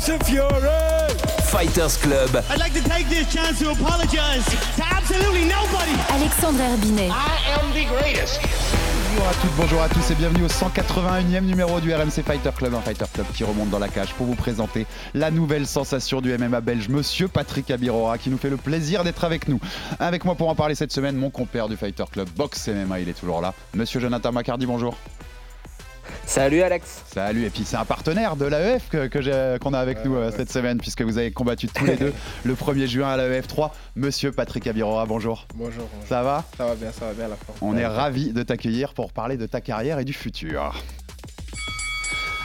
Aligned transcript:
Fury. 0.00 1.14
Fighters 1.44 1.96
Club. 1.98 2.42
I'd 2.50 2.58
like 2.58 2.72
to 2.74 2.82
take 2.82 3.08
this 3.08 3.32
chance 3.32 3.60
to 3.60 3.70
apologize 3.70 4.44
to 4.74 4.84
absolutely 4.90 5.44
nobody. 5.44 5.92
Alexandre 6.10 6.64
Herbinet. 6.64 7.10
I 7.10 7.60
am 7.60 7.72
the 7.72 7.86
greatest. 7.86 8.40
Bonjour 9.14 9.28
à 9.28 9.34
toutes, 9.34 9.56
bonjour 9.56 9.82
à 9.82 9.88
tous 9.88 10.10
et 10.10 10.16
bienvenue 10.16 10.44
au 10.44 10.48
181e 10.48 11.42
numéro 11.42 11.78
du 11.78 11.94
RMC 11.94 12.24
Fighter 12.26 12.50
Club, 12.56 12.74
un 12.74 12.80
Fighter 12.80 13.04
Club 13.12 13.26
qui 13.32 13.44
remonte 13.44 13.70
dans 13.70 13.78
la 13.78 13.86
cage 13.86 14.12
pour 14.14 14.26
vous 14.26 14.34
présenter 14.34 14.84
la 15.14 15.30
nouvelle 15.30 15.64
sensation 15.64 16.20
du 16.20 16.36
MMA 16.36 16.60
belge, 16.60 16.88
Monsieur 16.88 17.28
Patrick 17.28 17.70
Abirora, 17.70 18.18
qui 18.18 18.30
nous 18.30 18.38
fait 18.38 18.50
le 18.50 18.56
plaisir 18.56 19.04
d'être 19.04 19.22
avec 19.22 19.46
nous. 19.46 19.60
Avec 20.00 20.24
moi 20.24 20.34
pour 20.34 20.48
en 20.48 20.56
parler 20.56 20.74
cette 20.74 20.92
semaine, 20.92 21.14
mon 21.14 21.30
compère 21.30 21.68
du 21.68 21.76
Fighter 21.76 22.04
Club 22.10 22.28
Box 22.36 22.66
MMA, 22.66 22.98
il 22.98 23.08
est 23.08 23.18
toujours 23.18 23.40
là. 23.40 23.54
Monsieur 23.74 24.00
Jonathan 24.00 24.32
Macardy, 24.32 24.66
bonjour. 24.66 24.96
Salut 26.26 26.62
Alex. 26.62 27.02
Salut, 27.06 27.44
et 27.44 27.50
puis 27.50 27.64
c'est 27.64 27.76
un 27.76 27.84
partenaire 27.84 28.36
de 28.36 28.46
l'AEF 28.46 28.88
que, 28.88 29.06
que 29.06 29.58
qu'on 29.58 29.72
a 29.72 29.78
avec 29.78 30.04
nous 30.04 30.16
euh, 30.16 30.30
cette 30.34 30.50
semaine, 30.50 30.78
puisque 30.78 31.02
vous 31.02 31.18
avez 31.18 31.32
combattu 31.32 31.68
tous 31.68 31.84
les 31.84 31.96
deux 31.96 32.12
le 32.44 32.54
1er 32.54 32.86
juin 32.86 33.08
à 33.08 33.16
l'AEF 33.16 33.46
3. 33.46 33.74
Monsieur 33.96 34.32
Patrick 34.32 34.66
Abirora, 34.66 35.06
bonjour. 35.06 35.46
Bonjour. 35.54 35.88
Ça 36.08 36.22
va? 36.22 36.44
Ça 36.56 36.66
va 36.66 36.74
bien, 36.74 36.92
ça 36.92 37.06
va 37.06 37.12
bien 37.12 37.28
la 37.28 37.36
forme. 37.36 37.58
On 37.60 37.76
est 37.76 37.86
ravis 37.86 38.32
de 38.32 38.42
t'accueillir 38.42 38.94
pour 38.94 39.12
parler 39.12 39.36
de 39.36 39.46
ta 39.46 39.60
carrière 39.60 39.98
et 39.98 40.04
du 40.04 40.12
futur. 40.12 40.74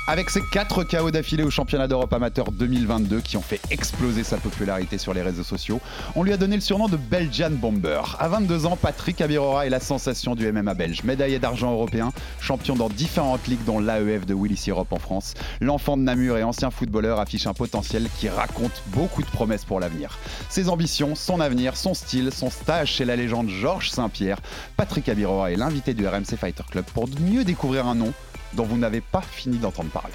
Avec 0.09 0.31
ses 0.31 0.41
4 0.41 0.85
KO 0.85 1.11
d'affilée 1.11 1.43
au 1.43 1.51
championnat 1.51 1.87
d'Europe 1.87 2.11
amateur 2.11 2.51
2022 2.51 3.21
qui 3.21 3.37
ont 3.37 3.43
fait 3.43 3.61
exploser 3.69 4.23
sa 4.23 4.37
popularité 4.37 4.97
sur 4.97 5.13
les 5.13 5.21
réseaux 5.21 5.43
sociaux, 5.43 5.79
on 6.15 6.23
lui 6.23 6.33
a 6.33 6.37
donné 6.37 6.55
le 6.55 6.63
surnom 6.63 6.87
de 6.87 6.97
Belgian 6.97 7.51
Bomber. 7.51 8.01
À 8.17 8.27
22 8.27 8.65
ans, 8.65 8.75
Patrick 8.75 9.21
Abirora 9.21 9.67
est 9.67 9.69
la 9.69 9.79
sensation 9.79 10.33
du 10.33 10.51
MMA 10.51 10.73
belge. 10.73 11.03
Médaillé 11.03 11.37
d'argent 11.37 11.71
européen, 11.71 12.11
champion 12.41 12.75
dans 12.75 12.89
différentes 12.89 13.45
ligues 13.45 13.63
dont 13.67 13.79
l'AEF 13.79 14.25
de 14.25 14.33
Willis 14.33 14.65
Europe 14.67 14.91
en 14.93 14.97
France, 14.97 15.35
l'enfant 15.61 15.95
de 15.95 16.01
Namur 16.01 16.39
et 16.39 16.43
ancien 16.43 16.71
footballeur 16.71 17.19
affiche 17.19 17.45
un 17.45 17.53
potentiel 17.53 18.07
qui 18.17 18.29
raconte 18.29 18.81
beaucoup 18.87 19.21
de 19.21 19.29
promesses 19.29 19.63
pour 19.63 19.79
l'avenir. 19.79 20.17
Ses 20.49 20.69
ambitions, 20.69 21.13
son 21.13 21.39
avenir, 21.39 21.77
son 21.77 21.93
style, 21.93 22.31
son 22.33 22.49
stage 22.49 22.93
chez 22.93 23.05
la 23.05 23.15
légende 23.15 23.49
Georges 23.49 23.91
Saint-Pierre, 23.91 24.39
Patrick 24.75 25.07
Abirora 25.07 25.51
est 25.51 25.55
l'invité 25.55 25.93
du 25.93 26.07
RMC 26.07 26.35
Fighter 26.35 26.63
Club 26.71 26.85
pour 26.95 27.07
mieux 27.21 27.43
découvrir 27.43 27.85
un 27.85 27.93
nom 27.93 28.11
dont 28.53 28.63
vous 28.63 28.77
n'avez 28.77 29.01
pas 29.01 29.21
fini 29.21 29.57
d'entendre 29.57 29.89
parler. 29.89 30.13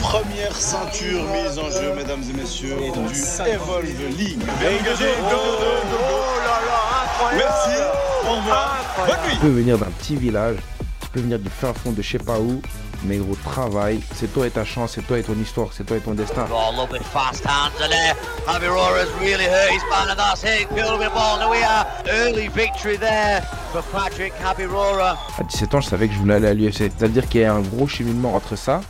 Première 0.00 0.54
ceinture 0.54 1.22
mise 1.24 1.58
en 1.58 1.70
jeu, 1.70 1.94
mesdames 1.94 2.22
et 2.28 2.32
messieurs, 2.32 2.76
du 2.76 3.48
Evolve 3.48 4.16
League. 4.16 4.42
Merci, 7.36 7.70
au 8.26 8.34
revoir, 8.34 8.76
bonne 9.06 9.16
nuit. 9.26 9.34
Tu 9.34 9.40
peux 9.40 9.48
venir 9.48 9.78
d'un 9.78 9.90
petit 9.98 10.16
village, 10.16 10.56
tu 11.00 11.08
peux 11.10 11.20
venir 11.20 11.38
du 11.38 11.48
fin 11.48 11.72
fond 11.72 11.92
de 11.92 12.02
je 12.02 12.10
sais 12.12 12.18
pas 12.18 12.38
où, 12.38 12.60
mais 13.04 13.18
gros, 13.18 13.36
travail, 13.36 14.00
c'est 14.14 14.32
toi 14.32 14.46
et 14.46 14.50
ta 14.50 14.64
chance, 14.64 14.92
c'est 14.94 15.06
toi 15.06 15.18
et 15.18 15.22
ton 15.22 15.34
histoire, 15.34 15.68
c'est 15.72 15.84
toi 15.84 15.96
et 15.96 16.00
ton 16.00 16.14
destin. 16.14 16.46
Oh, 16.50 16.72
lovely 16.76 17.00
fast 17.12 17.44
hands 17.44 17.72
in 17.82 17.88
there. 17.88 18.14
Javi 18.46 18.68
Rora's 18.68 19.08
really 19.20 19.44
hurt 19.44 19.70
his 19.70 19.82
man, 19.90 20.08
and 20.10 20.16
that's 20.16 20.44
it. 20.44 20.68
Ball. 20.68 21.38
Now 21.38 21.50
we 21.50 21.62
are 21.62 21.86
early 22.08 22.48
victory 22.48 22.96
there 22.96 23.42
for 23.72 23.82
Patrick 23.92 24.32
Habirora. 24.42 25.18
À 25.38 25.42
17 25.44 25.74
ans, 25.74 25.80
je 25.80 25.88
savais 25.88 26.08
que 26.08 26.14
je 26.14 26.18
voulais 26.18 26.34
aller 26.34 26.48
à 26.48 26.54
l'UFC. 26.54 26.90
C'est-à-dire 26.96 27.28
qu'il 27.28 27.40
y 27.40 27.44
a 27.44 27.54
un 27.54 27.60
gros 27.60 27.88
cheminement 27.88 28.34
entre 28.34 28.56
ça, 28.56 28.80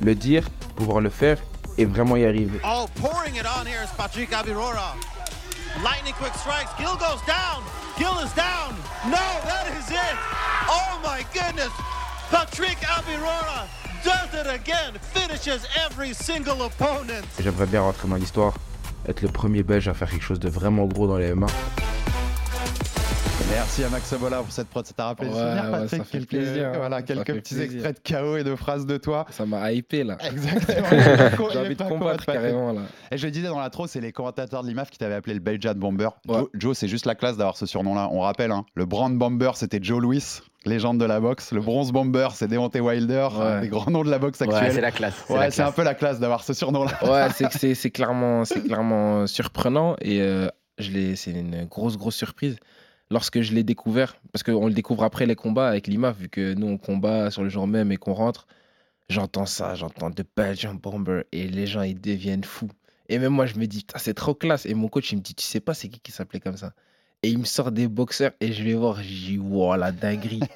le 0.00 0.14
dire, 0.14 0.44
pouvoir 0.76 1.00
le 1.00 1.10
faire 1.10 1.38
et 1.78 1.84
vraiment 1.84 2.16
y 2.16 2.24
arriver. 2.24 2.60
Oh, 2.64 2.86
pouring 3.00 3.36
it 3.36 3.46
on 3.46 3.66
here 3.66 3.82
is 3.82 3.90
Patrick 3.96 4.30
Abirora. 4.32 4.94
Lightning 5.82 6.14
quick 6.14 6.34
strikes. 6.34 6.70
Gill 6.76 6.96
goes 6.96 7.22
down. 7.26 7.62
Gill 7.96 8.18
is 8.20 8.32
down. 8.34 8.76
No, 9.06 9.24
that 9.46 9.66
is 9.72 9.90
it. 9.90 10.16
Oh 10.68 11.00
my 11.02 11.24
goodness. 11.32 11.72
Patrick 12.32 12.78
Abirora 12.82 13.66
does 14.02 14.32
it 14.40 14.46
again. 14.46 14.94
Finishes 15.12 15.60
every 15.86 16.14
single 16.14 16.62
opponent. 16.62 17.22
J'aimerais 17.38 17.66
bien 17.66 17.82
rentrer 17.82 18.08
dans 18.08 18.16
l'histoire, 18.16 18.54
être 19.06 19.20
le 19.20 19.28
premier 19.28 19.62
belge 19.62 19.86
à 19.86 19.92
faire 19.94 20.10
quelque 20.10 20.22
chose 20.24 20.40
de 20.40 20.48
vraiment 20.48 20.86
gros 20.86 21.06
dans 21.06 21.18
les 21.18 21.34
MMA. 21.34 21.46
Merci 23.50 23.84
à 23.84 23.90
Max 23.90 24.06
Sabola 24.08 24.38
pour 24.38 24.50
cette 24.50 24.68
prod, 24.68 24.86
ça 24.86 24.94
t'a 24.94 25.04
rappelé 25.06 25.28
Ouais, 25.28 25.34
ouais, 25.36 25.70
Patrick 25.70 25.90
ça 25.90 26.04
fait 26.04 26.10
quelques, 26.18 26.28
plaisir. 26.30 26.72
Voilà, 26.74 26.96
Ça 26.98 27.02
quelques 27.02 27.26
fait 27.26 27.34
petits 27.34 27.54
plaisir. 27.54 27.86
extraits 27.86 28.06
de 28.06 28.20
KO 28.22 28.36
et 28.38 28.44
de 28.44 28.54
phrases 28.56 28.86
de 28.86 28.96
toi. 28.96 29.26
Ça 29.30 29.44
m'a 29.44 29.70
hypé 29.72 30.02
là. 30.04 30.16
Exactement. 30.24 30.88
J'ai 31.52 31.58
envie 31.58 31.76
de 31.76 31.82
combattre 31.82 32.24
carrément 32.24 32.72
là. 32.72 32.80
Et 33.10 33.18
je 33.18 33.26
le 33.26 33.30
disais 33.30 33.48
dans 33.48 33.60
l'intro, 33.60 33.86
c'est 33.86 34.00
les 34.00 34.10
commentateurs 34.12 34.62
de 34.62 34.68
l'IMAF 34.68 34.88
qui 34.90 34.96
t'avaient 34.96 35.14
appelé 35.16 35.34
le 35.34 35.40
Belgian 35.40 35.74
Bomber. 35.74 36.08
Ouais. 36.26 36.36
Joe, 36.38 36.48
Joe, 36.54 36.78
c'est 36.78 36.88
juste 36.88 37.04
la 37.04 37.14
classe 37.14 37.36
d'avoir 37.36 37.58
ce 37.58 37.66
surnom-là. 37.66 38.08
On 38.10 38.20
rappelle, 38.20 38.52
hein, 38.52 38.64
le 38.74 38.86
Brand 38.86 39.16
Bomber, 39.16 39.50
c'était 39.54 39.80
Joe 39.82 40.00
Louis, 40.00 40.40
légende 40.66 40.98
de 40.98 41.04
la 41.04 41.20
boxe. 41.20 41.52
Le 41.52 41.60
Bronze 41.60 41.92
Bomber, 41.92 42.28
c'est 42.34 42.48
Deontay 42.48 42.80
Wilder, 42.80 43.28
Ouais. 43.36 43.44
un 43.44 43.60
des 43.60 43.68
grands 43.68 43.90
noms 43.90 44.04
de 44.04 44.10
la 44.10 44.18
boxe 44.18 44.40
Ouais, 44.40 44.48
actuelle. 44.48 44.72
c'est 44.72 44.80
la 44.80 44.90
classe. 44.92 45.24
c'est 45.26 45.32
Ouais, 45.34 45.50
c'est 45.50 45.62
un 45.62 45.72
peu 45.72 45.82
la 45.82 45.94
classe 45.94 46.20
d'avoir 46.20 46.42
ce 46.44 46.52
surnom-là. 46.52 46.98
Ouais, 47.10 47.30
c'est 47.34 47.48
que 47.48 47.58
c'est- 47.58 47.74
c'est 47.74 47.90
clairement, 47.90 48.44
c'est 48.44 48.62
clairement 48.62 49.26
surprenant 49.26 49.96
et 50.00 50.20
euh, 50.20 50.48
je 50.78 50.90
l'ai- 50.90 51.16
c'est 51.16 51.32
une 51.32 51.64
grosse, 51.64 51.96
grosse 51.96 52.16
surprise. 52.16 52.56
Lorsque 53.10 53.40
je 53.42 53.52
l'ai 53.52 53.62
découvert, 53.64 54.16
parce 54.32 54.42
qu'on 54.42 54.66
le 54.66 54.72
découvre 54.72 55.04
après 55.04 55.26
les 55.26 55.34
combats 55.36 55.68
avec 55.68 55.86
l'IMAF, 55.86 56.16
vu 56.16 56.28
que 56.30 56.54
nous 56.54 56.66
on 56.66 56.78
combat 56.78 57.30
sur 57.30 57.42
le 57.42 57.50
jour 57.50 57.66
même 57.66 57.92
et 57.92 57.96
qu'on 57.98 58.14
rentre, 58.14 58.46
j'entends 59.10 59.44
ça, 59.46 59.74
j'entends 59.74 60.08
de 60.10 60.24
Belgian 60.36 60.74
Bomber 60.74 61.22
et 61.32 61.46
les 61.48 61.66
gens 61.66 61.82
ils 61.82 62.00
deviennent 62.00 62.44
fous. 62.44 62.70
Et 63.10 63.18
même 63.18 63.32
moi 63.32 63.44
je 63.46 63.56
me 63.56 63.66
dis, 63.66 63.84
c'est 63.96 64.14
trop 64.14 64.34
classe. 64.34 64.64
Et 64.64 64.72
mon 64.74 64.88
coach 64.88 65.12
il 65.12 65.16
me 65.16 65.20
dit, 65.22 65.34
tu 65.34 65.44
sais 65.44 65.60
pas 65.60 65.74
c'est 65.74 65.88
qui 65.88 66.00
qui 66.00 66.12
s'appelait 66.12 66.40
comme 66.40 66.56
ça 66.56 66.72
Et 67.24 67.28
il 67.28 67.38
me 67.38 67.44
sort 67.44 67.70
des 67.70 67.86
boxeurs 67.86 68.32
et 68.40 68.52
je 68.52 68.64
vais 68.64 68.74
voir, 68.74 68.96
je 69.00 69.08
dis, 69.08 69.38
wow, 69.38 69.76
la 69.76 69.92
dinguerie. 69.92 70.40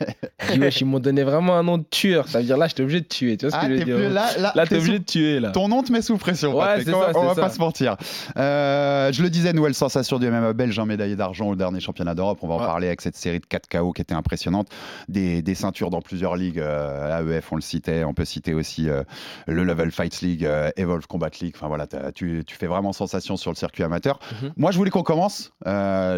Je 0.49 0.53
dis, 0.53 0.60
wesh, 0.60 0.81
ils 0.81 0.84
m'ont 0.84 1.00
donné 1.00 1.25
vraiment 1.25 1.56
un 1.56 1.62
nom 1.65 1.77
de 1.78 1.84
tueur. 1.91 2.28
Ça 2.28 2.38
veut 2.38 2.44
dire 2.44 2.56
là, 2.56 2.69
j'étais 2.69 2.82
obligé 2.82 3.00
de 3.00 3.06
tuer. 3.06 3.37
Tu 3.37 3.47
vois 3.47 3.50
ce 3.53 3.56
Ah, 3.65 3.66
que 3.66 3.72
je 3.75 3.78
veux 3.81 3.84
dire? 3.84 3.97
plus 3.97 4.09
là, 4.10 4.28
là, 4.38 4.53
Là, 4.54 4.66
t'es 4.66 4.77
obligé 4.77 4.93
sous- 4.93 4.99
de 5.00 5.04
tuer 5.04 5.41
là. 5.41 5.50
Ton 5.50 5.66
nom 5.69 5.82
te 5.82 5.91
met 5.91 6.03
sous 6.03 6.16
pression, 6.19 6.56
Ouais, 6.56 6.84
on 6.87 6.91
ça, 6.91 7.10
on 7.16 7.25
va 7.27 7.34
ça. 7.34 7.41
pas 7.41 7.50
se 7.50 7.59
mentir. 7.59 7.97
Euh, 8.37 9.10
je 9.12 9.22
le 9.22 9.31
disais, 9.31 9.53
nouvelle 9.53 9.75
sensation 9.75 10.19
du 10.21 10.27
MMA 10.31 10.53
belge, 10.53 10.78
un 10.78 10.84
médaillé 10.87 11.16
d'argent 11.16 11.49
au 11.49 11.56
dernier 11.56 11.81
championnat 11.81 12.15
d'Europe. 12.15 12.38
On 12.43 12.49
va 12.49 12.54
en 12.54 12.59
Ouais. 12.60 12.66
parler 12.66 12.87
avec 12.88 13.00
cette 13.00 13.16
série 13.16 13.41
de 13.41 13.47
4 13.47 13.69
KO 13.69 13.93
qui 13.93 14.03
était 14.03 14.15
impressionnante. 14.15 14.69
Des, 15.09 15.43
des 15.43 15.54
ceintures 15.56 15.91
dans 15.91 16.00
plusieurs 16.03 16.37
ligues. 16.37 16.60
euh, 16.60 17.19
AEF, 17.37 17.50
on 17.53 17.56
le 17.56 17.62
citait. 17.62 18.04
On 18.04 18.15
peut 18.15 18.25
citer 18.25 18.54
aussi 18.54 18.88
euh, 18.88 19.03
le 19.48 19.65
Level 19.65 19.91
Fights 19.91 20.21
League, 20.21 20.48
Evolve 20.77 21.06
Combat 21.09 21.31
League. 21.41 21.54
Enfin 21.56 21.66
voilà, 21.69 21.87
tu, 22.15 22.44
tu 22.47 22.56
fais 22.56 22.66
vraiment 22.66 22.93
sensation 22.93 23.37
sur 23.37 23.50
le 23.50 23.56
circuit 23.56 23.83
amateur. 23.83 24.21
Mhm. 24.43 24.53
Moi, 24.56 24.71
je 24.71 24.77
voulais 24.78 24.91
qu'on 24.91 25.03
commence. 25.03 25.50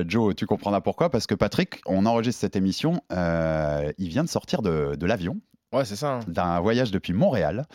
Joe, 0.07 0.35
tu 0.39 0.47
comprendras 0.47 0.81
pourquoi. 0.81 1.11
Parce 1.11 1.27
que 1.27 1.35
Patrick, 1.35 1.81
on 1.87 2.07
enregistre 2.07 2.41
cette 2.41 2.57
émission. 2.57 3.03
euh, 3.13 3.93
il 3.99 4.09
vient 4.09 4.25
de 4.25 4.29
sortir 4.29 4.63
de, 4.63 4.95
de 4.97 5.07
l'avion 5.07 5.37
Ouais, 5.75 5.85
c'est 5.85 5.97
ça. 5.97 6.15
hein. 6.15 6.21
d'un 6.29 6.61
voyage 6.61 6.91
depuis 6.91 7.13
Montréal, 7.13 7.67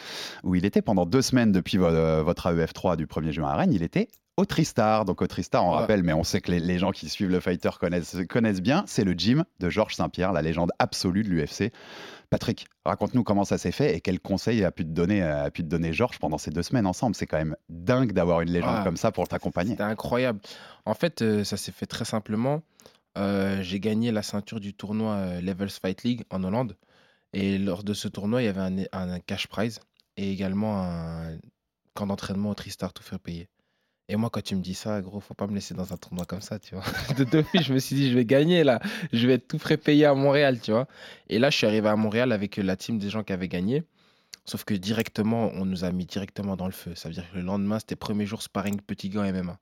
où 0.44 0.56
il 0.56 0.66
était 0.66 0.82
pendant 0.82 1.06
deux 1.06 1.22
semaines 1.22 1.52
depuis 1.52 1.78
vo- 1.78 1.86
euh, 1.86 2.24
votre 2.24 2.48
AEF 2.52 2.74
3 2.74 2.96
du 2.96 3.06
1er 3.06 3.32
juin 3.32 3.50
à 3.50 3.56
Rennes. 3.56 3.72
Il 3.74 3.84
était 3.84 4.08
au 4.36 4.46
Tristar. 4.46 5.06
Donc 5.06 5.22
au 5.22 5.28
Tristar, 5.28 5.64
on 5.64 5.72
Ouais. 5.74 5.78
rappelle, 5.78 6.02
mais 6.02 6.14
on 6.14 6.24
sait 6.24 6.42
que 6.42 6.50
les, 6.52 6.60
les 6.60 6.80
gens 6.80 6.90
qui 6.92 7.08
suivent 7.08 7.30
le 7.30 7.40
fighter 7.40 7.70
connaissent, 7.80 8.18
connaissent 8.28 8.62
bien, 8.64 8.84
c'est 8.88 9.04
le 9.04 9.12
gym 9.14 9.44
de 9.60 9.70
Georges 9.70 9.94
Saint-Pierre, 9.96 10.34
la 10.34 10.42
légende 10.42 10.72
absolue 10.80 11.22
de 11.22 11.30
l'UFC. 11.30 11.72
Patrick, 12.34 12.66
raconte-nous 12.84 13.24
comment 13.24 13.44
ça 13.46 13.60
s'est 13.60 13.72
fait 13.72 13.96
et 13.96 14.02
quels 14.02 14.20
conseils 14.20 14.64
a 14.64 14.72
pu 14.72 14.84
te 14.86 14.90
donner, 14.90 15.22
a 15.22 15.52
pu 15.52 15.62
te 15.62 15.68
donner 15.68 15.94
Georges 15.94 16.18
pendant 16.18 16.40
ces 16.40 16.50
deux 16.50 16.64
semaines 16.64 16.88
ensemble. 16.88 17.16
C'est 17.16 17.28
quand 17.28 17.38
même 17.38 17.56
dingue 17.70 18.12
d'avoir 18.12 18.42
une 18.42 18.50
légende 18.50 18.78
Ouais. 18.80 18.84
comme 18.84 18.98
ça 18.98 19.12
pour 19.12 19.28
t'accompagner. 19.28 19.72
C'était 19.72 19.84
incroyable. 19.84 20.40
En 20.86 20.96
fait, 20.96 21.22
euh, 21.22 21.44
ça 21.44 21.58
s'est 21.58 21.72
fait 21.72 21.86
très 21.86 22.06
simplement. 22.06 22.64
Euh, 23.20 23.62
j'ai 23.62 23.80
gagné 23.80 24.12
la 24.12 24.24
ceinture 24.24 24.60
du 24.60 24.74
tournoi 24.74 25.14
euh, 25.14 25.42
Levels 25.42 25.70
Fight 25.70 26.02
League 26.04 26.24
en 26.32 26.44
Hollande. 26.44 26.76
Et 27.34 27.60
lors 27.60 27.84
de 27.84 27.94
ce 27.94 28.08
tournoi, 28.08 28.42
il 28.42 28.46
y 28.46 28.48
avait 28.48 28.62
un, 28.62 28.78
un- 28.94 29.20
cash 29.20 29.46
prize 29.48 29.80
et 30.18 30.32
également 30.32 30.82
un 30.84 31.38
camp 31.94 32.08
d'entraînement 32.08 32.50
au 32.50 32.56
Tristar 32.56 32.94
tout 32.94 33.04
fait 33.04 33.20
payer. 33.20 33.48
Et 34.14 34.16
moi, 34.16 34.30
quand 34.30 34.44
tu 34.44 34.56
me 34.56 34.62
dis 34.62 34.76
ça, 34.76 35.02
gros, 35.02 35.20
faut 35.20 35.34
pas 35.34 35.48
me 35.48 35.56
laisser 35.56 35.74
dans 35.74 35.92
un 35.92 35.98
tournoi 35.98 36.26
comme 36.26 36.40
ça, 36.40 36.60
tu 36.60 36.76
vois. 36.76 36.84
De 37.18 37.42
filles, 37.42 37.64
je 37.64 37.74
me 37.74 37.80
suis 37.80 37.96
dit, 37.96 38.12
je 38.12 38.16
vais 38.16 38.26
gagner 38.26 38.64
là. 38.64 38.80
Je 39.12 39.26
vais 39.26 39.34
être 39.34 39.48
tout 39.48 39.58
frais 39.58 39.76
payé 39.76 40.06
à 40.06 40.14
Montréal, 40.14 40.60
tu 40.62 40.70
vois. 40.70 40.88
Et 41.30 41.40
là, 41.40 41.50
je 41.50 41.58
suis 41.58 41.66
arrivé 41.66 41.90
à 41.90 41.96
Montréal 41.96 42.32
avec 42.32 42.58
la 42.58 42.76
team 42.76 43.00
des 43.00 43.10
gens 43.10 43.24
qui 43.24 43.34
avaient 43.34 43.48
gagné. 43.48 43.82
Sauf 44.46 44.66
que 44.66 44.76
directement, 44.76 45.50
on 45.56 45.66
nous 45.66 45.84
a 45.84 45.92
mis 45.92 46.06
directement 46.06 46.56
dans 46.56 46.68
le 46.68 46.74
feu. 46.74 46.94
Ça 46.94 47.10
veut 47.10 47.16
dire 47.16 47.28
que 47.32 47.38
le 47.38 47.42
lendemain, 47.42 47.80
c'était 47.80 47.96
premier 47.96 48.28
jour 48.28 48.44
sparring 48.44 48.80
petit 48.82 49.10
gars 49.10 49.32
MMA. 49.32 49.58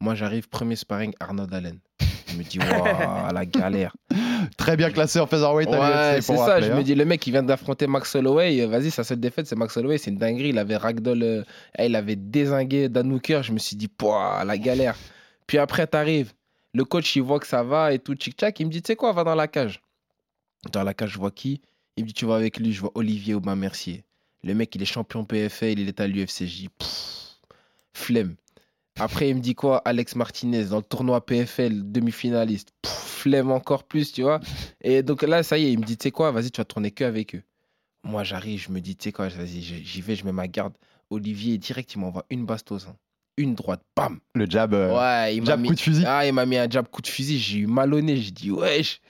Moi, 0.00 0.14
j'arrive, 0.14 0.48
premier 0.48 0.76
sparring 0.76 1.12
Arnaud 1.20 1.52
Allen. 1.52 1.78
Je 2.26 2.38
me 2.38 2.42
dis, 2.42 2.58
waouh, 2.58 3.34
la 3.34 3.44
galère. 3.44 3.94
Très 4.56 4.76
bien 4.76 4.90
classé 4.90 5.18
en 5.20 5.26
featherweight 5.26 5.68
Ouais, 5.68 6.20
c'est 6.20 6.36
ça. 6.36 6.44
rappeler, 6.44 6.66
Je 6.66 6.72
hein. 6.72 6.76
me 6.76 6.82
dis, 6.82 6.94
le 6.94 7.04
mec, 7.04 7.26
il 7.26 7.30
vient 7.32 7.42
d'affronter 7.42 7.86
Max 7.86 8.14
Holloway. 8.14 8.60
euh, 8.60 8.66
Vas-y, 8.66 8.90
sa 8.90 9.04
seule 9.04 9.20
défaite, 9.20 9.46
c'est 9.46 9.56
Max 9.56 9.76
Holloway. 9.76 9.98
C'est 9.98 10.10
une 10.10 10.18
dinguerie. 10.18 10.50
Il 10.50 10.58
avait 10.58 10.76
ragdoll. 10.76 11.22
euh, 11.22 11.42
il 11.78 11.94
avait 11.96 12.16
désingué 12.16 12.88
Dan 12.88 13.12
Hooker. 13.12 13.42
Je 13.42 13.52
me 13.52 13.58
suis 13.58 13.76
dit, 13.76 13.88
pouah, 13.88 14.42
la 14.44 14.58
galère. 14.58 14.96
Puis 15.46 15.58
après, 15.58 15.86
t'arrives. 15.86 16.32
Le 16.74 16.84
coach, 16.84 17.16
il 17.16 17.22
voit 17.22 17.40
que 17.40 17.46
ça 17.46 17.62
va 17.62 17.92
et 17.92 17.98
tout, 17.98 18.14
tchic-tchac. 18.14 18.58
Il 18.60 18.66
me 18.66 18.70
dit, 18.70 18.82
tu 18.82 18.88
sais 18.88 18.96
quoi, 18.96 19.12
va 19.12 19.24
dans 19.24 19.34
la 19.34 19.48
cage. 19.48 19.82
Dans 20.72 20.82
la 20.84 20.94
cage, 20.94 21.10
je 21.10 21.18
vois 21.18 21.30
qui? 21.32 21.60
Il 21.96 22.04
me 22.04 22.08
dit, 22.08 22.14
tu 22.14 22.26
vas 22.26 22.36
avec 22.36 22.58
lui. 22.58 22.72
Je 22.72 22.80
vois 22.80 22.92
Olivier 22.94 23.34
Aubin 23.34 23.56
Mercier. 23.56 24.04
Le 24.44 24.54
mec, 24.54 24.74
il 24.74 24.82
est 24.82 24.86
champion 24.86 25.24
PFL. 25.24 25.78
Il 25.80 25.88
est 25.88 26.00
à 26.00 26.06
l'UFC. 26.06 26.40
Je 26.40 26.44
dis, 26.44 26.68
pff, 26.78 27.38
flemme. 27.92 28.36
Après, 28.98 29.28
il 29.30 29.36
me 29.36 29.40
dit 29.40 29.54
quoi 29.54 29.78
Alex 29.84 30.14
Martinez 30.16 30.64
dans 30.66 30.78
le 30.78 30.82
tournoi 30.82 31.24
PFL, 31.24 31.90
demi-finaliste. 31.90 32.70
Flemme 32.86 33.50
encore 33.50 33.84
plus, 33.84 34.12
tu 34.12 34.22
vois. 34.22 34.40
Et 34.82 35.02
donc 35.02 35.22
là, 35.22 35.42
ça 35.42 35.56
y 35.58 35.66
est, 35.66 35.72
il 35.72 35.78
me 35.78 35.84
dit, 35.84 35.96
tu 35.96 36.04
sais 36.04 36.10
quoi, 36.10 36.30
vas-y, 36.32 36.50
tu 36.50 36.60
vas 36.60 36.64
tourner 36.64 36.90
que 36.90 37.04
avec 37.04 37.34
eux. 37.34 37.42
Moi, 38.02 38.24
j'arrive, 38.24 38.60
je 38.62 38.70
me 38.70 38.80
dis, 38.80 38.96
tu 38.96 39.04
sais 39.04 39.12
quoi, 39.12 39.28
vas-y, 39.28 39.60
j'y 39.62 40.00
vais, 40.00 40.16
je 40.16 40.24
mets 40.24 40.32
ma 40.32 40.48
garde. 40.48 40.74
Olivier, 41.10 41.56
direct, 41.58 41.92
il 41.94 41.98
m'envoie 41.98 42.24
une 42.30 42.44
bastos. 42.46 42.86
hein. 42.88 42.96
Une 43.36 43.54
droite, 43.54 43.82
bam. 43.96 44.20
Le 44.34 44.44
jab, 44.48 44.74
euh, 44.74 44.94
Ouais, 44.94 45.34
il 45.36 45.40
m'a 45.40 45.46
jab 45.46 45.60
mis... 45.60 45.68
coup 45.68 45.74
de 45.74 45.80
fusil. 45.80 46.04
Ah, 46.06 46.26
il 46.26 46.32
m'a 46.32 46.44
mis 46.46 46.56
un 46.58 46.68
jab 46.68 46.86
coup 46.88 47.00
de 47.02 47.06
fusil. 47.06 47.38
J'ai 47.38 47.58
eu 47.60 47.66
mal 47.66 47.92
au 47.94 48.00
nez. 48.00 48.16
J'ai 48.16 48.30
dit, 48.32 48.50
wesh. 48.50 49.00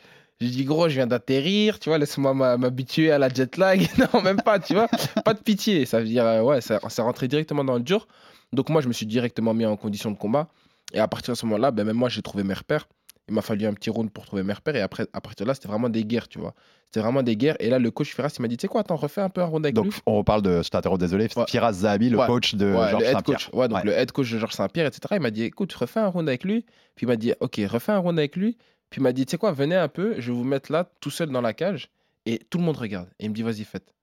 J'ai 0.41 0.49
dit, 0.49 0.65
gros, 0.65 0.88
je 0.88 0.94
viens 0.94 1.06
d'atterrir. 1.06 1.79
Tu 1.81 1.88
vois, 1.88 1.99
laisse-moi 1.99 2.33
m'habituer 2.56 3.11
à 3.11 3.19
la 3.19 3.29
jet 3.29 3.56
lag. 3.56 3.87
non, 4.15 4.23
même 4.23 4.41
pas, 4.41 4.59
tu 4.61 4.75
vois. 4.75 4.88
Pas 5.25 5.35
de 5.35 5.41
pitié. 5.41 5.85
Ça 5.85 5.99
veut 6.00 6.06
dire, 6.06 6.25
euh, 6.25 6.43
ouais, 6.43 6.61
ça, 6.61 6.81
ça 6.88 7.03
rentrait 7.03 7.29
directement 7.29 7.65
dans 7.65 7.75
le 7.75 7.83
dur. 7.83 8.06
Donc, 8.52 8.69
moi, 8.69 8.81
je 8.81 8.88
me 8.88 8.93
suis 8.93 9.06
directement 9.06 9.55
mis 9.55 9.67
en 9.67 9.76
condition 9.76 10.11
de 10.11 10.17
combat. 10.17 10.49
Et 10.93 10.99
à 10.99 11.06
partir 11.08 11.35
de 11.35 11.38
ce 11.38 11.47
moment-là, 11.47 11.70
ben, 11.70 11.85
même 11.85 11.97
moi, 11.97 12.08
j'ai 12.08 12.23
trouvé 12.23 12.43
mes 12.44 12.55
repères. 12.55 12.88
Il 13.29 13.35
m'a 13.35 13.43
fallu 13.43 13.64
un 13.64 13.75
petit 13.75 13.91
round 13.91 14.11
pour 14.11 14.26
trouver 14.26 14.43
mes 14.43 14.52
repères. 14.52 14.75
Et 14.75 14.81
après, 14.81 15.06
à 15.12 15.20
partir 15.20 15.44
de 15.47 15.49
là, 15.49 15.55
c'était 15.55 15.69
vraiment 15.69 15.88
des 15.88 16.05
guerres, 16.05 16.26
tu 16.26 16.41
vois. 16.41 16.52
C'était 16.87 16.99
vraiment 16.99 17.23
des 17.23 17.37
guerres. 17.37 17.55
Et 17.61 17.70
là, 17.70 17.79
le 17.79 17.93
coach 17.93 18.12
Firas, 18.12 18.35
il 18.37 18.43
m'a 18.43 18.49
dit, 18.49 18.56
tu 18.56 18.62
sais 18.62 18.67
quoi, 18.69 18.81
attends, 18.81 18.97
refais 18.97 19.20
un 19.20 19.29
peu 19.29 19.41
un 19.41 19.44
round 19.44 19.64
avec 19.64 19.76
Donc, 19.76 19.85
lui. 19.85 19.93
on 20.05 20.17
reparle 20.19 20.43
de, 20.43 20.62
je 20.62 20.69
t'interromps, 20.69 20.99
désolé, 20.99 21.29
Ouais. 21.37 21.44
Firas 21.47 21.73
Zahabi, 21.75 22.11
le 22.11 22.19
Ouais. 22.19 22.26
coach 22.26 22.56
de 22.56 22.67
Ouais, 22.75 22.91
Georges 22.91 23.05
Saint-Pierre. 23.05 23.50
Ouais, 23.55 23.69
donc 23.69 23.85
le 23.85 23.93
head 23.93 24.11
coach 24.11 24.32
de 24.32 24.38
Georges 24.38 24.55
Saint-Pierre, 24.55 24.87
etc. 24.87 25.00
Il 25.12 25.20
m'a 25.20 25.31
dit 25.31 25.44
écoute, 25.44 25.73
refais 25.75 26.00
un 26.00 26.08
round 26.08 26.29
avec 26.29 26.43
lui. 26.43 26.67
Puis 26.97 27.05
il 27.05 27.06
m'a 27.06 27.14
dit 27.14 27.32
ok, 27.38 27.61
refais 27.69 27.93
un 27.93 27.99
round 27.99 28.19
avec 28.19 28.35
lui. 28.35 28.56
Puis 28.91 29.00
il 29.00 29.05
m'a 29.05 29.12
dit 29.12 29.25
tu 29.26 29.31
sais 29.31 29.38
quoi, 29.38 29.52
venez 29.52 29.76
un 29.76 29.87
peu, 29.87 30.17
je 30.19 30.32
vais 30.32 30.37
vous 30.37 30.43
mettre 30.43 30.73
là, 30.73 30.91
tout 31.00 31.11
seul 31.11 31.29
dans 31.31 31.41
la 31.41 31.52
cage. 31.55 31.88
Et 32.26 32.38
tout 32.50 32.58
le 32.58 32.64
monde 32.64 32.79
regarde. 32.79 33.08
Et 33.20 33.26
il 33.26 33.31
me 33.31 33.35
dit 33.37 33.44
vas-y, 33.44 33.62
faites. 33.62 33.94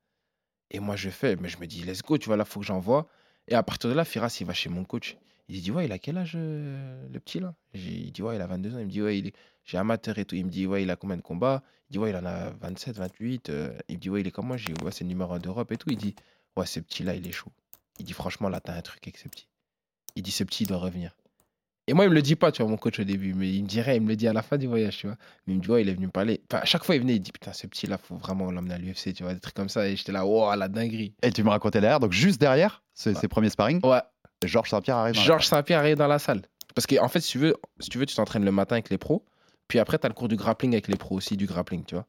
Et 0.72 0.80
moi 0.80 0.96
je 0.96 1.10
fais, 1.10 1.36
mais 1.36 1.50
je 1.50 1.58
me 1.60 1.66
dis 1.68 1.84
let's 1.84 2.02
go, 2.02 2.18
tu 2.18 2.28
vois, 2.28 2.38
là, 2.38 2.46
faut 2.46 2.62
que 2.62 2.66
j'envoie. 2.66 3.08
Et 3.48 3.56
à 3.56 3.64
partir 3.64 3.90
de 3.90 3.96
là, 3.96 4.06
Firas, 4.06 4.36
il 4.40 4.46
va 4.46 4.54
chez 4.54 4.70
mon 4.70 4.84
coach. 4.84 5.18
Il 5.50 5.62
dit 5.62 5.72
ouais, 5.72 5.86
il 5.86 5.92
a 5.92 6.00
quel 6.00 6.18
âge 6.18 6.34
euh, 6.36 7.08
le 7.12 7.20
petit 7.20 7.40
là? 7.40 7.54
Il 7.74 8.12
dit 8.12 8.22
ouais, 8.22 8.36
il 8.36 8.42
a 8.42 8.48
22 8.48 8.76
ans. 8.76 8.80
Il 8.80 8.86
me 8.86 8.92
dit 8.92 9.02
ouais, 9.02 9.18
il 9.18 9.28
est... 9.28 9.34
j'ai 9.64 9.78
amateur 9.78 10.18
et 10.20 10.26
tout. 10.26 10.36
Il 10.36 10.46
me 10.46 10.50
dit 10.50 10.68
ouais, 10.68 10.84
il 10.84 10.90
a 10.90 10.96
combien 10.98 11.16
de 11.16 11.22
combats? 11.22 11.64
Il 11.90 11.94
dit 11.94 12.00
ouais, 12.00 12.10
il 12.10 12.16
en 12.18 12.26
a 12.26 12.50
27, 12.50 12.98
28. 12.98 13.50
euh, 13.50 13.78
Il 13.88 13.96
me 13.96 14.02
dit 14.02 14.10
ouais, 14.10 14.22
il 14.22 14.28
est 14.28 14.32
comme 14.32 14.48
moi. 14.48 14.58
J'ai 14.58 14.74
dit 14.74 14.84
ouais, 14.84 14.92
c'est 14.92 15.06
le 15.06 15.10
numéro 15.10 15.32
1 15.34 15.40
d'Europe 15.40 15.72
et 15.72 15.78
tout. 15.78 15.90
Il 15.90 15.98
dit 15.98 16.16
ouais, 16.58 16.66
ce 16.66 16.80
petit 16.82 17.04
là, 17.04 17.16
il 17.16 17.26
est 17.26 17.32
chaud. 17.32 17.52
Il 18.00 18.06
dit 18.06 18.14
franchement, 18.14 18.50
là, 18.50 18.60
t'as 18.60 18.76
un 18.76 18.82
truc 18.82 19.02
avec 19.08 19.18
ce 19.18 19.30
petit. 19.30 19.48
Il 20.16 20.24
dit 20.24 20.32
ce 20.32 20.44
petit, 20.44 20.64
il 20.66 20.68
doit 20.68 20.78
revenir. 20.80 21.16
Et 21.90 21.94
moi, 21.94 22.04
il 22.06 22.10
me 22.10 22.16
le 22.16 22.22
dit 22.22 22.36
pas, 22.36 22.52
tu 22.52 22.62
vois, 22.62 22.70
mon 22.70 22.78
coach 22.78 23.00
au 23.00 23.04
début, 23.06 23.34
mais 23.34 23.50
il 23.50 23.64
me 23.64 23.68
dirait, 23.68 23.96
il 23.96 24.02
me 24.02 24.10
le 24.10 24.16
dit 24.18 24.28
à 24.28 24.34
la 24.34 24.42
fin 24.42 24.58
du 24.58 24.68
voyage, 24.68 24.98
tu 24.98 25.08
vois. 25.08 25.16
Mais 25.46 25.54
il 25.54 25.58
me 25.58 25.62
dit, 25.62 25.70
ouais, 25.70 25.82
il 25.82 25.90
est 25.90 25.94
venu 25.94 26.08
me 26.08 26.12
parler. 26.12 26.42
Enfin, 26.52 26.62
à 26.62 26.66
chaque 26.66 26.84
fois, 26.84 26.96
il 26.96 27.02
venait, 27.02 27.16
il 27.16 27.22
dit, 27.22 27.32
putain, 27.32 27.54
ce 27.54 27.66
petit 27.66 27.88
là, 27.88 27.98
faut 27.98 28.16
vraiment 28.18 28.52
l'emmener 28.52 28.74
à 28.74 28.78
l'UFC, 28.78 29.14
tu 29.14 29.24
vois, 29.24 29.34
des 29.34 29.40
trucs 29.40 29.56
comme 29.56 29.70
ça. 29.70 29.88
Et 29.88 29.96
j'étais 29.96 30.12
là, 30.12 30.26
wow, 30.26 30.54
la 30.56 30.68
dinguerie. 30.68 31.14
Et 31.24 31.32
tu 31.32 31.44
me 31.44 31.50
racontais 31.50 31.80
derrière, 31.80 32.02
donc 32.02 32.12
juste 32.12 32.42
derrière 32.42 32.84
ses, 32.94 33.14
ses 33.14 33.28
premiers 33.30 33.50
sparring, 33.50 33.80
Ouais, 33.86 34.02
Georges 34.44 34.70
Saint-Pierre 34.70 34.98
arrive. 34.98 35.16
Georges 35.16 35.48
Saint-Pierre 35.48 35.80
arrive 35.80 35.98
dans 35.98 36.08
la 36.08 36.20
salle. 36.20 36.42
Parce 36.76 36.86
qu'en 36.86 37.06
en 37.06 37.08
fait, 37.08 37.22
si 37.22 37.32
tu 37.32 37.38
veux, 37.40 37.56
si 37.80 37.90
tu 37.90 37.98
veux, 37.98 38.06
tu 38.06 38.16
t'entraînes 38.16 38.46
le 38.46 38.52
matin 38.52 38.76
avec 38.76 38.90
les 38.90 38.98
pros. 38.98 39.26
Puis 39.68 39.80
après, 39.80 39.98
tu 39.98 40.06
as 40.06 40.10
le 40.10 40.14
cours 40.14 40.28
du 40.28 40.36
grappling 40.36 40.74
avec 40.74 40.88
les 40.88 40.96
pros 40.96 41.16
aussi, 41.16 41.36
du 41.38 41.46
grappling, 41.46 41.84
tu 41.86 41.96
vois. 41.96 42.06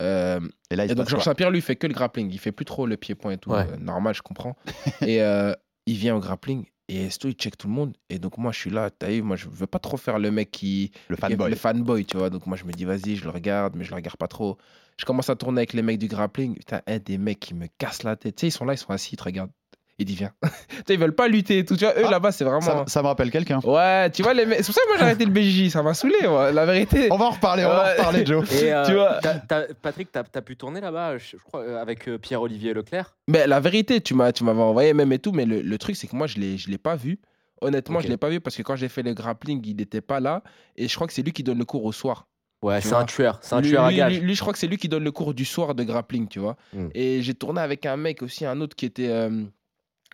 Euh, 0.00 0.40
Et 0.70 0.76
là, 0.76 0.84
il 0.84 0.92
Et 0.92 0.94
donc 0.94 1.08
Georges 1.08 1.24
Saint-Pierre, 1.24 1.50
lui, 1.50 1.58
il 1.58 1.62
fait 1.62 1.76
que 1.76 1.86
le 1.86 1.94
grappling. 1.94 2.30
Il 2.30 2.38
fait 2.38 2.52
plus 2.52 2.64
trop 2.64 2.86
le 2.86 2.96
pied-point 2.96 3.32
et 3.32 3.38
tout. 3.38 3.50
Ouais. 3.50 3.66
Euh, 3.70 3.76
normal, 3.76 4.14
je 4.14 4.22
comprends. 4.22 4.56
et 5.02 5.20
euh, 5.22 5.52
il 5.86 5.96
vient 5.96 6.16
au 6.16 6.20
grappling. 6.20 6.64
Et 6.88 7.06
Esto, 7.06 7.28
il 7.28 7.34
check 7.34 7.56
tout 7.56 7.66
le 7.66 7.72
monde. 7.72 7.96
Et 8.10 8.18
donc, 8.18 8.36
moi, 8.36 8.52
je 8.52 8.58
suis 8.58 8.70
là. 8.70 8.90
T'as 8.90 9.08
vu, 9.08 9.22
moi, 9.22 9.36
je 9.36 9.48
veux 9.48 9.66
pas 9.66 9.78
trop 9.78 9.96
faire 9.96 10.18
le 10.18 10.30
mec 10.30 10.50
qui. 10.50 10.92
Le 11.08 11.16
fanboy. 11.16 11.50
Le 11.50 11.56
fanboy, 11.56 12.04
tu 12.04 12.16
vois. 12.16 12.30
Donc, 12.30 12.46
moi, 12.46 12.56
je 12.56 12.64
me 12.64 12.72
dis, 12.72 12.84
vas-y, 12.84 13.16
je 13.16 13.24
le 13.24 13.30
regarde, 13.30 13.74
mais 13.76 13.84
je 13.84 13.90
le 13.90 13.96
regarde 13.96 14.16
pas 14.16 14.28
trop. 14.28 14.58
Je 14.98 15.04
commence 15.04 15.30
à 15.30 15.36
tourner 15.36 15.60
avec 15.60 15.72
les 15.72 15.82
mecs 15.82 15.98
du 15.98 16.08
grappling. 16.08 16.54
Putain, 16.54 16.82
un 16.86 16.98
des 16.98 17.18
mecs 17.18 17.40
qui 17.40 17.54
me 17.54 17.66
casse 17.78 18.02
la 18.02 18.16
tête. 18.16 18.36
Tu 18.36 18.40
sais, 18.42 18.48
ils 18.48 18.52
sont 18.52 18.64
là, 18.64 18.74
ils 18.74 18.78
sont 18.78 18.90
assis, 18.90 19.14
ils 19.14 19.16
te 19.16 19.24
regardent. 19.24 19.50
Il 19.98 20.06
dit, 20.06 20.14
viens. 20.16 20.32
ils 20.88 20.98
veulent 20.98 21.14
pas 21.14 21.28
lutter 21.28 21.58
et 21.58 21.64
tout. 21.64 21.76
Tu 21.76 21.84
vois, 21.84 21.94
eux, 21.96 22.02
Ah, 22.06 22.10
là-bas, 22.10 22.32
c'est 22.32 22.42
vraiment. 22.44 22.60
Ça, 22.60 22.84
ça 22.88 23.00
me 23.02 23.06
rappelle 23.06 23.30
quelqu'un. 23.30 23.60
Ouais, 23.62 24.10
tu 24.10 24.22
vois, 24.22 24.34
les. 24.34 24.44
C'est 24.44 24.64
pour 24.66 24.74
ça 24.74 24.80
que 24.82 24.88
moi, 24.88 24.96
j'ai 24.98 25.04
arrêté 25.04 25.24
le 25.24 25.30
BJJ. 25.30 25.70
Ça 25.70 25.82
m'a 25.82 25.94
saoulé, 25.94 26.16
moi, 26.24 26.50
la 26.50 26.66
vérité. 26.66 27.08
On 27.12 27.16
va 27.16 27.26
en 27.26 27.30
reparler, 27.30 27.64
on 27.64 27.68
va 27.68 27.86
en 27.86 27.96
reparler, 27.96 28.26
Joe. 28.26 28.50
Et 28.62 28.72
euh, 28.72 28.84
Tu 28.86 28.94
vois- 28.94 29.18
t'as- 29.22 29.38
t'as- 29.38 29.74
Patrick, 29.80 30.10
t'as 30.10 30.24
as 30.34 30.42
pu 30.42 30.56
tourner 30.56 30.80
là-bas, 30.80 31.18
je, 31.18 31.36
crois, 31.36 31.60
euh, 31.62 31.80
avec 31.80 32.08
euh, 32.08 32.18
Pierre-Olivier 32.18 32.74
Leclerc? 32.74 33.14
Mais 33.28 33.46
la 33.46 33.60
vérité, 33.60 34.00
tu 34.00 34.14
m'as, 34.14 34.32
tu 34.32 34.42
m'avais 34.42 34.62
envoyé 34.62 34.94
même 34.94 35.12
et 35.12 35.18
tout, 35.20 35.30
mais 35.32 35.44
le, 35.46 35.62
le 35.62 35.78
truc, 35.78 35.94
c'est 35.94 36.08
que 36.08 36.16
moi, 36.16 36.26
je 36.26 36.38
l'ai, 36.38 36.58
je 36.58 36.70
l'ai 36.70 36.78
pas 36.78 36.96
vu. 36.96 37.20
Honnêtement, 37.60 38.00
je 38.00 38.08
l'ai 38.08 38.16
pas 38.16 38.28
vu 38.28 38.40
parce 38.40 38.56
que 38.56 38.62
quand 38.62 38.74
j'ai 38.76 38.88
fait 38.88 39.02
le 39.02 39.14
grappling, 39.14 39.62
il 39.64 39.76
n'était 39.76 40.00
pas 40.00 40.18
là. 40.20 40.42
Et 40.76 40.88
je 40.88 40.94
crois 40.96 41.06
que 41.06 41.12
c'est 41.12 41.22
lui 41.22 41.32
qui 41.32 41.44
donne 41.44 41.58
le 41.58 41.64
cours 41.64 41.84
au 41.84 41.92
soir. 41.92 42.26
Ouais, 42.62 42.80
c'est 42.80 42.94
un 42.94 43.04
tueur, 43.04 43.38
c'est 43.42 43.54
un 43.54 43.60
lui, 43.60 43.68
tueur 43.70 43.84
à 43.84 43.90
lui- 43.90 43.96
gage. 43.98 44.12
lui- 44.14 44.20
lui, 44.20 44.34
je 44.34 44.40
crois 44.40 44.52
que 44.52 44.58
c'est 44.58 44.66
lui 44.66 44.78
qui 44.78 44.88
donne 44.88 45.04
le 45.04 45.12
cours 45.12 45.34
du 45.34 45.44
soir 45.44 45.74
de 45.74 45.82
grappling, 45.84 46.28
tu 46.28 46.38
vois. 46.40 46.56
Mm. 46.72 46.86
Et 46.94 47.20
j'ai 47.22 47.34
tourné 47.34 47.60
avec 47.60 47.84
un 47.86 47.96
mec 47.98 48.22
aussi, 48.22 48.44
un 48.46 48.60
autre 48.60 48.74
qui 48.74 48.86
était. 48.86 49.08
euh, 49.08 49.44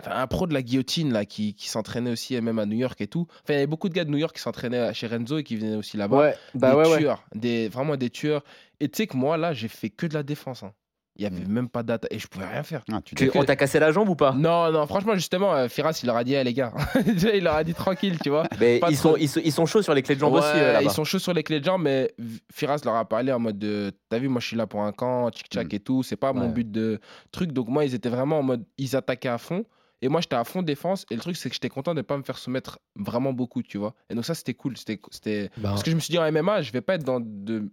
enfin, 0.00 0.12
un 0.16 0.26
pro 0.26 0.46
de 0.46 0.54
la 0.54 0.62
guillotine, 0.62 1.12
là, 1.12 1.24
qui, 1.24 1.54
qui 1.54 1.68
s'entraînait 1.68 2.10
aussi, 2.10 2.40
même 2.40 2.58
à 2.58 2.66
New 2.66 2.76
York 2.78 3.00
et 3.00 3.06
tout. 3.06 3.26
Enfin, 3.30 3.42
il 3.50 3.52
y 3.54 3.56
avait 3.58 3.66
beaucoup 3.66 3.88
de 3.88 3.94
gars 3.94 4.04
de 4.04 4.10
New 4.10 4.18
York 4.18 4.34
qui 4.34 4.42
s'entraînaient 4.42 4.92
chez 4.94 5.06
Renzo 5.06 5.38
et 5.38 5.42
qui 5.44 5.56
venaient 5.56 5.76
aussi 5.76 5.96
là-bas. 5.96 6.16
Ouais, 6.18 6.34
bah 6.54 6.70
des 6.70 6.76
ouais, 6.76 6.88
ouais. 6.90 6.98
tueurs, 6.98 7.24
des, 7.34 7.68
vraiment 7.68 7.96
des 7.96 8.10
tueurs. 8.10 8.42
Et 8.80 8.88
tu 8.88 8.96
sais 8.98 9.06
que 9.06 9.16
moi, 9.16 9.36
là, 9.36 9.52
j'ai 9.52 9.68
fait 9.68 9.90
que 9.90 10.06
de 10.06 10.14
la 10.14 10.22
défense. 10.22 10.62
hein. 10.62 10.72
Il 11.16 11.24
y 11.24 11.26
avait 11.26 11.44
Mm. 11.44 11.52
même 11.52 11.68
pas 11.68 11.82
d'attaque 11.82 12.10
et 12.14 12.18
je 12.18 12.26
pouvais 12.28 12.46
rien 12.46 12.62
faire. 12.62 12.82
Ah, 12.90 13.00
tu 13.04 13.14
t'es- 13.14 13.36
on 13.36 13.44
t'a 13.44 13.56
cassé 13.56 13.78
la 13.78 13.90
jambe 13.92 14.08
ou 14.08 14.14
pas? 14.14 14.32
Non, 14.32 14.70
non, 14.72 14.86
franchement, 14.86 15.14
justement, 15.16 15.52
euh, 15.54 15.68
Firas, 15.68 15.98
il 16.02 16.06
leur 16.06 16.16
a 16.16 16.24
dit, 16.24 16.34
Eh, 16.34 16.44
les 16.44 16.54
gars, 16.54 16.72
il 17.34 17.42
leur 17.44 17.56
a 17.56 17.64
dit 17.64 17.74
tranquille, 17.74 18.16
tu 18.22 18.30
vois. 18.30 18.44
Mais 18.60 18.76
ils, 18.76 18.96
trop. 18.96 19.10
sont, 19.10 19.16
ils, 19.16 19.28
sont, 19.28 19.40
ils 19.44 19.52
sont 19.52 19.66
chauds 19.66 19.82
sur 19.82 19.92
les 19.92 20.02
clés 20.02 20.14
de 20.14 20.20
jambes 20.20 20.34
aussi 20.34 20.46
euh, 20.54 20.80
ils 20.82 20.90
sont 20.90 21.04
chauds 21.04 21.18
sur 21.18 21.34
les 21.34 21.42
clés 21.42 21.60
de 21.60 21.64
jambes, 21.64 21.82
mais 21.82 22.14
Firas 22.54 22.80
leur 22.84 22.94
a 22.94 23.04
parlé 23.06 23.32
en 23.32 23.38
mode 23.40 23.58
de 23.58 23.92
T'as 24.08 24.18
vu, 24.18 24.28
moi 24.28 24.40
je 24.40 24.46
suis 24.46 24.56
là 24.56 24.66
pour 24.66 24.82
un 24.82 24.92
camp, 24.92 25.28
tchic-tchac 25.30 25.66
Mm. 25.66 25.74
et 25.74 25.80
tout, 25.80 26.02
c'est 26.04 26.16
pas 26.16 26.32
mon 26.32 26.48
but 26.48 26.70
de 26.70 27.00
truc. 27.32 27.52
Donc, 27.52 27.68
moi, 27.68 27.84
ils 27.84 27.94
étaient 27.94 28.08
vraiment 28.08 28.38
en 28.38 28.42
mode 28.44 28.64
Ils 28.78 28.96
attaquaient 28.96 29.28
à 29.28 29.38
fond. 29.38 29.64
Et 30.02 30.08
moi, 30.08 30.20
j'étais 30.20 30.36
à 30.36 30.44
fond 30.44 30.62
défense. 30.62 31.04
Et 31.10 31.14
le 31.14 31.20
truc, 31.20 31.36
c'est 31.36 31.48
que 31.48 31.54
j'étais 31.54 31.68
content 31.68 31.92
de 31.92 31.98
ne 31.98 32.02
pas 32.02 32.16
me 32.16 32.22
faire 32.22 32.38
soumettre 32.38 32.78
vraiment 32.96 33.32
beaucoup, 33.32 33.62
tu 33.62 33.78
vois. 33.78 33.94
Et 34.08 34.14
donc, 34.14 34.24
ça, 34.24 34.34
c'était 34.34 34.54
cool. 34.54 34.76
C'était, 34.76 35.00
c'était... 35.10 35.50
Ben, 35.56 35.70
Parce 35.70 35.82
que 35.82 35.90
je 35.90 35.96
me 35.96 36.00
suis 36.00 36.12
dit, 36.12 36.18
en 36.18 36.30
MMA, 36.30 36.62
je 36.62 36.72
vais 36.72 36.80
pas 36.80 36.94
être 36.94 37.04
dans 37.04 37.20
de 37.20 37.70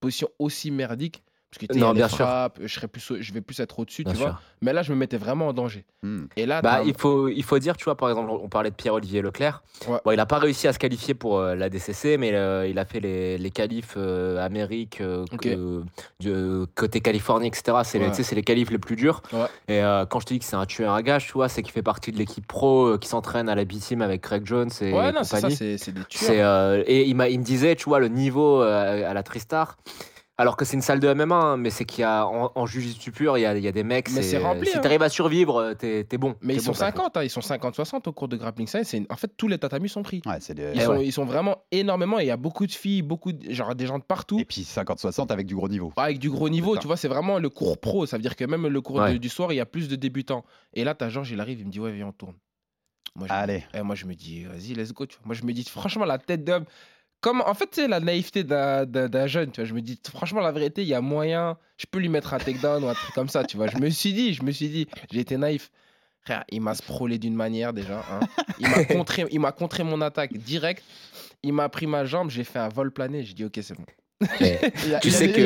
positions 0.00 0.28
aussi 0.38 0.70
merdiques. 0.70 1.24
Parce 1.58 1.78
que 1.78 1.78
Non, 1.78 1.92
les 1.92 1.98
bien 1.98 2.08
sûr. 2.08 2.26
je, 2.60 2.66
serais 2.66 2.88
plus, 2.88 3.12
je 3.20 3.32
vais 3.32 3.40
plus 3.40 3.58
être 3.60 3.78
au-dessus, 3.78 4.04
tu 4.04 4.10
sûr. 4.14 4.26
vois. 4.26 4.40
Mais 4.62 4.72
là, 4.72 4.82
je 4.82 4.92
me 4.92 4.96
mettais 4.98 5.16
vraiment 5.16 5.48
en 5.48 5.52
danger. 5.52 5.84
Hmm. 6.02 6.24
Et 6.36 6.46
là, 6.46 6.60
Bah, 6.62 6.82
il, 6.84 6.94
faut, 6.96 7.28
il 7.28 7.42
faut 7.42 7.58
dire, 7.58 7.76
tu 7.76 7.84
vois, 7.84 7.96
par 7.96 8.08
exemple, 8.10 8.30
on 8.30 8.48
parlait 8.48 8.70
de 8.70 8.74
Pierre-Olivier 8.74 9.22
Leclerc. 9.22 9.62
Ouais. 9.88 9.98
Bon, 10.04 10.10
il 10.12 10.16
n'a 10.16 10.26
pas 10.26 10.38
réussi 10.38 10.68
à 10.68 10.72
se 10.72 10.78
qualifier 10.78 11.14
pour 11.14 11.38
euh, 11.38 11.54
la 11.54 11.68
DCC, 11.70 12.16
mais 12.18 12.34
euh, 12.34 12.66
il 12.66 12.78
a 12.78 12.84
fait 12.84 13.00
les, 13.00 13.38
les 13.38 13.50
qualifs 13.50 13.94
euh, 13.96 14.44
Amérique, 14.44 15.00
euh, 15.00 15.24
du- 16.20 16.66
côté 16.74 17.00
Californie, 17.00 17.48
etc. 17.48 17.78
C'est 17.84 17.98
les, 17.98 18.04
Ouais. 18.06 18.10
tu 18.10 18.16
sais, 18.18 18.22
c'est 18.22 18.34
les 18.34 18.42
qualifs 18.42 18.70
les 18.70 18.78
plus 18.78 18.96
durs. 18.96 19.22
Ouais. 19.32 19.46
Et 19.68 19.82
euh, 19.82 20.04
quand 20.06 20.20
je 20.20 20.26
te 20.26 20.32
dis 20.34 20.38
que 20.40 20.44
c'est 20.44 20.56
un 20.56 20.66
tueur 20.66 20.92
à 20.94 21.02
gage, 21.02 21.26
tu 21.26 21.32
vois, 21.32 21.48
c'est 21.48 21.62
qu'il 21.62 21.72
fait 21.72 21.82
partie 21.82 22.12
de 22.12 22.18
l'équipe 22.18 22.46
pro 22.46 22.86
euh, 22.86 22.98
qui 22.98 23.08
s'entraîne 23.08 23.48
à 23.48 23.54
la 23.54 23.64
B-Team 23.64 24.02
avec 24.02 24.20
Craig 24.22 24.44
Jones 24.46 24.70
et 24.80 24.92
ouais, 24.92 25.12
non, 25.12 25.22
c'est 25.24 25.36
ça, 25.40 25.48
compagnie. 25.48 25.78
c'est, 25.78 25.92
des 25.92 26.04
tueurs. 26.04 26.30
Euh, 26.30 26.82
et 26.86 27.04
il, 27.08 27.14
m'a- 27.16 27.28
il 27.28 27.38
me 27.40 27.44
disait, 27.44 27.76
tu 27.76 27.84
vois, 27.88 27.98
le 28.00 28.08
niveau 28.08 28.62
euh, 28.62 29.10
à 29.10 29.14
la 29.14 29.22
Tristar. 29.22 29.76
Alors 30.38 30.58
que 30.58 30.66
c'est 30.66 30.74
une 30.76 30.82
salle 30.82 31.00
de 31.00 31.10
MMA, 31.14 31.34
hein, 31.34 31.56
mais 31.56 31.70
c'est 31.70 31.86
qu'il 31.86 32.02
y 32.02 32.04
a 32.04 32.26
en, 32.26 32.52
en 32.54 32.66
Jiu-Jitsu 32.66 33.10
pur, 33.10 33.38
il 33.38 33.40
y 33.40 33.46
a, 33.46 33.56
il 33.56 33.64
y 33.64 33.68
a 33.68 33.72
des 33.72 33.84
mecs. 33.84 34.10
Mais 34.10 34.20
c'est 34.20 34.36
rempli, 34.36 34.66
Si 34.68 34.76
hein. 34.76 34.80
tu 34.82 34.86
arrives 34.86 35.00
à 35.02 35.08
survivre, 35.08 35.72
t'es 35.78 36.04
t'es 36.04 36.18
bon. 36.18 36.36
Mais 36.42 36.52
T'es 36.54 36.60
ils 36.60 36.62
sont 36.62 36.72
bon, 36.72 36.78
Patrick. 36.78 36.96
50, 36.98 37.16
hein, 37.16 37.22
ils 37.22 37.30
sont 37.30 37.40
50-60 37.40 38.06
au 38.06 38.12
cours 38.12 38.28
de 38.28 38.36
grappling 38.36 38.66
science. 38.66 38.88
C'est 38.88 38.98
une- 38.98 39.06
En 39.08 39.16
fait, 39.16 39.30
tous 39.34 39.48
les 39.48 39.56
tatamis 39.58 39.88
sont 39.88 40.02
pris. 40.02 40.20
Ouais, 40.26 40.36
c'est 40.40 40.52
des- 40.52 40.72
Ils, 40.74 40.80
Eh 40.82 40.84
sont, 40.84 40.90
ouais. 40.98 41.06
ils 41.06 41.12
sont 41.12 41.24
vraiment 41.24 41.64
énormément. 41.70 42.20
et 42.20 42.24
Il 42.24 42.26
y 42.26 42.30
a 42.30 42.36
beaucoup 42.36 42.66
de 42.66 42.72
filles, 42.72 43.00
beaucoup 43.00 43.32
de, 43.32 43.50
genre 43.50 43.74
des 43.74 43.86
gens 43.86 43.98
de 43.98 44.04
partout. 44.04 44.38
Et 44.38 44.44
puis 44.44 44.62
50-60 44.64 45.30
avec 45.32 45.46
du 45.46 45.54
gros 45.54 45.70
niveau. 45.70 45.92
Avec 45.96 46.18
du 46.18 46.28
gros 46.28 46.50
niveau, 46.50 46.76
tu 46.76 46.86
vois, 46.86 46.98
c'est 46.98 47.08
vraiment 47.08 47.38
le 47.38 47.48
cours 47.48 47.78
pro. 47.80 48.04
Ça 48.04 48.16
veut 48.18 48.22
dire 48.22 48.36
que 48.36 48.44
même 48.44 48.66
le 48.66 48.80
cours 48.82 48.96
Ouais. 48.96 49.14
de- 49.14 49.18
du 49.18 49.30
soir, 49.30 49.52
il 49.54 49.56
y 49.56 49.60
a 49.60 49.66
plus 49.66 49.88
de 49.88 49.96
débutants. 49.96 50.44
Et 50.74 50.84
là, 50.84 50.94
t'as 50.94 51.08
Georges, 51.08 51.30
il 51.30 51.40
arrive, 51.40 51.60
il 51.60 51.66
me 51.66 51.70
dit, 51.72 51.80
ouais, 51.80 51.92
viens, 51.92 52.08
on 52.08 52.12
tourne. 52.12 52.34
Moi, 53.14 53.26
je, 53.28 53.32
Allez. 53.32 53.64
Et 53.72 53.80
moi, 53.80 53.94
je 53.94 54.04
me 54.04 54.14
dis, 54.14 54.44
vas-y, 54.44 54.74
let's 54.74 54.92
go. 54.92 55.06
tu 55.06 55.16
vois. 55.16 55.26
Moi, 55.28 55.34
je 55.34 55.44
me 55.44 55.52
dis, 55.54 55.64
franchement, 55.64 56.04
la 56.04 56.18
tête 56.18 56.44
d'homme. 56.44 56.66
Comme, 57.20 57.40
en 57.44 57.54
fait, 57.54 57.74
sais, 57.74 57.88
la 57.88 57.98
naïveté 58.00 58.44
d'un 58.44 59.26
jeune, 59.26 59.50
tu 59.50 59.60
vois. 59.60 59.68
Je 59.68 59.74
me 59.74 59.80
dis, 59.80 59.98
franchement, 60.10 60.40
la 60.40 60.52
vérité, 60.52 60.82
il 60.82 60.88
y 60.88 60.94
a 60.94 61.00
moyen. 61.00 61.56
Je 61.76 61.86
peux 61.90 61.98
lui 61.98 62.08
mettre 62.08 62.34
un 62.34 62.38
takedown 62.38 62.84
ou 62.84 62.88
un 62.88 62.94
truc 62.94 63.12
comme 63.14 63.28
ça, 63.28 63.42
tu 63.44 63.56
vois. 63.56 63.66
Je 63.66 63.78
me 63.78 63.88
suis 63.90 64.12
dit, 64.12 64.32
je 64.34 64.42
me 64.42 64.50
suis 64.52 64.68
dit, 64.68 64.86
j'ai 65.10 65.20
été 65.20 65.36
naïf. 65.36 65.70
Frère, 66.24 66.44
il 66.50 66.60
m'a 66.60 66.74
sprolé 66.74 67.18
d'une 67.18 67.34
manière 67.34 67.72
déjà. 67.72 68.00
hein. 68.10 68.20
Il 68.58 68.68
m'a 68.68 68.84
contré, 68.84 69.24
il 69.30 69.40
m'a 69.40 69.52
contré 69.52 69.82
mon 69.84 70.00
attaque 70.00 70.32
direct. 70.36 70.82
Il 71.42 71.52
m'a 71.52 71.68
pris 71.68 71.86
ma 71.86 72.04
jambe, 72.04 72.30
j'ai 72.30 72.44
fait 72.44 72.58
un 72.58 72.68
vol 72.68 72.90
plané. 72.92 73.24
J'ai 73.24 73.34
dit, 73.34 73.44
ok, 73.44 73.58
c'est 73.62 73.74
bon. 73.76 73.84
Tu 75.02 75.10
sais 75.10 75.26
que- 75.32 75.40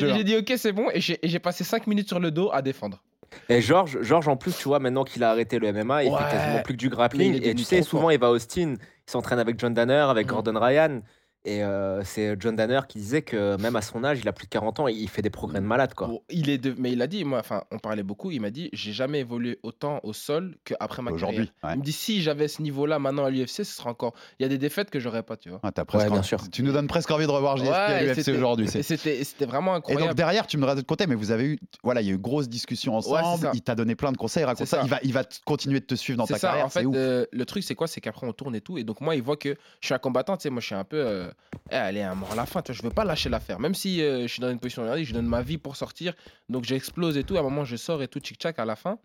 J'ai 0.00 0.20
hein. 0.20 0.22
dit, 0.22 0.36
ok, 0.36 0.52
c'est 0.56 0.72
bon. 0.72 0.88
Et 0.92 1.00
j'ai 1.00 1.18
et 1.24 1.28
j'ai 1.28 1.38
passé 1.38 1.64
5 1.64 1.86
minutes 1.86 2.08
sur 2.08 2.20
le 2.20 2.30
dos 2.30 2.50
à 2.52 2.60
défendre. 2.62 3.02
Et 3.48 3.60
Georges, 3.60 3.98
Georges, 4.02 4.28
en 4.28 4.36
plus, 4.36 4.56
tu 4.56 4.68
vois, 4.68 4.78
maintenant 4.78 5.04
qu'il 5.04 5.22
a 5.24 5.30
arrêté 5.30 5.58
le 5.58 5.68
MMA, 5.72 6.04
il 6.04 6.10
Ouais. 6.12 6.18
fait 6.18 6.36
quasiment 6.36 6.62
plus 6.62 6.74
que 6.74 6.78
du 6.78 6.88
grappling. 6.88 7.40
Et 7.42 7.54
tu 7.54 7.64
sais, 7.64 7.82
souvent, 7.82 8.02
fort. 8.02 8.12
il 8.12 8.18
va 8.18 8.26
à 8.28 8.30
Austin, 8.30 8.74
il 8.78 9.10
s'entraîne 9.10 9.38
avec 9.38 9.58
John 9.58 9.74
Danner, 9.74 9.94
avec 10.08 10.26
Mhm. 10.26 10.32
Gordon 10.32 10.60
Ryan. 10.60 11.00
Et 11.46 11.62
euh, 11.62 12.02
c'est 12.04 12.36
John 12.40 12.56
Danner 12.56 12.80
qui 12.88 12.98
disait 12.98 13.20
que 13.20 13.56
même 13.60 13.76
à 13.76 13.82
son 13.82 14.02
âge, 14.02 14.18
il 14.20 14.26
a 14.28 14.32
plus 14.32 14.46
de 14.46 14.50
40 14.50 14.80
ans, 14.80 14.88
il 14.88 15.08
fait 15.10 15.20
des 15.20 15.28
progrès 15.28 15.60
de 15.60 15.66
malade, 15.66 15.92
quoi. 15.92 16.06
Bon, 16.08 16.22
il 16.30 16.48
est 16.48 16.56
de... 16.56 16.74
Mais 16.78 16.92
il 16.92 17.02
a 17.02 17.06
dit, 17.06 17.22
moi, 17.24 17.38
enfin, 17.40 17.64
on 17.70 17.78
parlait 17.78 18.02
beaucoup, 18.02 18.30
il 18.30 18.40
m'a 18.40 18.50
dit, 18.50 18.70
j'ai 18.72 18.92
jamais 18.92 19.20
évolué 19.20 19.58
autant 19.62 20.00
au 20.04 20.14
sol 20.14 20.56
qu'après 20.64 21.02
ma 21.02 21.12
carrière. 21.12 21.42
ouais. 21.62 21.70
Il 21.74 21.78
me 21.80 21.82
dit, 21.84 21.92
si 21.92 22.22
j'avais 22.22 22.48
ce 22.48 22.62
niveau-là 22.62 22.98
maintenant 22.98 23.26
à 23.26 23.30
l'UFC, 23.30 23.48
ce 23.58 23.64
serait 23.64 23.90
encore. 23.90 24.14
Il 24.38 24.42
y 24.44 24.46
a 24.46 24.48
des 24.48 24.56
défaites 24.56 24.88
que 24.88 24.98
j'aurais 25.00 25.22
pas, 25.22 25.36
tu 25.36 25.50
vois. 25.50 25.60
Ah, 25.62 25.70
t'as 25.70 25.84
presque 25.84 26.10
bien 26.10 26.22
sûr. 26.22 26.38
Tu 26.50 26.62
nous 26.62 26.72
donnes 26.72 26.86
presque 26.88 27.10
envie 27.10 27.26
de 27.26 27.30
revoir 27.30 27.58
GSP 27.58 27.72
à 27.72 27.88
Ouais, 27.88 28.04
l'UFC 28.06 28.14
c'était- 28.22 28.36
aujourd'hui. 28.38 28.66
et 28.74 28.82
C'était 28.82 29.22
c'était 29.24 29.44
vraiment 29.46 29.74
Et 29.74 29.76
incroyable. 29.76 30.06
donc 30.06 30.14
derrière, 30.16 30.46
tu 30.46 30.56
me 30.56 30.62
diras 30.62 30.74
de 30.76 30.80
côté, 30.80 31.06
mais 31.06 31.14
vous 31.14 31.30
avez 31.30 31.44
eu, 31.44 31.58
voilà, 31.82 32.00
il 32.00 32.06
y 32.06 32.08
a 32.08 32.12
eu 32.12 32.16
une 32.16 32.22
grosse 32.22 32.48
discussion 32.48 32.96
ensemble. 32.96 33.50
il 33.52 33.60
t'a 33.60 33.74
donné 33.74 33.94
plein 33.96 34.12
de 34.12 34.16
conseils. 34.16 34.44
Raconte 34.44 34.66
ça. 34.66 34.78
ça. 34.78 34.82
Il 34.84 34.88
va, 34.90 34.98
il 35.02 35.12
va 35.12 35.24
continuer 35.44 35.80
de 35.80 35.84
te 35.84 35.94
suivre 35.94 36.16
dans 36.16 36.24
C'est 36.26 36.34
ta 36.34 36.38
ça, 36.38 36.48
carrière. 36.48 36.66
en 36.66 36.70
fait, 36.70 36.86
euh, 36.86 37.26
le 37.30 37.44
truc, 37.44 37.62
c'est 37.64 37.74
quoi 37.74 37.86
C'est 37.86 38.00
qu'après, 38.00 38.26
on 38.26 38.32
tourne 38.32 38.54
et 38.56 38.62
tout. 38.62 38.78
Et 38.78 38.84
donc, 38.84 39.02
moi, 39.02 39.14
il 39.14 39.22
voit 39.22 39.36
que 39.36 39.50
je 39.80 39.86
suis 39.86 39.94
un 39.94 39.98
combattant. 39.98 40.38
Tu 40.38 40.44
sais, 40.44 40.50
moi, 40.50 40.60
je 40.60 40.66
suis 40.66 40.74
un 40.74 40.84
peu. 40.84 40.96
euh, 40.96 41.30
eh, 41.70 41.74
allez, 41.74 42.00
à 42.02 42.14
mort 42.14 42.32
à 42.32 42.34
la 42.34 42.46
fin. 42.46 42.62
Tu 42.62 42.72
vois, 42.72 42.76
je 42.78 42.82
veux 42.82 42.90
pas 42.94 43.04
lâcher 43.04 43.28
l'affaire. 43.28 43.58
Même 43.60 43.74
si 43.74 44.02
euh, 44.02 44.22
je 44.22 44.26
suis 44.28 44.40
dans 44.40 44.50
une 44.50 44.58
position 44.58 44.82
de 44.82 44.86
regardez, 44.88 45.04
je 45.04 45.14
donne 45.14 45.26
ma 45.26 45.42
vie 45.42 45.58
pour 45.58 45.76
sortir. 45.76 46.14
Donc, 46.48 46.64
j'explose 46.64 47.16
et 47.16 47.24
tout. 47.24 47.36
À 47.36 47.40
un 47.40 47.42
moment, 47.42 47.64
je 47.64 47.76
sors 47.76 48.02
et 48.02 48.08
tout, 48.08 48.18
tchic-tchac 48.20 48.58
à 48.58 48.64
la 48.64 48.76
fin. 48.76 48.98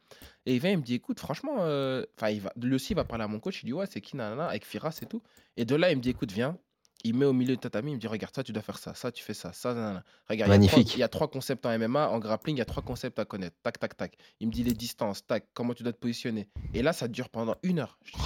Et 0.45 0.55
il 0.55 0.59
vient, 0.61 0.71
il 0.71 0.77
me 0.77 0.83
dit 0.83 0.95
écoute, 0.95 1.19
franchement, 1.19 1.57
euh, 1.59 2.03
enfin, 2.17 2.29
il 2.29 2.41
va, 2.41 2.51
lui 2.61 2.75
aussi, 2.75 2.93
il 2.93 2.95
va 2.95 3.03
parler 3.05 3.23
à 3.23 3.27
mon 3.27 3.39
coach. 3.39 3.61
Il 3.63 3.67
dit 3.67 3.73
ouais, 3.73 3.85
c'est 3.89 4.01
qui, 4.01 4.15
nanana, 4.17 4.47
avec 4.47 4.65
Firas 4.65 4.97
et 5.01 5.05
tout. 5.05 5.21
Et 5.57 5.65
de 5.65 5.75
là, 5.75 5.91
il 5.91 5.97
me 5.97 6.01
dit 6.01 6.09
écoute, 6.09 6.31
viens. 6.31 6.57
Il 7.05 7.13
met 7.15 7.23
au 7.23 7.31
milieu 7.31 7.55
de 7.55 7.61
tatami, 7.61 7.91
il 7.91 7.95
me 7.95 7.99
dit 8.01 8.07
regarde 8.07 8.35
ça, 8.35 8.43
tu 8.43 8.51
dois 8.51 8.61
faire 8.61 8.77
ça, 8.77 8.93
ça, 8.93 9.09
tu 9.09 9.23
fais 9.23 9.33
ça, 9.33 9.53
ça, 9.53 9.73
nanana. 9.73 10.03
Regarde, 10.29 10.49
il 10.49 10.53
y 10.55 10.57
Magnifique. 10.57 10.85
trois- 10.87 10.97
il 10.97 10.99
y 10.99 11.03
a 11.03 11.07
trois 11.07 11.29
concepts 11.29 11.65
en 11.65 11.69
MMA, 11.71 12.09
en 12.09 12.19
grappling, 12.19 12.57
il 12.57 12.59
y 12.59 12.61
a 12.61 12.65
trois 12.65 12.83
concepts 12.83 13.17
à 13.19 13.23
connaître. 13.23 13.55
Tac, 13.63 13.79
tac, 13.79 13.95
tac. 13.95 14.17
Il 14.41 14.47
me 14.47 14.51
dit 14.51 14.63
les 14.63 14.73
distances, 14.73 15.25
tac, 15.25 15.45
comment 15.53 15.73
tu 15.73 15.83
dois 15.83 15.93
te 15.93 15.97
positionner. 15.97 16.49
Et 16.73 16.81
là, 16.81 16.91
ça 16.91 17.07
dure 17.07 17.29
pendant 17.29 17.55
une 17.63 17.79
heure. 17.79 17.97
Je 18.03 18.11
dis, 18.11 18.19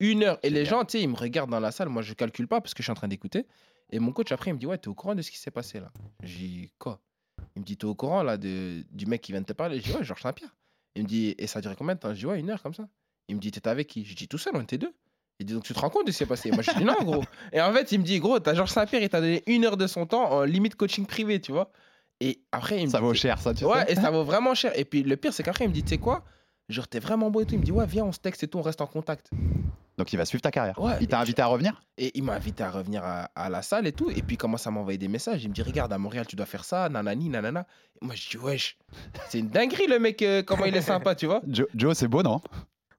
Une 0.00 0.22
heure. 0.24 0.38
Et 0.42 0.50
les 0.50 0.64
gens, 0.64 0.84
tu 0.84 0.92
sais, 0.98 1.02
ils 1.02 1.08
me 1.08 1.16
regardent 1.16 1.50
dans 1.50 1.60
la 1.60 1.70
salle. 1.72 1.88
Moi, 1.88 2.02
je 2.02 2.12
calcule 2.14 2.46
pas 2.48 2.60
parce 2.60 2.74
que 2.74 2.82
je 2.82 2.84
suis 2.84 2.92
en 2.92 2.96
train 2.96 3.08
d'écouter. 3.08 3.46
Et 3.90 3.98
mon 3.98 4.12
coach, 4.12 4.30
après, 4.32 4.50
il 4.50 4.54
me 4.54 4.58
dit 4.58 4.66
Ouais, 4.66 4.78
t'es 4.78 4.88
au 4.88 4.94
courant 4.94 5.14
de 5.14 5.22
ce 5.22 5.30
qui 5.30 5.38
s'est 5.38 5.50
passé 5.50 5.80
là? 5.80 5.90
J'ai 6.22 6.38
dit 6.38 6.72
Quoi? 6.78 7.00
Il 7.54 7.60
me 7.60 7.64
dit 7.64 7.76
T'es 7.76 7.84
au 7.86 7.94
courant 7.94 8.22
là 8.22 8.36
de, 8.36 8.84
du 8.90 9.06
mec 9.06 9.20
qui 9.22 9.32
vient 9.32 9.40
de 9.40 9.46
te 9.46 9.52
parler? 9.52 9.78
Je 9.80 9.84
dis 9.84 9.92
Ouais, 9.96 10.04
Georges 10.04 10.22
Saint-Pierre. 10.22 10.54
Il 10.96 11.02
me 11.04 11.08
dit 11.08 11.34
Et 11.38 11.46
ça 11.46 11.60
a 11.60 11.62
duré 11.62 11.76
combien 11.76 11.94
de 11.94 12.00
temps? 12.00 12.12
Je 12.12 12.18
dis 12.18 12.26
Ouais, 12.26 12.40
une 12.40 12.50
heure 12.50 12.62
comme 12.62 12.74
ça. 12.74 12.88
Il 13.28 13.36
me 13.36 13.40
dit 13.40 13.50
T'étais 13.50 13.70
avec 13.70 13.86
qui? 13.86 14.04
Je 14.04 14.14
dis 14.14 14.28
Tout 14.28 14.38
seul, 14.38 14.52
on 14.56 14.60
était 14.62 14.78
deux. 14.78 14.92
Il 15.38 15.46
dit 15.46 15.52
Donc 15.54 15.64
tu 15.64 15.72
te 15.72 15.78
rends 15.78 15.90
compte 15.90 16.06
de 16.06 16.12
ce 16.12 16.16
qui 16.18 16.24
s'est 16.24 16.26
passé? 16.26 16.50
Moi, 16.50 16.62
je 16.62 16.72
dis 16.72 16.84
Non, 16.84 16.96
gros. 17.02 17.22
Et 17.52 17.60
en 17.60 17.72
fait, 17.72 17.92
il 17.92 18.00
me 18.00 18.04
dit 18.04 18.18
Gros, 18.18 18.38
t'as 18.40 18.54
Georges 18.54 18.70
Saint-Pierre, 18.72 19.02
il 19.02 19.08
t'a 19.08 19.20
donné 19.20 19.42
une 19.46 19.64
heure 19.64 19.76
de 19.76 19.86
son 19.86 20.04
temps 20.06 20.30
en 20.32 20.42
limite 20.44 20.74
coaching 20.74 21.06
privé, 21.06 21.40
tu 21.40 21.52
vois? 21.52 21.70
Et 22.20 22.40
après, 22.52 22.78
il 22.80 22.86
me 22.86 22.90
Ça 22.90 22.98
dit, 22.98 23.04
vaut 23.04 23.12
cher, 23.14 23.38
ça, 23.38 23.52
tu 23.54 23.64
Ouais, 23.66 23.84
sais. 23.86 23.92
et 23.92 23.94
ça 23.94 24.10
vaut 24.10 24.24
vraiment 24.24 24.54
cher. 24.54 24.72
Et 24.78 24.84
puis 24.86 25.02
le 25.02 25.16
pire, 25.16 25.32
c'est 25.34 25.42
qu'après, 25.42 25.64
il 25.66 25.68
me 25.68 25.74
dit, 25.74 25.82
tu 25.82 25.90
sais 25.90 25.98
quoi? 25.98 26.24
Genre, 26.70 26.88
t'es 26.88 26.98
vraiment 26.98 27.30
beau 27.30 27.42
et 27.42 27.46
tout. 27.46 27.54
Il 27.54 27.60
me 27.60 27.64
dit, 27.64 27.70
ouais, 27.72 27.86
viens, 27.86 28.04
on 28.06 28.12
se 28.12 28.18
texte 28.18 28.42
et 28.42 28.48
tout, 28.48 28.58
on 28.58 28.62
reste 28.62 28.80
en 28.80 28.86
contact. 28.86 29.30
Donc 29.98 30.12
il 30.12 30.16
va 30.16 30.24
suivre 30.26 30.42
ta 30.42 30.50
carrière. 30.50 30.78
Ouais, 30.78 30.92
il 31.00 31.08
t'a 31.08 31.18
invité 31.20 31.40
à 31.42 31.46
revenir? 31.46 31.80
Et 31.96 32.10
il 32.18 32.22
m'a 32.22 32.34
invité 32.34 32.62
à 32.62 32.70
revenir 32.70 33.02
à, 33.04 33.30
à 33.34 33.48
la 33.48 33.62
salle 33.62 33.86
et 33.86 33.92
tout. 33.92 34.10
Et 34.10 34.20
puis, 34.22 34.34
il 34.34 34.36
commence 34.38 34.66
à 34.66 34.70
m'envoyer 34.70 34.98
des 34.98 35.08
messages. 35.08 35.42
Il 35.44 35.48
me 35.48 35.54
dit, 35.54 35.62
regarde, 35.62 35.92
à 35.92 35.98
Montréal, 35.98 36.26
tu 36.26 36.36
dois 36.36 36.44
faire 36.46 36.64
ça, 36.64 36.88
nanani, 36.90 37.30
nanana. 37.30 37.66
Et 38.02 38.04
moi, 38.04 38.14
je 38.14 38.28
dis, 38.30 38.36
wesh, 38.36 38.76
c'est 39.28 39.38
une 39.38 39.48
dinguerie, 39.48 39.86
le 39.86 39.98
mec, 39.98 40.20
euh, 40.22 40.42
comment 40.42 40.66
il 40.66 40.76
est 40.76 40.82
sympa, 40.82 41.14
tu 41.14 41.24
vois. 41.26 41.40
Joe, 41.48 41.66
Joe, 41.74 41.96
c'est 41.96 42.08
beau, 42.08 42.22
non? 42.22 42.42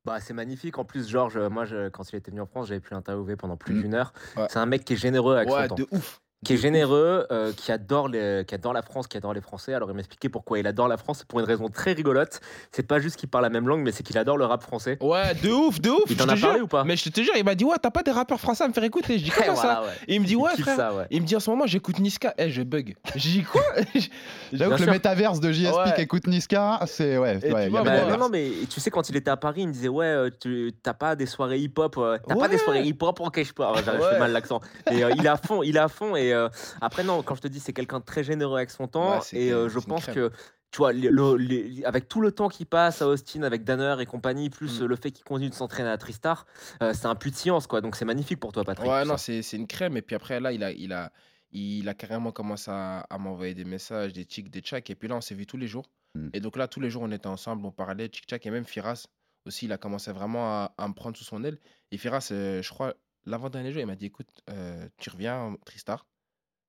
Bah, 0.05 0.19
c'est 0.19 0.33
magnifique. 0.33 0.77
En 0.79 0.85
plus, 0.85 1.07
Georges, 1.07 1.37
euh, 1.37 1.49
moi, 1.49 1.65
je- 1.65 1.89
quand 1.89 2.11
il 2.11 2.15
était 2.15 2.31
venu 2.31 2.41
en 2.41 2.45
France, 2.47 2.67
j'avais 2.69 2.79
pu 2.79 2.93
l'interviewer 2.93 3.35
pendant 3.35 3.57
plus 3.57 3.75
Mm. 3.75 3.81
d'une 3.81 3.93
heure. 3.93 4.13
Ouais. 4.35 4.47
C'est 4.49 4.57
un 4.59 4.65
mec 4.65 4.83
qui 4.85 4.93
est 4.93 4.97
généreux 4.97 5.35
avec 5.35 5.49
Ouais, 5.49 5.63
son 5.63 5.67
temps. 5.67 5.75
de 5.75 5.87
ouf. 5.91 6.21
Qui 6.45 6.53
est 6.53 6.57
généreux, 6.57 7.25
euh, 7.31 7.51
qui, 7.51 7.71
adore 7.71 8.07
les, 8.09 8.43
qui 8.47 8.53
adore 8.53 8.71
la 8.71 8.83
France, 8.83 9.07
qui 9.07 9.17
adore 9.17 9.33
les 9.33 9.41
Français. 9.41 9.73
Alors, 9.73 9.89
il 9.89 9.95
m'expliquait 9.95 10.29
pourquoi 10.29 10.59
il 10.59 10.67
adore 10.67 10.87
la 10.87 10.97
France. 10.97 11.17
C'est 11.19 11.27
pour 11.27 11.39
une 11.39 11.47
raison 11.47 11.67
très 11.67 11.93
rigolote. 11.93 12.39
C'est 12.71 12.85
pas 12.87 12.99
juste 12.99 13.15
qu'il 13.15 13.27
parle 13.27 13.43
la 13.43 13.49
même 13.49 13.67
langue, 13.67 13.81
mais 13.81 13.91
c'est 13.91 14.03
qu'il 14.03 14.17
adore 14.19 14.37
le 14.37 14.45
rap 14.45 14.61
français. 14.61 14.99
Ouais, 15.01 15.33
de 15.33 15.49
ouf, 15.49 15.81
de 15.81 15.89
ouf. 15.89 16.03
Il 16.11 16.15
t'en 16.15 16.25
a 16.25 16.35
parlé 16.37 16.57
jure. 16.57 16.65
ou 16.65 16.67
pas? 16.67 16.83
Mais 16.83 16.95
je 16.95 17.09
te 17.09 17.21
jure, 17.21 17.33
il 17.35 17.43
m'a 17.43 17.55
dit, 17.55 17.63
ouais, 17.65 17.75
t'as 17.81 17.89
pas 17.89 18.03
des 18.03 18.11
rappeurs 18.11 18.39
français 18.39 18.63
à 18.65 18.67
me 18.67 18.73
faire 18.73 18.83
écouter. 18.83 19.17
Je 19.17 19.23
dis, 19.23 19.29
comment 19.35 19.53
Voilà, 19.53 19.75
ça 19.77 19.81
ouais. 19.81 19.87
Et 20.07 20.15
il 20.15 20.21
me 20.21 20.25
dit, 20.27 20.33
Il 20.33 20.37
ouais, 20.37 20.51
kiffe 20.55 20.65
frère. 20.65 20.75
ça, 20.77 20.93
ouais. 20.93 21.07
Il 21.09 21.23
me 21.23 21.27
dit, 21.27 21.35
en 21.35 21.39
ce 21.39 21.49
moment, 21.49 21.65
j'écoute 21.65 21.97
Niska. 21.97 22.35
Eh, 22.37 22.51
je 22.51 22.61
bug. 22.61 22.95
J'ai 23.15 23.29
dit, 23.31 23.43
quoi? 23.43 23.63
J'avoue 24.53 24.75
que 24.75 24.83
le 24.83 24.91
métaverse 24.91 25.39
de 25.39 25.51
JSP 25.51 25.75
Ouais. 25.75 25.93
qui 25.95 26.01
écoute 26.01 26.27
Niska, 26.27 26.81
c'est. 26.85 27.17
Ouais, 27.17 27.39
Et 27.41 27.51
ouais, 27.51 27.67
il 27.67 27.75
a 27.75 27.81
vois, 27.81 27.83
pas 27.83 28.05
Bah, 28.05 28.11
non, 28.11 28.17
non, 28.19 28.29
mais 28.29 28.51
tu 28.69 28.79
sais, 28.79 28.91
quand 28.91 29.09
il 29.09 29.15
était 29.17 29.31
à 29.31 29.37
Paris, 29.37 29.61
il 29.61 29.69
me 29.69 29.73
disait 29.73 29.87
Ouais, 29.89 30.05
euh, 30.05 30.29
tu 30.39 30.71
t'as 30.83 30.93
pas 30.93 31.15
des 31.15 31.25
soirées 31.25 31.57
hip-hop, 31.59 31.95
euh, 31.97 32.19
t'as 32.27 32.35
pas 32.35 32.47
des 32.47 32.59
soirées 32.59 32.83
hip-hop, 32.83 33.19
ok, 33.21 33.43
je 33.43 33.53
peux. 33.53 33.63
J'arrive, 33.63 33.83
je 34.01 34.05
Ouais. 34.05 34.13
fais 34.13 34.19
mal 34.19 34.31
l'accent. 34.31 34.61
Euh, 34.91 35.11
il 35.17 35.27
à 35.27 35.35
fond, 35.37 35.63
il 35.63 35.77
à 35.79 35.87
fond. 35.87 36.15
Et 36.15 36.26
euh, 36.33 36.49
après, 36.81 37.03
non, 37.03 37.23
quand 37.23 37.35
je 37.35 37.41
te 37.41 37.47
dis, 37.47 37.59
c'est 37.59 37.73
quelqu'un 37.73 37.99
de 37.99 38.05
très 38.05 38.23
généreux 38.23 38.57
avec 38.57 38.69
son 38.71 38.87
temps. 38.87 39.11
Ouais, 39.19 39.19
et 39.33 39.51
euh, 39.53 39.69
je 39.69 39.79
pense 39.79 40.05
que. 40.07 40.31
Tu 40.69 40.79
vois, 40.79 40.91
le- 40.91 41.09
le- 41.09 41.37
les- 41.37 41.85
avec 41.85 42.09
tout 42.09 42.19
le 42.19 42.33
temps 42.33 42.49
qu'il 42.49 42.65
passe 42.65 43.01
à 43.01 43.07
Austin, 43.07 43.43
avec 43.43 43.63
Danner 43.63 43.95
et 44.01 44.05
compagnie, 44.05 44.49
plus 44.49 44.81
Mm. 44.81 44.85
le 44.85 44.95
fait 44.97 45.11
qu'il 45.11 45.23
continue 45.23 45.49
de 45.49 45.55
s'entraîner 45.55 45.87
à 45.89 45.97
Tristar, 45.97 46.45
euh, 46.83 46.91
c'est 46.93 47.05
un 47.05 47.15
puits 47.15 47.31
de 47.31 47.37
science, 47.37 47.67
quoi. 47.67 47.79
Donc 47.79 47.95
c'est 47.95 48.03
magnifique 48.03 48.41
pour 48.41 48.51
toi, 48.51 48.65
Patrick. 48.65 48.89
Ouais, 48.91 49.05
non, 49.05 49.15
c'est 49.15 49.39
une 49.53 49.65
crème. 49.65 49.95
Et 49.95 50.01
puis 50.01 50.13
après, 50.17 50.41
là, 50.41 50.51
il 50.51 50.61
a, 50.65 50.71
il 50.73 50.91
a, 50.91 51.13
il 51.53 51.87
a 51.87 51.93
carrément 51.93 52.33
commencé 52.33 52.69
à, 52.69 52.99
à 53.09 53.17
m'envoyer 53.17 53.53
des 53.53 53.63
messages, 53.63 54.11
des 54.11 54.25
tics, 54.25 54.49
des 54.51 54.59
tchaks. 54.59 54.89
Et 54.89 54.95
puis 54.95 55.07
là, 55.07 55.15
on 55.15 55.21
s'est 55.21 55.35
vu 55.35 55.45
tous 55.45 55.55
les 55.55 55.67
jours. 55.67 55.89
Mm. 56.15 56.29
Et 56.33 56.41
donc 56.41 56.57
là, 56.57 56.67
tous 56.67 56.81
les 56.81 56.89
jours, 56.89 57.03
on 57.03 57.11
était 57.13 57.27
ensemble, 57.27 57.65
on 57.65 57.71
parlait, 57.71 58.07
tchic 58.09 58.25
tchac. 58.25 58.45
Et 58.45 58.51
même 58.51 58.65
Firas 58.65 59.05
aussi, 59.45 59.65
il 59.67 59.71
a 59.71 59.77
commencé 59.77 60.11
vraiment 60.11 60.47
à, 60.51 60.73
à 60.77 60.87
me 60.89 60.93
prendre 60.93 61.15
sous 61.15 61.23
son 61.23 61.45
aile. 61.45 61.59
Et 61.91 61.97
Firas, 61.97 62.27
euh, 62.33 62.61
je 62.61 62.69
crois, 62.69 62.93
l'avant-dernier 63.25 63.71
jour, 63.71 63.79
il 63.79 63.85
m'a 63.87 63.95
dit 63.95 64.07
écoute, 64.07 64.27
euh, 64.49 64.85
tu 64.97 65.09
reviens, 65.09 65.55
Tristar. 65.65 66.05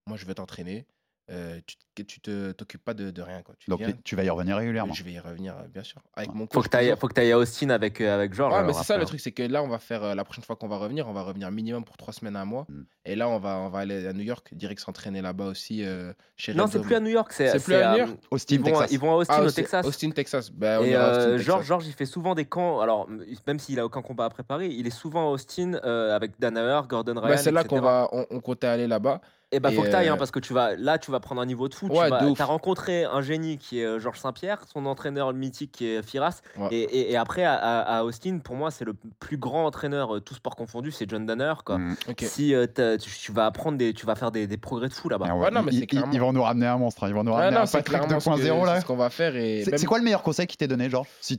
Moi, 0.08 0.16
je 0.16 0.26
vais 0.26 0.34
t'entraîner. 0.34 0.86
euh, 1.30 1.60
tu, 1.66 1.76
tu 2.06 2.20
te 2.20 2.52
t'occupes 2.52 2.82
pas 2.84 2.94
de, 2.94 3.10
de 3.10 3.20
rien. 3.22 3.42
Quoi. 3.42 3.54
Tu 3.58 3.68
Donc 3.68 3.80
viens, 3.80 3.92
tu 4.04 4.16
vas 4.16 4.22
y 4.24 4.30
revenir 4.30 4.56
régulièrement. 4.56 4.94
je 4.94 5.02
vais 5.04 5.12
y 5.12 5.18
revenir, 5.18 5.54
euh, 5.58 5.66
bien 5.68 5.82
sûr. 5.82 6.00
Avec 6.14 6.32
mon 6.32 6.46
Faut 6.46 6.62
coach 6.62 6.68
que 6.70 6.96
faut 6.96 7.08
que 7.08 7.12
t'ailles 7.12 7.32
à 7.32 7.38
Austin 7.38 7.70
avec, 7.70 8.00
euh, 8.00 8.14
avec 8.14 8.32
Georges. 8.32 8.54
Ouais, 8.54 8.62
mais 8.64 8.72
c'est 8.72 8.84
ça 8.84 8.96
le 8.96 9.04
truc, 9.04 9.18
c'est 9.20 9.32
que 9.32 9.42
là, 9.42 9.62
on 9.62 9.68
va 9.68 9.78
faire 9.78 10.02
euh, 10.04 10.14
la 10.14 10.24
prochaine 10.24 10.44
fois 10.44 10.54
qu'on 10.56 10.68
va 10.68 10.76
revenir, 10.78 11.06
on 11.08 11.12
va 11.12 11.22
revenir 11.22 11.50
minimum 11.50 11.84
pour 11.84 11.96
trois 11.98 12.14
semaines 12.14 12.36
à 12.36 12.40
un 12.42 12.44
mois. 12.46 12.66
Mm. 12.70 12.82
Et 13.04 13.16
là, 13.16 13.28
on 13.28 13.38
va, 13.38 13.58
on 13.58 13.68
va 13.68 13.80
aller 13.80 14.06
à 14.06 14.12
New 14.14 14.22
York, 14.22 14.48
direct 14.54 14.80
s'entraîner 14.80 15.20
là-bas 15.20 15.46
aussi 15.46 15.84
euh, 15.84 16.12
chez 16.36 16.54
Non, 16.54 16.66
c'est 16.68 16.80
plus 16.80 16.94
à 16.94 17.00
New 17.00 17.10
York, 17.10 17.30
c'est 17.32 17.62
plus 17.62 17.74
à 17.74 17.92
New 17.92 17.98
York? 18.06 18.10
Austin, 18.30 18.54
ils, 18.54 18.60
vont, 18.60 18.64
Texas. 18.66 18.88
ils 18.92 18.98
vont 19.00 19.12
à 19.12 19.16
Austin, 19.16 19.34
Ah, 19.36 19.42
au 19.42 19.50
Texas. 19.50 19.86
Austin, 19.86 20.10
Texas. 20.12 20.50
Ben, 20.50 20.80
on 20.80 20.84
Et 20.84 20.90
ira 20.92 21.04
à 21.04 21.10
Austin, 21.10 21.24
Texas. 21.32 21.46
Georges, 21.46 21.66
Georges, 21.66 21.86
il 21.88 21.92
fait 21.94 22.06
souvent 22.06 22.34
des 22.34 22.44
camps. 22.46 22.80
Alors, 22.80 23.06
même 23.46 23.58
s'il 23.58 23.78
a 23.80 23.84
aucun 23.84 24.00
combat 24.02 24.24
à 24.26 24.30
préparer, 24.30 24.68
il 24.68 24.86
est 24.86 24.90
souvent 24.90 25.28
à 25.28 25.32
Austin 25.32 25.74
euh, 25.84 26.14
avec 26.16 26.38
Dan 26.38 26.56
Hauer, 26.56 26.86
Gordon 26.88 27.14
Ryan. 27.20 27.28
Ben, 27.28 27.36
c'est 27.36 27.50
là 27.52 27.64
qu'on 27.64 27.80
va, 27.80 28.08
on, 28.12 28.24
on 28.30 28.40
comptait 28.40 28.68
aller 28.68 28.86
là-bas. 28.86 29.20
Et 29.50 29.60
bah, 29.60 29.72
faut 29.72 29.80
que 29.80 29.88
t'ailles, 29.88 30.08
hein, 30.08 30.14
euh, 30.14 30.16
parce 30.18 30.30
que 30.30 30.40
tu 30.40 30.52
vas, 30.52 30.76
là, 30.76 30.98
tu 30.98 31.10
vas 31.10 31.20
prendre 31.20 31.40
un 31.40 31.46
niveau 31.46 31.68
de 31.70 31.74
fou. 31.74 31.86
Ouais, 31.86 32.04
tu 32.04 32.10
vas, 32.10 32.18
as 32.38 32.44
rencontré 32.44 33.04
un 33.04 33.22
génie 33.22 33.56
qui 33.56 33.80
est 33.80 33.84
euh, 33.86 33.98
Georges 33.98 34.18
Saint-Pierre, 34.20 34.60
son 34.70 34.84
entraîneur 34.84 35.32
mythique 35.32 35.72
qui 35.72 35.86
est 35.86 36.02
Firas. 36.02 36.42
Ouais. 36.58 36.68
Et, 36.70 36.82
et- 36.82 37.12
et 37.12 37.16
après, 37.16 37.44
à, 37.46 38.04
Austin, 38.04 38.40
pour 38.40 38.56
moi, 38.56 38.70
c'est 38.70 38.84
le 38.84 38.92
plus 39.20 39.38
grand 39.38 39.64
entraîneur, 39.64 40.16
euh, 40.16 40.20
tout 40.20 40.34
sport 40.34 40.54
confondu, 40.54 40.90
c'est 40.90 41.08
John 41.08 41.24
Danner. 41.24 41.54
Quoi. 41.64 41.78
Mm. 41.78 41.96
Si 42.22 42.54
euh, 42.54 42.66
tu, 42.98 43.10
tu 43.10 43.32
vas 43.32 43.46
apprendre 43.46 43.78
des, 43.78 43.94
tu 43.94 44.04
vas 44.04 44.16
faire 44.16 44.30
des, 44.32 44.46
des 44.46 44.58
progrès 44.58 44.88
de 44.88 44.92
fou 44.92 45.08
là-bas. 45.08 45.26
Ah 45.30 45.36
ouais, 45.36 45.48
ils, 45.72 45.86
clairement- 45.86 46.12
vont 46.18 46.32
nous 46.34 46.42
ramener 46.42 46.66
un 46.66 46.76
monstre. 46.76 47.04
hein. 47.04 47.08
Ils 47.08 47.14
vont 47.14 47.24
nous 47.24 47.32
ramener 47.32 47.56
non, 47.56 47.62
un 47.62 47.66
c'est 47.66 47.78
Patrick 47.78 48.00
clairement 48.02 48.20
ce 48.20 48.28
que- 48.28 48.34
2.0 48.36 48.66
là. 48.66 48.74
c'est 48.74 48.80
ce 48.82 48.86
qu'on 48.86 48.96
va 48.96 49.08
faire. 49.08 49.34
et 49.34 49.62
C'est 49.64 49.70
même- 49.72 49.84
quoi 49.86 49.96
le 49.96 50.04
meilleur 50.04 50.22
conseil 50.22 50.46
qui 50.46 50.58
t'est 50.58 50.68
donné, 50.68 50.90
genre 50.90 51.06
si 51.22 51.38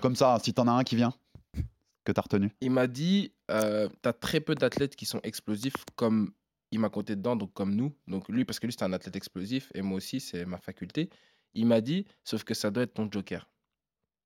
Comme 0.00 0.16
ça, 0.16 0.38
si 0.42 0.54
t'en 0.54 0.66
as 0.66 0.72
un 0.72 0.82
qui 0.82 0.96
vient, 0.96 1.12
que 2.04 2.12
t'as 2.12 2.22
retenu? 2.22 2.50
Il 2.62 2.70
m'a 2.70 2.86
dit, 2.86 3.32
euh, 3.50 3.88
t'as 4.00 4.14
très 4.14 4.40
peu 4.40 4.54
d'athlètes 4.54 4.96
qui 4.96 5.04
sont 5.04 5.20
explosifs 5.24 5.74
comme 5.96 6.30
il 6.70 6.80
m'a 6.80 6.88
compté 6.88 7.16
dedans, 7.16 7.36
donc 7.36 7.52
comme 7.52 7.74
nous. 7.74 7.94
Donc 8.06 8.28
lui, 8.28 8.44
parce 8.44 8.58
que 8.58 8.66
lui, 8.66 8.72
c'est 8.72 8.84
un 8.84 8.92
athlète 8.92 9.16
explosif 9.16 9.70
et 9.74 9.82
moi 9.82 9.96
aussi, 9.96 10.20
c'est 10.20 10.44
ma 10.44 10.58
faculté. 10.58 11.10
Il 11.54 11.66
m'a 11.66 11.80
dit, 11.80 12.06
sauf 12.24 12.44
que 12.44 12.54
ça 12.54 12.70
doit 12.70 12.84
être 12.84 12.94
ton 12.94 13.10
joker. 13.10 13.48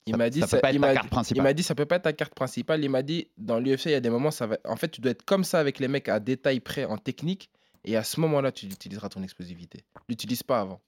Il 0.06 0.16
m'a 0.16 0.28
dit, 0.28 0.40
ça 0.40 0.46
peut 0.46 0.60
pas 0.60 0.72
être 0.72 0.80
ta 0.80 0.94
carte 0.94 1.08
principale. 1.08 1.38
Il 1.38 1.42
m'a 1.42 1.52
dit, 1.54 1.62
ça 1.62 1.74
peut 1.74 1.86
pas 1.86 1.96
être 1.96 2.02
ta 2.02 2.12
carte 2.12 2.34
principale. 2.34 2.84
Il 2.84 2.90
m'a 2.90 3.02
dit, 3.02 3.28
dans 3.38 3.58
l'UFC, 3.58 3.86
il 3.86 3.92
y 3.92 3.94
a 3.94 4.00
des 4.00 4.10
moments, 4.10 4.30
ça 4.30 4.46
va. 4.46 4.58
En 4.64 4.76
fait, 4.76 4.90
tu 4.90 5.00
dois 5.00 5.12
être 5.12 5.24
comme 5.24 5.44
ça 5.44 5.58
avec 5.60 5.78
les 5.78 5.88
mecs 5.88 6.08
à 6.10 6.20
détail 6.20 6.60
près 6.60 6.84
en 6.84 6.98
technique. 6.98 7.50
Et 7.84 7.96
à 7.96 8.04
ce 8.04 8.20
moment-là, 8.20 8.52
tu 8.52 8.66
utiliseras 8.66 9.08
ton 9.08 9.22
explosivité. 9.22 9.84
L'utilise 10.08 10.42
pas 10.42 10.60
avant. 10.60 10.80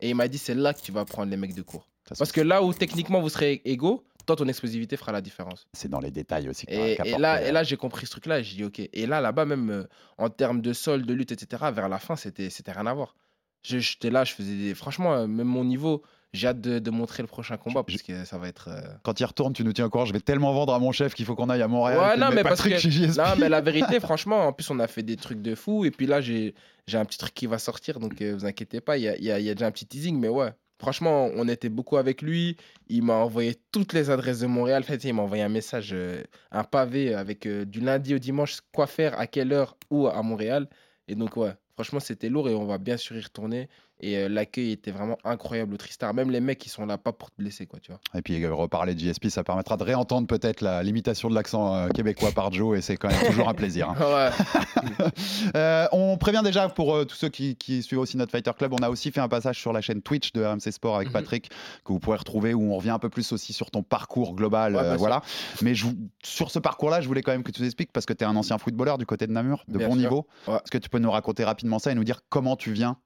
Et 0.00 0.10
il 0.10 0.14
m'a 0.14 0.28
dit, 0.28 0.38
c'est 0.38 0.54
là 0.54 0.72
que 0.72 0.80
tu 0.80 0.92
vas 0.92 1.04
prendre 1.04 1.30
les 1.30 1.36
mecs 1.36 1.54
de 1.54 1.62
cours. 1.62 1.86
Parce 2.16 2.32
que 2.32 2.40
là 2.40 2.62
où 2.62 2.72
techniquement 2.72 3.20
vous 3.20 3.28
serez 3.28 3.62
égaux, 3.64 4.04
toi, 4.26 4.36
ton 4.36 4.46
explosivité 4.48 4.96
fera 4.96 5.12
la 5.12 5.20
différence. 5.20 5.66
C'est 5.72 5.88
dans 5.88 6.00
les 6.00 6.10
détails 6.10 6.48
aussi. 6.48 6.66
que 6.66 6.72
Et, 6.72 6.92
et 6.92 6.96
qu'apporter, 6.96 7.18
là, 7.20 7.42
et 7.42 7.52
là 7.52 7.62
j'ai 7.62 7.76
compris 7.76 8.06
ce 8.06 8.10
truc-là. 8.10 8.42
J'ai 8.42 8.56
dit, 8.56 8.64
OK. 8.64 8.80
Et 8.92 9.06
là, 9.06 9.20
là-bas, 9.20 9.44
même 9.46 9.70
euh, 9.70 9.84
en 10.18 10.28
termes 10.28 10.60
de 10.60 10.72
sol, 10.72 11.06
de 11.06 11.14
lutte, 11.14 11.32
etc., 11.32 11.64
vers 11.72 11.88
la 11.88 11.98
fin, 11.98 12.16
c'était 12.16 12.48
rien 12.72 12.86
à 12.86 12.92
voir. 12.94 13.14
J'étais 13.62 14.10
là, 14.10 14.22
je 14.24 14.32
faisais 14.32 14.54
des... 14.56 14.74
Franchement, 14.74 15.14
euh, 15.14 15.26
même 15.26 15.46
mon 15.48 15.64
niveau, 15.64 16.02
j'ai 16.32 16.46
hâte 16.48 16.60
de, 16.60 16.78
de 16.78 16.90
montrer 16.90 17.22
le 17.24 17.26
prochain 17.26 17.56
combat 17.56 17.82
parce 17.82 18.02
que 18.02 18.24
ça 18.24 18.38
va 18.38 18.46
être. 18.46 18.68
euh, 18.68 18.80
Quand 19.02 19.18
il 19.18 19.24
retourne, 19.24 19.52
tu 19.54 19.64
nous 19.64 19.72
tiens 19.72 19.86
au 19.86 19.90
courant. 19.90 20.04
Je 20.04 20.12
vais 20.12 20.20
tellement 20.20 20.52
vendre 20.52 20.72
à 20.72 20.78
mon 20.78 20.92
chef 20.92 21.14
qu'il 21.14 21.24
faut 21.24 21.34
qu'on 21.34 21.48
aille 21.50 21.62
à 21.62 21.66
Montréal. 21.68 21.98
Ouais, 21.98 22.16
non, 22.16 22.28
mais 22.32 22.42
parce 22.44 22.56
Patrick 22.58 22.74
que- 22.74 22.78
chez 22.80 22.90
JSP. 22.92 23.18
Non, 23.18 23.34
mais 23.38 23.48
la 23.48 23.60
vérité, 23.60 23.98
franchement, 24.00 24.46
en 24.46 24.52
plus, 24.52 24.70
on 24.70 24.78
a 24.78 24.86
fait 24.86 25.02
des 25.02 25.16
trucs 25.16 25.42
de 25.42 25.54
fou. 25.56 25.84
Et 25.84 25.90
puis 25.90 26.06
là, 26.06 26.20
j'ai 26.20 26.54
un 26.92 27.04
petit 27.04 27.18
truc 27.18 27.34
qui 27.34 27.46
va 27.46 27.58
sortir, 27.58 27.98
donc 27.98 28.20
euh, 28.22 28.34
vous 28.34 28.44
inquiétez 28.46 28.80
pas, 28.80 28.98
il 28.98 29.02
y 29.04 29.08
a, 29.08 29.16
y 29.18 29.30
a- 29.32 29.40
y 29.40 29.50
a 29.50 29.54
déjà 29.54 29.66
un 29.66 29.72
petit 29.72 29.86
teasing, 29.86 30.18
mais 30.20 30.28
ouais. 30.28 30.52
Franchement, 30.78 31.30
on 31.34 31.48
était 31.48 31.68
beaucoup 31.70 31.96
avec 31.96 32.22
lui. 32.22 32.56
Il 32.88 33.02
m'a 33.02 33.14
envoyé 33.14 33.54
toutes 33.72 33.92
les 33.92 34.10
adresses 34.10 34.40
de 34.40 34.46
Montréal. 34.46 34.82
En 34.82 34.86
fait, 34.86 35.04
il 35.04 35.12
m'a 35.14 35.22
envoyé 35.22 35.42
un 35.42 35.48
message, 35.48 35.90
euh, 35.92 36.22
un 36.50 36.64
pavé 36.64 37.14
avec 37.14 37.46
euh, 37.46 37.64
du 37.64 37.80
lundi 37.80 38.14
au 38.14 38.18
dimanche, 38.18 38.60
quoi 38.72 38.86
faire, 38.86 39.18
à 39.18 39.26
quelle 39.26 39.52
heure, 39.52 39.76
où 39.90 40.06
à 40.06 40.22
Montréal. 40.22 40.68
Et 41.08 41.14
donc, 41.14 41.36
ouais, 41.36 41.54
franchement, 41.76 42.00
c'était 42.00 42.28
lourd 42.28 42.48
et 42.48 42.54
on 42.54 42.64
va 42.66 42.78
bien 42.78 42.96
sûr 42.96 43.16
y 43.16 43.20
retourner. 43.20 43.68
Et 44.02 44.18
euh, 44.18 44.28
l'accueil 44.28 44.72
était 44.72 44.90
vraiment 44.90 45.16
incroyable 45.24 45.72
au 45.72 45.76
Tristar. 45.78 46.12
Même 46.12 46.30
les 46.30 46.40
mecs, 46.40 46.66
ils 46.66 46.68
sont 46.68 46.84
là 46.84 46.98
pas 46.98 47.12
pour 47.12 47.30
te 47.30 47.36
blesser, 47.38 47.64
quoi, 47.64 47.78
tu 47.80 47.92
vois. 47.92 48.00
Et 48.14 48.20
puis 48.20 48.44
euh, 48.44 48.52
reparler 48.52 48.94
de 48.94 49.00
JSP, 49.00 49.28
ça 49.28 49.42
permettra 49.42 49.78
de 49.78 49.84
réentendre 49.84 50.26
peut-être 50.26 50.60
la 50.60 50.82
limitation 50.82 51.30
de 51.30 51.34
l'accent 51.34 51.74
euh, 51.74 51.88
québécois 51.88 52.30
par 52.32 52.52
Joe, 52.52 52.76
et 52.76 52.82
c'est 52.82 52.98
quand 52.98 53.08
même 53.08 53.26
toujours 53.26 53.48
un 53.48 53.54
plaisir. 53.54 53.88
hein. 53.88 54.30
Euh, 55.56 55.86
on 55.92 56.16
prévient 56.18 56.42
déjà 56.44 56.68
pour 56.68 57.06
tous 57.06 57.14
ceux 57.16 57.28
qui, 57.28 57.56
qui 57.56 57.82
suivent 57.82 57.98
aussi 58.00 58.16
notre 58.16 58.32
Fighter 58.32 58.50
Club, 58.56 58.72
on 58.74 58.82
a 58.82 58.90
aussi 58.90 59.10
fait 59.10 59.20
un 59.20 59.28
passage 59.28 59.58
sur 59.58 59.72
la 59.72 59.80
chaîne 59.80 60.02
Twitch 60.02 60.32
de 60.32 60.44
RMC 60.44 60.70
Sport 60.72 60.96
avec 60.96 61.08
Mhm. 61.08 61.12
Patrick 61.12 61.48
que 61.84 61.92
vous 61.92 61.98
pourrez 61.98 62.18
retrouver 62.18 62.52
où 62.54 62.72
on 62.72 62.76
revient 62.76 62.90
un 62.90 62.98
peu 62.98 63.08
plus 63.08 63.32
aussi 63.32 63.52
sur 63.52 63.70
ton 63.70 63.82
parcours 63.82 64.34
global. 64.34 64.76
Ouais, 64.76 64.96
voilà. 64.96 65.22
Mais 65.62 65.74
je 65.74 65.86
sur 66.22 66.50
ce 66.50 66.58
parcours-là, 66.58 67.00
je 67.00 67.06
voulais 67.08 67.22
quand 67.22 67.32
même 67.32 67.42
que 67.42 67.50
tu 67.50 67.62
nous 67.62 67.66
expliques 67.66 67.92
parce 67.92 68.04
que 68.06 68.12
tu 68.12 68.24
es 68.24 68.26
un 68.26 68.36
ancien 68.36 68.58
footballeur 68.58 68.98
du 68.98 69.06
côté 69.06 69.26
de 69.26 69.32
Namur, 69.32 69.64
de 69.68 69.78
Bien 69.78 69.88
bon 69.88 69.94
sûr. 69.94 70.02
niveau. 70.02 70.26
Ouais. 70.46 70.56
Est-ce 70.56 70.70
que 70.70 70.78
tu 70.78 70.88
peux 70.90 70.98
nous 70.98 71.10
raconter 71.10 71.44
rapidement 71.44 71.65
ça 71.78 71.92
et 71.92 71.94
nous 71.94 72.04
dire 72.04 72.20
comment 72.28 72.56
tu 72.56 72.72
viens 72.72 72.98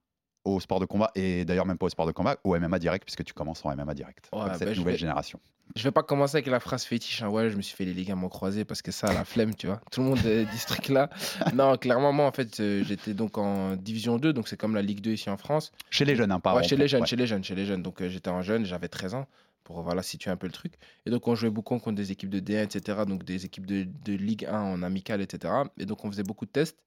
au 0.44 0.58
sport 0.58 0.80
de 0.80 0.86
combat 0.86 1.10
et 1.14 1.44
d'ailleurs 1.44 1.66
même 1.66 1.76
pas 1.76 1.86
au 1.86 1.90
sport 1.90 2.06
de 2.06 2.12
combat, 2.12 2.36
au 2.44 2.58
MMA 2.58 2.78
direct 2.78 3.04
puisque 3.04 3.24
tu 3.24 3.34
commences 3.34 3.64
en 3.64 3.74
MMA 3.76 3.92
direct 3.94 4.28
Ouais, 4.32 4.40
avec 4.40 4.54
cette 4.54 4.68
bah, 4.68 4.72
je 4.74 4.78
nouvelle 4.78 4.94
vais- 4.94 4.98
génération. 4.98 5.38
Je 5.76 5.84
vais 5.84 5.92
pas 5.92 6.02
commencer 6.02 6.34
avec 6.36 6.48
la 6.48 6.58
phrase 6.58 6.82
fétiche. 6.82 7.22
hein. 7.22 7.28
Ouais, 7.28 7.48
je 7.48 7.56
me 7.56 7.62
suis 7.62 7.76
fait 7.76 7.84
les 7.84 7.92
ligaments 7.94 8.28
croisés 8.28 8.64
parce 8.64 8.82
que 8.82 8.90
ça, 8.90 9.12
la 9.12 9.24
flemme, 9.24 9.54
tu 9.54 9.68
vois. 9.68 9.80
Tout 9.92 10.00
le 10.00 10.06
monde 10.08 10.18
euh, 10.24 10.44
dit 10.50 10.58
ce 10.58 10.66
truc-là. 10.66 11.10
Non, 11.54 11.76
clairement, 11.76 12.12
moi, 12.12 12.26
en 12.26 12.32
fait, 12.32 12.58
euh, 12.58 12.82
j'étais 12.84 13.14
donc 13.14 13.38
en 13.38 13.76
Division 13.76 14.16
2, 14.18 14.32
donc 14.32 14.48
c'est 14.48 14.56
comme 14.56 14.74
la 14.74 14.82
Ligue 14.82 15.00
2 15.00 15.12
ici 15.12 15.30
en 15.30 15.36
France. 15.36 15.70
Chez 15.88 16.04
les 16.04 16.16
jeunes, 16.16 16.32
hein, 16.32 16.40
pas 16.40 16.56
Ouais, 16.56 16.64
chez 16.64 16.74
les 16.76 16.88
jeunes, 16.88 17.02
ouais. 17.02 17.06
chez 17.06 17.14
les 17.14 17.28
jeunes, 17.28 17.44
chez 17.44 17.54
les 17.54 17.66
jeunes. 17.66 17.84
Donc 17.84 18.02
euh, 18.02 18.08
j'étais 18.08 18.30
en 18.30 18.42
jeune, 18.42 18.64
j'avais 18.64 18.88
13 18.88 19.14
ans 19.14 19.28
pour 19.62 19.80
voilà 19.82 20.02
situer 20.02 20.32
un 20.32 20.36
peu 20.36 20.48
le 20.48 20.52
truc. 20.52 20.72
Et 21.06 21.10
donc 21.10 21.28
on 21.28 21.36
jouait 21.36 21.50
beaucoup 21.50 21.78
contre 21.78 21.92
des 21.92 22.10
équipes 22.10 22.30
de 22.30 22.40
D1, 22.40 22.64
etc. 22.64 23.02
Donc 23.06 23.22
des 23.22 23.44
équipes 23.44 23.66
de, 23.66 23.86
de 24.04 24.12
Ligue 24.14 24.46
1 24.46 24.60
en 24.60 24.82
amical, 24.82 25.20
etc. 25.20 25.54
Et 25.78 25.86
donc 25.86 26.04
on 26.04 26.10
faisait 26.10 26.24
beaucoup 26.24 26.46
de 26.46 26.50
tests, 26.50 26.78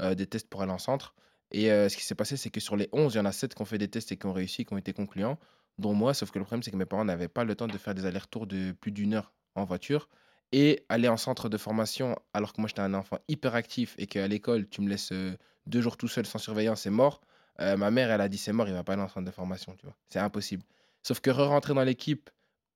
euh, 0.00 0.14
des 0.14 0.26
tests 0.26 0.48
pour 0.48 0.62
aller 0.62 0.72
en 0.72 0.78
centre. 0.78 1.14
Et 1.50 1.70
euh, 1.70 1.88
ce 1.88 1.96
qui 1.96 2.04
s'est 2.04 2.14
passé, 2.14 2.36
c'est 2.36 2.50
que 2.50 2.60
sur 2.60 2.76
les 2.76 2.88
11, 2.92 3.14
il 3.14 3.18
y 3.18 3.20
en 3.20 3.24
a 3.26 3.32
7 3.32 3.54
qui 3.54 3.62
ont 3.62 3.66
fait 3.66 3.78
des 3.78 3.88
tests 3.88 4.10
et 4.12 4.16
qui 4.16 4.26
ont 4.26 4.32
réussi, 4.32 4.64
qui 4.64 4.72
ont 4.72 4.78
été 4.78 4.92
concluants, 4.92 5.38
dont 5.78 5.92
moi. 5.94 6.14
Sauf 6.14 6.30
que 6.30 6.38
le 6.38 6.44
problème, 6.44 6.62
c'est 6.62 6.70
que 6.70 6.76
mes 6.76 6.86
parents 6.86 7.04
n'avaient 7.04 7.28
pas 7.28 7.44
le 7.44 7.54
temps 7.54 7.66
de 7.68 7.76
faire 7.78 7.94
des 7.94 8.06
allers-retours 8.06 8.46
de 8.46 8.72
plus 8.72 8.90
d'une 8.92 9.14
heure 9.14 9.32
en 9.54 9.64
voiture 9.64 10.08
et 10.52 10.84
aller 10.88 11.08
en 11.08 11.16
centre 11.16 11.48
de 11.48 11.56
formation 11.56 12.16
alors 12.34 12.52
que 12.52 12.60
moi 12.60 12.68
j'étais 12.68 12.80
un 12.82 12.92
enfant 12.94 13.18
hyper 13.28 13.54
actif 13.54 13.94
et 13.98 14.06
qu'à 14.06 14.28
l'école 14.28 14.68
tu 14.68 14.82
me 14.82 14.88
laisses 14.88 15.10
euh, 15.12 15.34
deux 15.66 15.80
jours 15.80 15.96
tout 15.96 16.08
seul 16.08 16.26
sans 16.26 16.38
surveillance 16.38 16.82
c'est 16.82 16.90
mort 16.90 17.20
Euh, 17.60 17.76
ma 17.76 17.90
mère 17.90 18.10
elle 18.10 18.20
a 18.20 18.28
dit 18.28 18.38
c'est 18.38 18.52
mort 18.52 18.66
il 18.68 18.74
va 18.74 18.82
pas 18.84 18.94
aller 18.94 19.02
en 19.02 19.08
centre 19.08 19.26
de 19.26 19.30
formation 19.30 19.74
tu 19.76 19.84
vois 19.86 19.96
c'est 20.08 20.18
impossible 20.18 20.62
sauf 21.02 21.20
que 21.20 21.30
re-rentrer 21.30 21.74
dans 21.74 21.84
l'équipe 21.84 22.28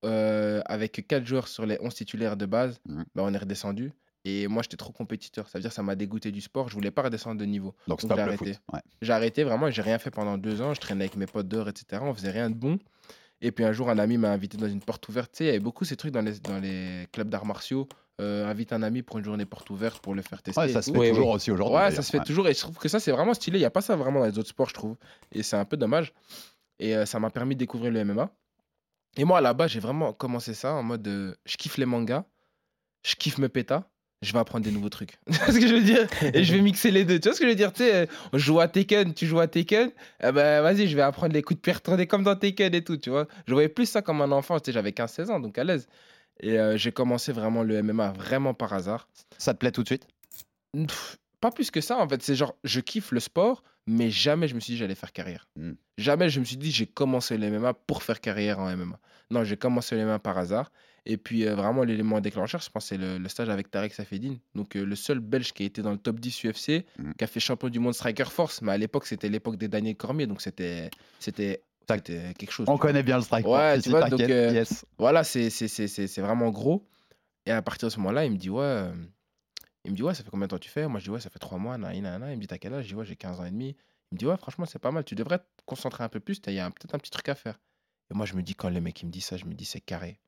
euh, 0.05 0.61
avec 0.67 1.07
quatre 1.07 1.27
joueurs 1.27 1.49
sur 1.49 1.65
les 1.67 1.79
11 1.81 1.95
titulaires 1.95 2.37
de 2.37 2.47
base 2.47 2.79
Mhm. 2.87 3.05
bah, 3.15 3.23
on 3.25 3.33
est 3.35 3.39
redescendu 3.39 3.93
et 4.27 4.49
moi 4.49 4.63
j'étais 4.63 4.77
trop 4.77 4.93
compétiteur 4.93 5.49
ça 5.49 5.59
veut 5.59 5.63
dire 5.63 5.71
que 5.71 5.75
ça 5.75 5.83
m'a 5.83 5.95
dégoûté 5.95 6.31
du 6.33 6.41
sport 6.41 6.69
je 6.69 6.75
voulais 6.75 6.91
pas 6.91 7.03
redescendre 7.03 7.39
de 7.41 7.45
niveau 7.45 7.75
Donc 7.89 8.01
Donc, 8.03 8.15
j'ai 8.17 8.21
arrêté. 8.23 8.59
Ouais. 8.73 8.81
j'ai 9.03 9.13
arrêté 9.13 9.45
vraiment, 9.45 9.71
j'ai 9.71 9.83
rien 9.83 9.99
fait 9.99 10.11
pendant 10.11 10.37
deux 10.39 10.61
ans. 10.63 10.75
Je 10.75 10.81
traînais 10.81 11.05
avec 11.05 11.17
mes 11.17 11.27
potes 11.27 11.49
dehors, 11.49 11.69
etc. 11.69 12.03
On 12.05 12.13
faisait 12.15 12.31
rien 12.31 12.51
de 12.51 12.55
bon. 12.55 12.79
Et 13.43 13.53
puis 13.53 13.65
un 13.65 13.73
jour, 13.73 13.91
un 13.91 13.99
ami 13.99 14.17
m'a 14.17 14.31
invité 14.31 14.57
dans 14.57 14.67
une 14.69 14.81
porte 14.81 15.07
ouverte. 15.09 15.31
Tu 15.33 15.39
sais, 15.39 15.45
il 15.45 15.47
y 15.49 15.51
avait 15.51 15.61
beaucoup 15.61 15.85
ces 15.85 15.97
trucs 15.97 16.13
dans 16.13 16.23
les, 16.23 16.39
dans 16.41 16.59
les 16.59 17.07
clubs 17.13 17.29
d'arts 17.29 17.45
martiaux. 17.47 17.87
Euh, 18.19 18.47
invite 18.51 18.73
un 18.73 18.83
ami 18.83 19.03
pour 19.03 19.19
une 19.19 19.25
journée 19.25 19.45
porte 19.45 19.69
ouverte 19.69 20.01
pour 20.03 20.15
le 20.15 20.23
faire 20.23 20.43
tester. 20.43 20.59
Ouais, 20.59 20.69
ça 20.71 20.81
se 20.81 20.91
fait 20.91 21.09
toujours 21.11 21.29
aussi 21.31 21.51
aujourd'hui. 21.51 21.77
Ouais, 21.77 21.91
ça 21.91 22.01
se 22.01 22.11
fait 22.11 22.19
Ouais. 22.21 22.25
toujours. 22.25 22.49
Et 22.49 22.55
je 22.55 22.61
trouve 22.61 22.79
que 22.79 22.89
ça, 22.89 22.99
c'est 22.99 23.13
vraiment 23.13 23.35
stylé. 23.35 23.59
Il 23.59 23.61
n'y 23.61 23.67
a 23.67 23.71
pas 23.71 23.83
ça 23.83 23.95
vraiment 23.95 24.21
dans 24.21 24.27
les 24.27 24.39
autres 24.39 24.49
sports, 24.49 24.71
je 24.71 24.75
trouve. 24.75 24.97
Et 25.33 25.43
c'est 25.43 25.57
un 25.57 25.67
peu 25.67 25.77
dommage. 25.77 26.15
Et 26.79 26.97
euh, 26.97 27.05
ça 27.05 27.21
m'a 27.21 27.29
permis 27.31 27.55
de 27.55 27.59
découvrir 27.61 27.93
le 27.93 28.03
MMA. 28.05 28.31
Et 29.19 29.25
moi, 29.25 29.41
là-bas, 29.43 29.67
j'ai 29.67 29.81
vraiment 29.81 30.15
commencé 30.15 30.55
ça 30.55 30.73
en 30.73 30.83
mode 30.83 31.07
euh, 31.07 31.35
je 31.45 31.57
kiffe 31.59 31.77
les 31.77 31.87
mangas, 31.87 32.25
je 33.05 33.15
kiffe 33.17 33.37
me 33.39 33.49
péta, 33.51 33.89
je 34.23 34.33
vais 34.33 34.39
apprendre 34.39 34.65
des 34.65 34.71
nouveaux 34.71 34.89
trucs. 34.89 35.19
tu 35.31 35.39
vois 35.39 35.53
ce 35.53 35.59
que 35.59 35.67
je 35.67 35.75
veux 35.75 35.83
dire? 35.83 36.07
Et 36.35 36.45
je 36.45 36.55
vais 36.55 36.61
mixer 36.61 36.91
les 36.91 37.05
deux. 37.05 37.19
Tu 37.21 37.29
vois 37.29 37.35
ce 37.35 37.41
que 37.41 37.47
je 37.47 37.51
veux 37.51 37.57
dire? 37.57 37.73
Tu 37.73 37.85
sais, 37.85 38.09
on 38.33 38.39
joue 38.39 38.61
à 38.61 38.69
Tekken, 38.69 39.15
tu 39.15 39.27
joues 39.27 39.41
à 39.41 39.47
Tekken, 39.47 39.91
eh 40.23 40.33
ben 40.33 40.63
vas-y, 40.63 40.89
je 40.89 40.97
vais 40.97 41.03
apprendre 41.03 41.35
les 41.35 41.43
coups 41.43 41.61
de 41.61 41.71
retournés 41.71 42.07
comme 42.07 42.23
dans 42.23 42.37
Tekken 42.37 42.75
et 42.75 42.83
tout, 42.83 42.97
tu 42.97 43.11
vois. 43.11 43.27
Je 43.47 43.53
voyais 43.53 43.69
plus 43.69 43.87
ça 43.87 44.03
comme 44.03 44.21
un 44.21 44.33
enfant, 44.33 44.59
tu 44.59 44.67
sais, 44.67 44.73
j'avais 44.73 44.91
15-16 44.91 45.31
ans, 45.31 45.41
donc 45.41 45.59
à 45.59 45.65
l'aise. 45.65 45.89
Et 46.41 46.59
euh, 46.59 46.77
j'ai 46.77 46.93
commencé 46.93 47.33
vraiment 47.33 47.63
le 47.63 47.83
MMA 47.83 48.13
vraiment 48.13 48.55
par 48.55 48.73
hasard. 48.73 49.09
Ça 49.39 49.55
te 49.55 49.59
plaît 49.59 49.73
tout 49.73 49.83
de 49.83 49.89
suite? 49.89 50.07
Pff, 50.73 51.19
pas 51.41 51.51
plus 51.51 51.71
que 51.71 51.81
ça 51.81 51.99
en 51.99 52.09
fait. 52.09 52.23
C'est 52.23 52.35
genre, 52.35 52.57
je 52.65 52.81
kiffe 52.81 53.13
le 53.13 53.21
sport, 53.21 53.63
mais 53.87 54.11
jamais 54.11 54.49
je 54.49 54.55
me 54.55 54.61
suis 54.61 54.75
dit 54.75 54.79
j'allais 54.79 54.95
faire 54.95 55.13
carrière. 55.13 55.49
Mm. 55.57 55.73
Jamais 55.99 56.29
je 56.29 56.41
me 56.41 56.45
suis 56.45 56.57
dit 56.57 56.71
j'ai 56.71 56.87
commencé 56.87 57.39
le 57.39 57.51
MMA 57.51 57.75
pour 57.75 58.03
faire 58.03 58.21
carrière 58.21 58.59
en 58.59 58.75
MMA. 58.77 58.99
Non, 59.31 59.45
j'ai 59.45 59.57
commencé 59.57 59.97
le 59.97 60.05
MMA 60.05 60.19
par 60.19 60.39
hasard. 60.39 60.71
Et 61.09 61.17
puis 61.17 61.47
euh, 61.47 61.55
vraiment 61.55 61.85
l'élément 61.85 62.21
déclencheur, 62.21 62.61
je 62.61 62.69
pense, 62.69 62.87
c'est 62.87 62.97
le, 62.97 63.19
le 63.19 63.29
stage 63.29 63.49
avec 63.49 63.71
Tarek 63.71 63.95
Safedine. 63.95 64.39
Donc 64.55 64.77
euh, 64.77 64.85
le 64.85 64.97
seul 64.97 65.21
Belge 65.21 65.53
qui 65.53 65.63
a 65.63 65.67
été 65.67 65.81
dans 65.83 65.93
le 65.93 65.99
top 65.99 66.19
10 66.21 66.45
UFC, 66.45 66.85
Mm. 66.99 67.13
qui 67.17 67.25
a 67.25 67.27
fait 67.27 67.41
champion 67.41 67.69
du 67.69 67.79
monde 67.79 67.95
Striker 67.95 68.25
Force. 68.25 68.61
Mais 68.63 68.73
à 68.73 68.79
l'époque, 68.79 69.07
c'était 69.07 69.29
l'époque 69.29 69.57
des 69.57 69.69
Daniel 69.69 69.97
Cormier, 69.97 70.27
donc 70.27 70.43
c'était 70.43 70.91
c'était 71.21 71.63
c'était 71.89 72.35
quelque 72.37 72.51
chose. 72.51 72.69
On 72.69 72.73
vois. 72.75 72.81
connaît 72.83 73.05
bien 73.05 73.17
le 73.17 73.23
strike. 73.23 73.47
Ouais, 73.47 73.81
tu 73.81 73.91
vois, 73.91 74.01
donc, 74.11 74.21
euh, 74.29 74.51
yes. 74.53 74.85
Voilà, 74.99 75.23
c'est 75.23 75.51
c'est- 75.51 75.69
c'est- 75.69 75.87
c'est- 75.89 76.09
c'est 76.09 76.21
vraiment 76.21 76.51
gros. 76.51 76.85
Et 77.47 77.53
à 77.53 77.63
partir 77.63 77.87
de 77.89 77.93
ce 77.93 77.99
moment-là, 78.01 78.25
il 78.25 78.33
me 78.33 78.37
dit, 78.37 78.51
ouais, 78.51 78.91
il 79.85 79.93
me 79.93 79.97
dit, 79.97 80.03
ouais, 80.03 80.15
ça 80.15 80.25
fait 80.25 80.31
combien 80.31 80.47
de 80.47 80.51
temps 80.51 80.59
tu 80.59 80.69
fais? 80.69 80.89
Moi, 80.89 80.99
je 80.99 81.05
dis, 81.05 81.11
ouais, 81.11 81.21
ça 81.21 81.31
fait 81.31 81.39
trois 81.39 81.59
mois. 81.59 81.77
Il 81.77 82.03
me 82.03 82.37
dit, 82.37 82.47
t'as 82.49 82.59
quel 82.59 82.75
âge? 82.75 82.85
Je 82.85 82.89
dis, 82.89 82.95
ouais, 82.97 83.05
j'ai 83.05 83.15
15 83.15 83.39
ans 83.39 83.45
et 83.45 83.51
demi. 83.53 83.77
Il 84.11 84.17
me 84.17 84.19
dit, 84.19 84.27
ouais, 84.27 84.37
franchement, 84.37 84.67
c'est 84.67 84.81
pas 84.81 84.91
mal, 84.91 85.05
tu 85.05 85.15
devrais 85.15 85.39
te 85.39 85.45
concentrer 85.65 86.03
un 86.03 86.09
peu 86.09 86.19
plus, 86.21 86.41
il 86.49 86.53
y 86.55 86.59
a 86.59 86.69
peut-être 86.71 86.95
un 86.95 86.99
petit 86.99 87.11
truc 87.13 87.29
à 87.29 87.35
faire. 87.37 87.61
Et 88.11 88.15
moi, 88.15 88.27
je 88.27 88.35
me 88.35 88.43
dis, 88.43 88.55
quand 88.57 88.69
le 88.71 88.81
mec 88.81 89.01
il 89.03 89.07
me 89.07 89.13
dit 89.13 89.21
ça, 89.21 89.37
je 89.37 89.45
me 89.45 89.55
dis, 89.55 89.65
c'est 89.65 89.81
carré. 89.81 90.19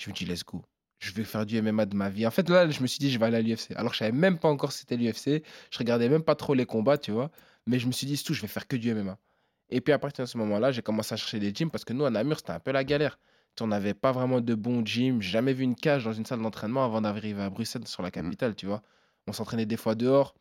Je 0.00 0.08
me 0.08 0.14
dis, 0.14 0.24
let's 0.24 0.44
go. 0.44 0.62
Je 0.98 1.12
vais 1.12 1.24
faire 1.24 1.44
du 1.44 1.60
MMA 1.60 1.86
de 1.86 1.94
ma 1.94 2.08
vie. 2.08 2.26
En 2.26 2.30
fait, 2.30 2.48
là, 2.48 2.68
je 2.70 2.80
me 2.80 2.86
suis 2.86 2.98
dit, 2.98 3.10
je 3.10 3.18
vais 3.18 3.26
aller 3.26 3.36
à 3.36 3.42
l'UFC. 3.42 3.72
Alors, 3.76 3.92
je 3.92 3.98
savais 3.98 4.12
même 4.12 4.38
pas 4.38 4.48
encore 4.48 4.72
si 4.72 4.80
c'était 4.80 4.96
l'UFC. 4.96 5.44
Je 5.70 5.78
regardais 5.78 6.08
même 6.08 6.22
pas 6.22 6.34
trop 6.34 6.54
les 6.54 6.64
combats, 6.64 6.96
tu 6.96 7.10
vois. 7.10 7.30
Mais 7.66 7.78
je 7.78 7.86
me 7.86 7.92
suis 7.92 8.06
dit, 8.06 8.16
c'est 8.16 8.24
tout, 8.24 8.34
je 8.34 8.40
vais 8.40 8.48
faire 8.48 8.66
que 8.66 8.76
du 8.76 8.94
MMA. 8.94 9.18
Et 9.68 9.82
puis, 9.82 9.92
à 9.92 9.98
partir 9.98 10.24
de 10.24 10.28
ce 10.28 10.38
moment-là, 10.38 10.72
j'ai 10.72 10.82
commencé 10.82 11.12
à 11.12 11.16
chercher 11.16 11.38
des 11.38 11.54
gyms 11.54 11.70
parce 11.70 11.84
que 11.84 11.92
nous, 11.92 12.06
à 12.06 12.10
Namur, 12.10 12.38
c'était 12.38 12.52
un 12.52 12.60
peu 12.60 12.72
la 12.72 12.82
galère. 12.82 13.18
On 13.60 13.66
n'avait 13.66 13.92
pas 13.92 14.10
vraiment 14.10 14.40
de 14.40 14.54
bons 14.54 14.84
gyms. 14.86 15.20
J'ai 15.20 15.32
jamais 15.32 15.52
vu 15.52 15.64
une 15.64 15.74
cage 15.74 16.04
dans 16.04 16.14
une 16.14 16.24
salle 16.24 16.40
d'entraînement 16.40 16.82
avant 16.82 17.02
d'arriver 17.02 17.42
à 17.42 17.50
Bruxelles, 17.50 17.86
sur 17.86 18.02
la 18.02 18.10
capitale, 18.10 18.54
tu 18.54 18.64
vois. 18.64 18.82
On 19.26 19.34
s'entraînait 19.34 19.66
des 19.66 19.76
fois 19.76 19.94
dehors. 19.94 20.34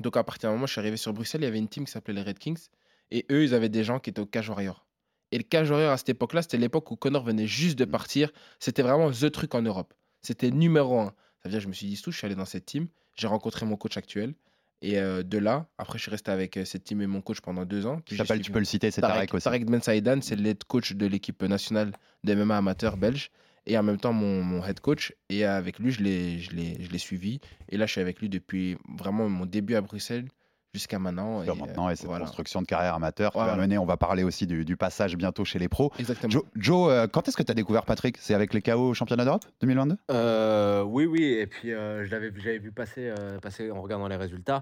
Donc, 0.00 0.16
à 0.16 0.22
partir 0.22 0.48
d'un 0.48 0.54
moment, 0.54 0.66
je 0.66 0.72
suis 0.72 0.78
arrivé 0.78 0.96
sur 0.96 1.12
Bruxelles, 1.12 1.40
il 1.40 1.44
y 1.44 1.48
avait 1.48 1.58
une 1.58 1.68
team 1.68 1.84
qui 1.84 1.90
s'appelait 1.90 2.14
les 2.14 2.22
Red 2.22 2.38
Kings. 2.38 2.68
Et 3.10 3.26
eux, 3.32 3.42
ils 3.42 3.52
avaient 3.52 3.68
des 3.68 3.82
gens 3.82 3.98
qui 3.98 4.10
étaient 4.10 4.20
au 4.20 4.26
Cage 4.26 4.48
Warrior. 4.48 4.86
Et 5.32 5.38
le 5.38 5.44
Cage 5.44 5.70
Warrior, 5.70 5.92
à 5.92 5.96
cette 5.96 6.08
époque-là, 6.08 6.42
c'était 6.42 6.58
l'époque 6.58 6.90
où 6.90 6.96
Connor 6.96 7.22
venait 7.22 7.46
juste 7.46 7.78
de 7.78 7.84
partir. 7.84 8.30
C'était 8.58 8.82
vraiment 8.82 9.10
the 9.10 9.30
truc 9.30 9.54
en 9.54 9.62
Europe. 9.62 9.94
C'était 10.22 10.50
numéro 10.50 11.00
un. 11.00 11.14
Ça 11.42 11.48
veut 11.48 11.50
dire, 11.50 11.58
que 11.58 11.64
je 11.64 11.68
me 11.68 11.72
suis 11.72 11.86
dit, 11.86 12.00
tout, 12.00 12.10
je 12.10 12.18
suis 12.18 12.26
allé 12.26 12.34
dans 12.34 12.44
cette 12.44 12.66
team. 12.66 12.88
J'ai 13.16 13.26
rencontré 13.26 13.64
mon 13.64 13.76
coach 13.76 13.96
actuel. 13.96 14.34
Et 14.82 14.98
euh, 14.98 15.22
de 15.22 15.38
là, 15.38 15.66
après, 15.78 15.98
je 15.98 16.02
suis 16.02 16.10
resté 16.10 16.30
avec 16.30 16.56
euh, 16.56 16.64
cette 16.64 16.84
team 16.84 17.02
et 17.02 17.06
mon 17.06 17.20
coach 17.20 17.40
pendant 17.40 17.64
deux 17.64 17.86
ans. 17.86 18.00
Puis 18.04 18.16
tu 18.16 18.50
peux 18.50 18.58
le 18.58 18.64
citer, 18.64 18.90
c'est 18.90 19.02
Tarek 19.02 19.32
aussi. 19.34 19.44
Tarek 19.44 19.66
Ben 19.66 19.80
Saïdan, 19.80 20.20
c'est 20.22 20.36
l'aide 20.36 20.64
coach 20.64 20.94
de 20.94 21.06
l'équipe 21.06 21.42
nationale 21.42 21.92
des 22.24 22.34
MMA 22.34 22.56
amateurs 22.56 22.96
belge 22.96 23.30
et 23.66 23.76
en 23.76 23.82
même 23.82 23.98
temps 23.98 24.14
mon, 24.14 24.42
mon 24.42 24.64
head 24.64 24.80
coach. 24.80 25.12
Et 25.28 25.44
avec 25.44 25.78
lui, 25.78 25.90
je 25.90 26.02
l'ai 26.02 26.98
suivi. 26.98 27.40
Et 27.68 27.76
là, 27.76 27.84
je 27.84 27.92
suis 27.92 28.00
avec 28.00 28.20
lui 28.20 28.30
depuis 28.30 28.78
vraiment 28.88 29.28
mon 29.28 29.44
début 29.44 29.74
à 29.74 29.82
Bruxelles 29.82 30.28
jusqu'à 30.72 30.98
maintenant. 30.98 31.42
Sur 31.44 31.54
et, 31.54 31.56
euh, 31.56 31.60
maintenant 31.66 31.90
et 31.90 31.96
cette 31.96 32.06
voilà. 32.06 32.24
construction 32.24 32.62
de 32.62 32.66
carrière 32.66 32.94
amateur 32.94 33.32
qui 33.32 33.38
Voilà. 33.38 33.54
va 33.54 33.60
mener. 33.60 33.78
On 33.78 33.84
va 33.86 33.96
parler 33.96 34.22
aussi 34.22 34.46
du, 34.46 34.64
du 34.64 34.76
passage 34.76 35.16
bientôt 35.16 35.44
chez 35.44 35.58
les 35.58 35.68
pros. 35.68 35.92
Exactement. 35.98 36.30
Joe, 36.30 36.42
Joe, 36.56 36.90
euh, 36.90 37.06
quand 37.08 37.26
est-ce 37.28 37.36
que 37.36 37.42
tu 37.42 37.50
as 37.50 37.54
découvert 37.54 37.84
Patrick? 37.84 38.16
C'est 38.18 38.34
avec 38.34 38.54
les 38.54 38.62
KO 38.62 38.90
au 38.90 38.94
championnat 38.94 39.24
d'Europe 39.24 39.44
2022 39.60 39.96
Euh, 40.10 40.82
oui, 40.82 41.06
oui, 41.06 41.24
et 41.24 41.46
puis 41.46 41.72
euh, 41.72 42.04
je 42.04 42.10
l'avais, 42.10 42.32
j'avais 42.36 42.58
vu 42.58 42.72
passer, 42.72 43.12
euh, 43.18 43.38
passer 43.40 43.70
en 43.70 43.80
regardant 43.82 44.08
les 44.08 44.16
résultats. 44.16 44.60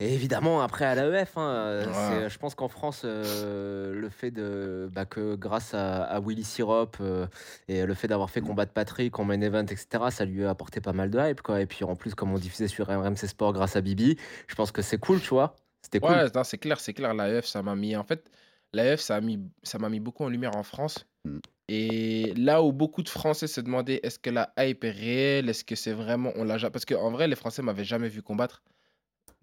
Et 0.00 0.12
évidemment, 0.12 0.60
après 0.60 0.84
à 0.84 0.94
l'AEF, 0.96 1.38
hein, 1.38 1.48
euh, 1.48 1.86
Ouais. 2.22 2.28
je 2.28 2.38
pense 2.38 2.56
qu'en 2.56 2.66
France, 2.66 3.02
euh, 3.04 3.94
le 3.94 4.08
fait 4.08 4.32
de, 4.32 4.88
bah, 4.92 5.04
que 5.04 5.36
grâce 5.36 5.72
à, 5.72 6.02
à 6.02 6.20
Willy 6.20 6.42
Sirop 6.42 6.90
euh, 7.00 7.26
et 7.68 7.86
le 7.86 7.94
fait 7.94 8.08
d'avoir 8.08 8.28
fait 8.28 8.40
combattre 8.40 8.72
Patrick 8.72 9.16
en 9.20 9.24
main 9.24 9.40
event, 9.40 9.62
etc., 9.62 9.86
ça 10.10 10.24
lui 10.24 10.44
a 10.44 10.50
apporté 10.50 10.80
pas 10.80 10.92
mal 10.92 11.10
de 11.10 11.18
hype. 11.20 11.42
Quoi. 11.42 11.60
Et 11.60 11.66
puis 11.66 11.84
en 11.84 11.94
plus, 11.94 12.16
comme 12.16 12.32
on 12.32 12.38
diffusait 12.38 12.66
sur 12.66 12.88
RMC 12.88 13.26
Sport 13.28 13.52
grâce 13.52 13.76
à 13.76 13.80
Bibi, 13.80 14.18
je 14.48 14.54
pense 14.56 14.72
que 14.72 14.82
c'est 14.82 14.98
cool, 14.98 15.20
tu 15.20 15.28
vois. 15.28 15.54
C'était 15.80 16.00
cool. 16.00 16.10
Ouais, 16.10 16.26
non, 16.34 16.42
c'est 16.42 16.58
clair, 16.58 16.80
c'est 16.80 16.92
clair. 16.92 17.14
L'AEF, 17.14 17.46
ça 17.46 17.62
m'a 17.62 17.76
mis. 17.76 17.94
En 17.94 18.04
fait, 18.04 18.28
l'AEF, 18.72 19.00
ça 19.00 19.14
a 19.16 19.20
mis, 19.20 19.38
ça 19.62 19.78
m'a 19.78 19.88
mis 19.88 20.00
beaucoup 20.00 20.24
en 20.24 20.28
lumière 20.28 20.56
en 20.56 20.64
France. 20.64 21.06
Mm. 21.24 21.38
Et 21.68 22.34
là 22.36 22.62
où 22.62 22.72
beaucoup 22.72 23.02
de 23.02 23.08
Français 23.08 23.46
se 23.46 23.60
demandaient 23.60 24.00
est-ce 24.02 24.18
que 24.18 24.30
la 24.30 24.52
hype 24.58 24.84
est 24.84 24.90
réelle, 24.90 25.48
est-ce 25.48 25.64
que 25.64 25.76
c'est 25.76 25.92
vraiment 25.92 26.30
on 26.36 26.44
l'a 26.44 26.58
parce 26.68 26.84
qu'en 26.84 27.10
vrai 27.10 27.26
les 27.26 27.36
Français 27.36 27.62
m'avaient 27.62 27.84
jamais 27.84 28.08
vu 28.08 28.20
combattre. 28.20 28.62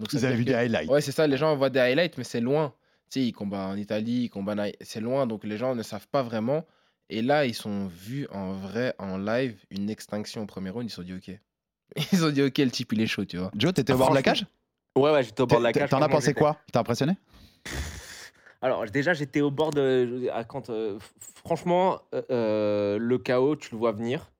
Donc 0.01 0.15
dire 0.15 0.31
vu 0.31 0.43
que- 0.43 0.49
des 0.49 0.53
highlights. 0.55 0.89
Ouais, 0.89 1.01
c'est 1.01 1.11
ça. 1.11 1.27
Les 1.27 1.37
gens 1.37 1.55
voient 1.55 1.69
des 1.69 1.79
highlights, 1.79 2.17
mais 2.17 2.23
c'est 2.23 2.41
loin. 2.41 2.73
Tu 3.09 3.19
sais, 3.19 3.25
ils 3.27 3.33
combattent 3.33 3.73
en 3.73 3.77
Italie, 3.77 4.23
ils 4.25 4.29
combattent, 4.29 4.59
en- 4.59 4.71
c'est 4.81 5.01
loin, 5.01 5.27
donc 5.27 5.43
les 5.43 5.57
gens 5.57 5.75
ne 5.75 5.83
savent 5.83 6.07
pas 6.07 6.23
vraiment. 6.23 6.65
Et 7.09 7.21
là, 7.21 7.45
ils 7.45 7.53
sont 7.53 7.87
vus 7.87 8.27
en 8.31 8.53
vrai, 8.53 8.95
en 8.99 9.17
live, 9.17 9.57
une 9.69 9.89
extinction 9.89 10.43
au 10.43 10.45
premier 10.45 10.69
round. 10.69 10.85
Ils 10.85 10.89
se 10.89 10.95
sont 10.97 11.01
dit 11.03 11.13
ok. 11.13 11.37
Ils 12.13 12.25
ont 12.25 12.29
dit 12.31 12.41
ok, 12.41 12.57
le 12.59 12.71
type 12.71 12.93
il 12.93 13.01
est 13.01 13.07
chaud, 13.07 13.25
tu 13.25 13.37
vois. 13.37 13.51
Joe, 13.55 13.73
t'étais 13.73 13.91
au 13.91 13.97
bord 13.97 14.09
de 14.11 14.15
la 14.15 14.23
cage? 14.23 14.45
Ouais, 14.97 15.11
ouais, 15.11 15.23
j'étais 15.23 15.41
au 15.41 15.45
bord 15.45 15.59
de 15.59 15.63
la 15.63 15.73
cage. 15.73 15.89
T'en 15.89 16.01
as 16.01 16.07
pensé 16.09 16.33
quoi? 16.33 16.57
T'es 16.71 16.77
impressionné? 16.79 17.17
Alors 18.61 18.85
déjà 18.85 19.13
j'étais 19.13 19.41
au 19.41 19.49
bord 19.49 19.71
de 19.71 20.29
à 20.31 20.43
quand 20.43 20.69
euh, 20.69 20.99
franchement 21.43 21.99
euh, 22.13 22.21
euh, 22.29 22.97
le 22.99 23.17
chaos 23.17 23.55
tu 23.55 23.69
le 23.71 23.77
vois 23.79 23.91
venir 23.91 24.31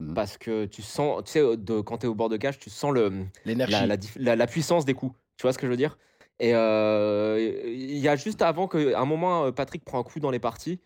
Mhm. 0.00 0.14
parce 0.14 0.36
que 0.38 0.66
tu 0.66 0.82
sens 0.82 1.24
tu 1.24 1.32
sais 1.32 1.56
de, 1.56 1.80
quand 1.80 1.98
tu 1.98 2.06
es 2.06 2.08
au 2.08 2.14
bord 2.14 2.28
de 2.28 2.36
cage 2.36 2.58
tu 2.58 2.68
sens 2.70 2.92
le 2.92 3.24
la, 3.66 3.86
la 3.86 3.96
dif- 3.96 4.16
la- 4.18 4.36
la 4.36 4.46
puissance 4.46 4.84
des 4.84 4.94
coups 4.94 5.16
tu 5.36 5.42
vois 5.42 5.52
ce 5.52 5.58
que 5.58 5.66
je 5.66 5.70
veux 5.70 5.76
dire? 5.76 5.98
Et 6.38 6.54
euh, 6.54 7.64
il 7.66 7.96
y 7.98 8.08
a 8.08 8.16
juste 8.16 8.42
avant 8.42 8.68
que, 8.68 8.94
un 8.94 9.04
moment, 9.06 9.46
euh, 9.46 9.52
Patrick 9.52 9.84
prend 9.84 9.98
un 9.98 10.02
coup 10.02 10.20
dans 10.20 10.30
les 10.30 10.38
parties. 10.38 10.80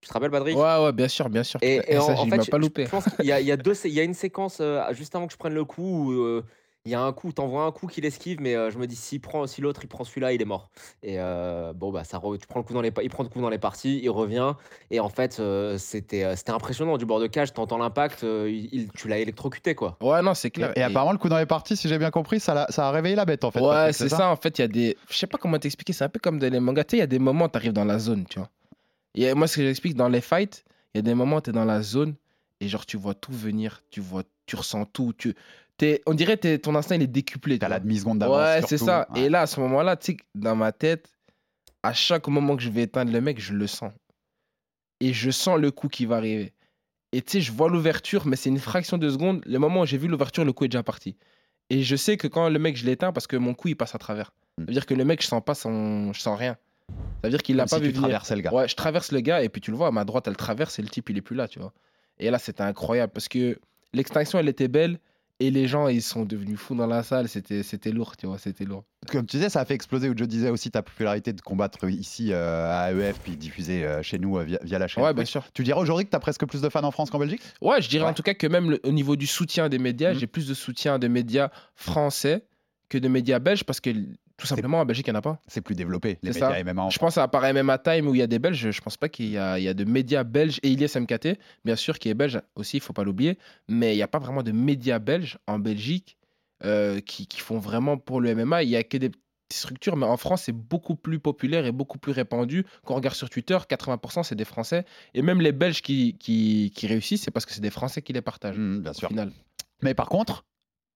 Tu 0.00 0.08
te 0.08 0.12
rappelles, 0.14 0.30
Patrick? 0.32 0.56
Ouais, 0.56 0.84
ouais, 0.84 0.92
bien 0.92 1.08
sûr, 1.08 1.28
bien 1.30 1.42
sûr. 1.44 1.60
Et, 1.62 1.76
et 1.76 1.94
Et 1.94 1.98
en, 1.98 2.02
ça, 2.02 2.14
en 2.14 2.26
je 2.26 2.30
fait, 2.30 2.42
je, 2.44 2.50
pas 2.50 2.58
je 2.58 2.58
loupé. 2.58 2.86
pense 2.90 3.04
qu'il 3.06 3.24
y 3.24 3.28
y 3.28 3.52
a 3.52 3.56
deux, 3.56 3.74
il 3.86 3.92
y 3.92 4.00
a 4.00 4.04
une 4.04 4.14
séquence 4.14 4.58
euh, 4.60 4.92
juste 4.92 5.14
avant 5.16 5.26
que 5.26 5.32
je 5.32 5.38
prenne 5.38 5.54
le 5.54 5.64
coup 5.64 5.82
où 5.82 6.12
euh, 6.12 6.44
il 6.86 6.92
y 6.92 6.94
a 6.94 7.00
un 7.00 7.12
coup, 7.14 7.32
t'envoies 7.32 7.64
un 7.64 7.72
coup 7.72 7.86
qu'il 7.86 8.04
esquive, 8.04 8.40
mais 8.42 8.54
euh, 8.54 8.70
je 8.70 8.76
me 8.78 8.86
dis 8.86 8.94
s'il 8.96 9.20
prend, 9.20 9.46
si 9.46 9.62
l'autre 9.62 9.80
il 9.82 9.86
prend 9.88 10.04
celui-là, 10.04 10.32
il 10.34 10.42
est 10.42 10.44
mort. 10.44 10.68
Et 11.02 11.16
euh, 11.18 11.72
bon 11.72 11.90
bah 11.90 12.04
ça, 12.04 12.18
re- 12.18 12.38
tu 12.38 12.46
prends 12.46 12.60
le 12.60 12.64
coup 12.64 12.74
dans 12.74 12.82
les, 12.82 12.92
il 13.02 13.08
prend 13.08 13.22
le 13.22 13.30
coup 13.30 13.40
dans 13.40 13.48
les 13.48 13.58
parties, 13.58 14.00
il 14.02 14.10
revient 14.10 14.52
et 14.90 15.00
en 15.00 15.08
fait 15.08 15.38
euh, 15.40 15.78
c'était, 15.78 16.24
euh, 16.24 16.36
c'était 16.36 16.50
impressionnant 16.52 16.98
du 16.98 17.06
bord 17.06 17.20
de 17.20 17.26
cage. 17.26 17.54
T'entends 17.54 17.78
l'impact, 17.78 18.22
euh, 18.24 18.50
il, 18.50 18.90
tu 18.92 19.08
l'as 19.08 19.18
électrocuté 19.18 19.74
quoi. 19.74 19.96
Ouais, 20.02 20.20
non, 20.20 20.34
c'est 20.34 20.48
Et, 20.48 20.50
clair. 20.50 20.72
et 20.76 20.82
apparemment, 20.82 21.12
le 21.12 21.18
coup 21.18 21.30
dans 21.30 21.38
les 21.38 21.46
parties, 21.46 21.76
si 21.76 21.88
j'ai 21.88 21.96
bien 21.98 22.10
compris, 22.10 22.38
ça, 22.38 22.52
l'a- 22.52 22.66
ça 22.68 22.88
a 22.88 22.90
réveillé 22.90 23.16
la 23.16 23.24
bête 23.24 23.44
en 23.44 23.50
fait. 23.50 23.60
Ouais, 23.60 23.92
c'est 23.94 24.10
ça. 24.10 24.28
En 24.30 24.36
fait, 24.36 24.58
il 24.58 24.62
y 24.62 24.64
a 24.64 24.68
des. 24.68 24.96
Je 25.08 25.16
sais 25.16 25.26
pas 25.26 25.38
comment 25.38 25.58
t'expliquer. 25.58 25.94
C'est 25.94 26.04
un 26.04 26.08
peu 26.10 26.20
comme 26.20 26.38
dans 26.38 26.52
les 26.52 26.60
mangas. 26.60 26.84
Tu 26.84 26.90
sais, 26.92 26.96
il 26.98 27.00
y 27.00 27.02
a 27.02 27.06
des 27.06 27.18
moments 27.18 27.46
où 27.46 27.48
tu 27.48 27.56
arrives 27.56 27.72
dans 27.72 27.84
la 27.86 27.98
zone, 27.98 28.26
tu 28.28 28.38
vois. 28.38 28.50
Et 29.14 29.32
moi, 29.32 29.46
ce 29.46 29.56
que 29.56 29.62
j'explique 29.62 29.94
dans 29.94 30.08
les 30.08 30.20
fights, 30.20 30.64
il 30.94 30.98
y 30.98 31.00
a 31.00 31.02
des 31.02 31.14
moments 31.14 31.36
où 31.36 31.40
tu 31.40 31.48
es 31.50 31.52
dans 31.54 31.64
la 31.64 31.80
zone 31.80 32.14
et 32.60 32.68
genre, 32.68 32.84
tu 32.84 32.96
vois 32.98 33.14
tout 33.14 33.32
venir. 33.32 33.82
Tu 33.90 34.00
vois, 34.00 34.22
tu 34.46 34.56
ressens 34.56 34.84
tout. 34.86 35.12
Tu... 35.16 35.34
on 36.06 36.14
dirait 36.14 36.38
que 36.38 36.56
ton 36.56 36.74
instinct, 36.74 36.96
il 36.96 37.02
est 37.02 37.06
décuplé. 37.06 37.58
T'as 37.58 37.68
la 37.68 37.80
demi-seconde 37.80 38.18
d'avance. 38.18 38.38
Ouais, 38.38 38.60
c'est 38.66 38.78
ça. 38.78 39.06
Ouais. 39.14 39.22
Et 39.22 39.28
là, 39.28 39.42
à 39.42 39.46
ce 39.46 39.60
moment-là, 39.60 39.96
tu 39.96 40.12
sais, 40.12 40.16
dans 40.34 40.56
ma 40.56 40.72
tête, 40.72 41.12
à 41.82 41.92
chaque 41.92 42.28
moment 42.28 42.56
que 42.56 42.62
je 42.62 42.70
vais 42.70 42.82
éteindre 42.82 43.12
le 43.12 43.20
mec, 43.20 43.40
je 43.40 43.52
le 43.52 43.66
sens. 43.66 43.92
Et 45.00 45.12
je 45.12 45.30
sens 45.30 45.58
le 45.58 45.70
coup 45.70 45.88
qui 45.88 46.06
va 46.06 46.16
arriver. 46.16 46.52
Et 47.12 47.22
tu 47.22 47.32
sais, 47.32 47.40
je 47.40 47.52
vois 47.52 47.68
l'ouverture, 47.68 48.26
mais 48.26 48.36
c'est 48.36 48.48
une 48.48 48.58
fraction 48.58 48.98
de 48.98 49.08
seconde. 49.08 49.42
Le 49.46 49.58
moment 49.58 49.82
où 49.82 49.86
j'ai 49.86 49.98
vu 49.98 50.08
l'ouverture, 50.08 50.44
le 50.44 50.52
coup 50.52 50.64
est 50.64 50.68
déjà 50.68 50.82
parti. 50.82 51.16
Et 51.70 51.82
je 51.82 51.96
sais 51.96 52.16
que 52.16 52.26
quand 52.26 52.48
le 52.48 52.58
mec, 52.58 52.76
je 52.76 52.86
l'éteins, 52.86 53.12
parce 53.12 53.26
que 53.26 53.36
mon 53.36 53.54
coup, 53.54 53.68
il 53.68 53.76
passe 53.76 53.94
à 53.94 53.98
travers. 53.98 54.32
Ça 54.58 54.64
veut 54.64 54.72
dire 54.72 54.86
que 54.86 54.94
le 54.94 55.04
mec, 55.04 55.22
je 55.22 55.26
sens 55.26 55.42
pas 55.44 55.54
son... 55.54 56.12
Je 56.12 56.20
sens 56.20 56.38
rien. 56.38 56.56
Ça 56.88 56.94
veut 57.24 57.30
dire 57.30 57.42
qu'il 57.42 57.56
l'a 57.56 57.66
pas 57.66 57.76
si 57.76 57.82
vu 57.82 57.92
tu 57.92 58.00
venir. 58.00 58.22
le 58.30 58.40
gars. 58.40 58.52
Ouais, 58.52 58.68
je 58.68 58.76
traverse 58.76 59.12
le 59.12 59.20
gars, 59.20 59.42
et 59.42 59.48
puis 59.48 59.60
tu 59.60 59.70
le 59.70 59.76
vois, 59.76 59.88
à 59.88 59.90
ma 59.90 60.04
droite, 60.04 60.28
elle 60.28 60.36
traverse, 60.36 60.78
et 60.78 60.82
le 60.82 60.88
type, 60.88 61.08
il 61.10 61.16
est 61.16 61.22
plus 61.22 61.36
là, 61.36 61.48
tu 61.48 61.58
vois. 61.58 61.72
Et 62.18 62.30
là, 62.30 62.38
c'était 62.38 62.62
incroyable, 62.62 63.12
parce 63.12 63.28
que 63.28 63.58
l'extinction, 63.92 64.38
elle 64.38 64.48
était 64.48 64.68
belle, 64.68 64.98
et 65.40 65.50
les 65.50 65.66
gens, 65.66 65.88
ils 65.88 66.02
sont 66.02 66.24
devenus 66.24 66.58
fous 66.58 66.74
dans 66.74 66.86
la 66.86 67.02
salle. 67.02 67.28
C'était 67.28 67.62
c'était 67.62 67.90
lourd, 67.90 68.16
tu 68.16 68.26
vois, 68.26 68.38
c'était 68.38 68.64
lourd. 68.64 68.84
Comme 69.10 69.26
tu 69.26 69.36
disais, 69.36 69.48
ça 69.50 69.60
a 69.60 69.64
fait 69.64 69.74
exploser, 69.74 70.08
ou 70.08 70.16
Joe 70.16 70.26
disait 70.28 70.48
aussi 70.50 70.70
ta 70.70 70.82
popularité 70.82 71.32
de 71.32 71.40
combattre 71.40 71.84
ici 71.88 72.28
euh, 72.32 72.70
à 72.70 72.92
AEF, 72.92 73.18
puis 73.20 73.36
diffuser 73.36 73.84
euh, 73.84 74.02
chez 74.02 74.18
nous 74.18 74.38
euh, 74.38 74.44
via, 74.44 74.58
via 74.62 74.78
la 74.78 74.86
chaîne. 74.88 75.04
Ouais, 75.04 75.12
bien 75.12 75.24
sûr. 75.24 75.44
Tu 75.52 75.62
dirais 75.62 75.78
aujourd'hui 75.80 76.04
que 76.06 76.10
tu 76.10 76.16
as 76.16 76.20
presque 76.20 76.46
plus 76.46 76.62
de 76.62 76.68
fans 76.68 76.84
en 76.84 76.90
France 76.90 77.10
qu'en 77.10 77.18
Belgique? 77.18 77.42
Ouais, 77.60 77.82
je 77.82 77.88
dirais 77.88 78.04
Ouais. 78.04 78.10
en 78.10 78.14
tout 78.14 78.22
cas 78.22 78.34
que 78.34 78.46
même 78.46 78.70
le- 78.70 78.80
au 78.84 78.92
niveau 78.92 79.16
du 79.16 79.26
soutien 79.26 79.68
des 79.68 79.78
médias, 79.78 80.12
Mhm. 80.14 80.18
j'ai 80.20 80.26
plus 80.26 80.46
de 80.48 80.54
soutien 80.54 80.98
de 80.98 81.08
médias 81.08 81.50
français 81.74 82.44
que 82.88 82.98
de 82.98 83.08
médias 83.08 83.38
belges 83.40 83.64
parce 83.64 83.80
que 83.80 83.90
tout 84.36 84.46
simplement 84.46 84.80
en 84.80 84.84
Belgique, 84.84 85.06
il 85.06 85.10
n'y 85.10 85.16
en 85.16 85.20
a 85.20 85.22
pas. 85.22 85.40
C'est 85.46 85.60
plus 85.60 85.74
développé, 85.74 86.18
les 86.22 86.30
médias 86.30 86.52
ça. 86.52 86.64
MMA 86.64 86.82
en 86.82 86.90
Je 86.90 86.98
pense 86.98 87.18
à 87.18 87.28
part 87.28 87.42
MMA 87.52 87.78
Time 87.78 88.08
où 88.08 88.14
il 88.14 88.18
y 88.18 88.22
a 88.22 88.26
des 88.26 88.38
Belges, 88.38 88.70
je 88.70 88.80
pense 88.80 88.96
pas 88.96 89.08
qu'il 89.08 89.30
y 89.30 89.38
a, 89.38 89.58
il 89.58 89.64
y 89.64 89.68
a 89.68 89.74
de 89.74 89.84
médias 89.84 90.24
belges 90.24 90.58
et 90.62 90.70
Ilyes 90.70 90.90
MKT, 90.96 91.38
bien 91.64 91.76
sûr, 91.76 91.98
qui 91.98 92.08
est 92.08 92.14
belge 92.14 92.40
aussi, 92.56 92.78
il 92.78 92.80
faut 92.80 92.92
pas 92.92 93.04
l'oublier, 93.04 93.38
mais 93.68 93.92
il 93.92 93.96
n'y 93.96 94.02
a 94.02 94.08
pas 94.08 94.18
vraiment 94.18 94.42
de 94.42 94.52
médias 94.52 94.98
belges 94.98 95.38
en 95.46 95.58
Belgique 95.58 96.16
euh, 96.64 97.00
qui, 97.00 97.26
qui 97.26 97.40
font 97.40 97.58
vraiment 97.58 97.96
pour 97.96 98.20
le 98.20 98.34
MMA. 98.34 98.62
Il 98.64 98.70
y 98.70 98.76
a 98.76 98.82
que 98.82 98.96
des 98.96 99.10
petites 99.10 99.22
structures, 99.52 99.96
mais 99.96 100.06
en 100.06 100.16
France, 100.16 100.42
c'est 100.44 100.52
beaucoup 100.52 100.96
plus 100.96 101.18
populaire 101.18 101.66
et 101.66 101.72
beaucoup 101.72 101.98
plus 101.98 102.12
répandu. 102.12 102.64
Quand 102.84 102.94
on 102.94 102.96
regarde 102.96 103.16
sur 103.16 103.30
Twitter, 103.30 103.56
80% 103.56 104.24
c'est 104.24 104.34
des 104.34 104.44
Français 104.44 104.84
et 105.14 105.22
même 105.22 105.40
les 105.40 105.52
Belges 105.52 105.82
qui, 105.82 106.16
qui, 106.18 106.72
qui 106.74 106.86
réussissent, 106.86 107.22
c'est 107.22 107.30
parce 107.30 107.46
que 107.46 107.52
c'est 107.52 107.60
des 107.60 107.70
Français 107.70 108.02
qui 108.02 108.12
les 108.12 108.22
partagent. 108.22 108.58
Mmh, 108.58 108.80
bien 108.80 108.90
au 108.90 108.94
sûr. 108.94 109.08
final. 109.08 109.30
Mais 109.82 109.94
par 109.94 110.08
contre, 110.08 110.44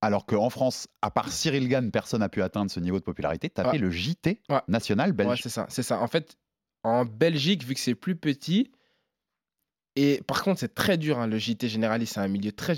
alors 0.00 0.26
qu'en 0.26 0.50
France, 0.50 0.86
à 1.02 1.10
part 1.10 1.30
Cyril 1.32 1.68
Gann, 1.68 1.90
personne 1.90 2.20
n'a 2.20 2.28
pu 2.28 2.42
atteindre 2.42 2.70
ce 2.70 2.80
niveau 2.80 2.98
de 2.98 3.04
popularité, 3.04 3.50
tu 3.50 3.60
as 3.60 3.64
Ouais. 3.64 3.72
fait 3.72 3.78
le 3.78 3.90
JT 3.90 4.40
Ouais. 4.48 4.60
national 4.68 5.12
belge. 5.12 5.30
Ouais, 5.30 5.36
c'est 5.42 5.48
ça, 5.48 5.66
c'est 5.68 5.82
ça. 5.82 6.00
En 6.00 6.06
fait, 6.06 6.36
en 6.84 7.04
Belgique, 7.04 7.64
vu 7.64 7.74
que 7.74 7.80
c'est 7.80 7.94
plus 7.96 8.14
petit, 8.16 8.70
et 9.96 10.22
par 10.26 10.42
contre, 10.44 10.60
c'est 10.60 10.74
très 10.74 10.96
dur, 10.96 11.18
hein, 11.18 11.26
le 11.26 11.38
JT 11.38 11.68
généraliste, 11.68 12.14
c'est 12.14 12.20
un 12.20 12.28
milieu 12.28 12.52
très, 12.52 12.76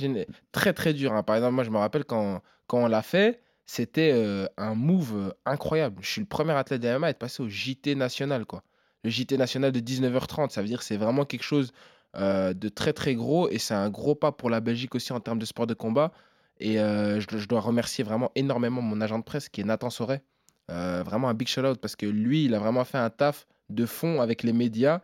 très, 0.52 0.72
très 0.72 0.94
dur. 0.94 1.12
hein. 1.12 1.22
Par 1.22 1.36
exemple, 1.36 1.54
moi, 1.54 1.64
je 1.64 1.70
me 1.70 1.76
rappelle 1.76 2.04
quand, 2.04 2.40
quand 2.66 2.78
on 2.84 2.86
l'a 2.86 3.02
fait, 3.02 3.42
c'était 3.66 4.12
euh, 4.14 4.46
un 4.56 4.74
move 4.74 5.14
euh, 5.16 5.30
incroyable. 5.44 5.98
Je 6.02 6.08
suis 6.08 6.20
le 6.22 6.26
premier 6.26 6.52
athlète 6.52 6.80
de 6.80 6.88
MMA 6.88 7.08
à 7.08 7.10
être 7.10 7.18
passé 7.18 7.42
au 7.42 7.48
JT 7.48 7.94
national, 7.94 8.46
quoi. 8.46 8.64
Le 9.04 9.10
JT 9.10 9.36
national 9.36 9.70
de 9.72 9.80
19h30, 9.80 10.50
ça 10.50 10.62
veut 10.62 10.68
dire 10.68 10.78
que 10.78 10.84
c'est 10.84 10.96
vraiment 10.96 11.24
quelque 11.26 11.42
chose 11.42 11.72
euh, 12.16 12.54
de 12.54 12.68
très, 12.70 12.92
très 12.94 13.14
gros, 13.14 13.48
et 13.50 13.58
c'est 13.58 13.74
un 13.74 13.90
gros 13.90 14.14
pas 14.14 14.32
pour 14.32 14.48
la 14.48 14.60
Belgique 14.60 14.94
aussi 14.94 15.12
en 15.12 15.20
termes 15.20 15.38
de 15.38 15.44
sport 15.46 15.66
de 15.66 15.74
combat. 15.74 16.12
Et 16.60 16.78
euh, 16.78 17.20
je, 17.20 17.46
dois 17.46 17.60
remercier 17.60 18.04
vraiment 18.04 18.30
énormément 18.34 18.82
mon 18.82 19.00
agent 19.00 19.18
de 19.18 19.24
presse, 19.24 19.48
qui 19.48 19.60
est 19.60 19.64
Nathan 19.64 19.90
Soret. 19.90 20.22
Euh, 20.70 21.02
vraiment 21.02 21.28
un 21.28 21.34
big 21.34 21.48
shout-out 21.48 21.80
parce 21.80 21.96
que 21.96 22.06
lui, 22.06 22.44
il 22.44 22.54
a 22.54 22.58
vraiment 22.58 22.84
fait 22.84 22.98
un 22.98 23.10
taf 23.10 23.46
de 23.70 23.86
fond 23.86 24.20
avec 24.20 24.42
les 24.42 24.52
médias. 24.52 25.00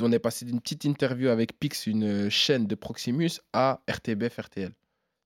On 0.00 0.12
est 0.12 0.20
passé 0.20 0.44
d'une 0.44 0.60
petite 0.60 0.84
interview 0.84 1.28
avec 1.28 1.58
Pix, 1.58 1.86
une 1.86 2.30
chaîne 2.30 2.66
de 2.66 2.74
Proximus, 2.76 3.40
à 3.52 3.82
RTBF, 3.90 4.38
RTL. 4.38 4.72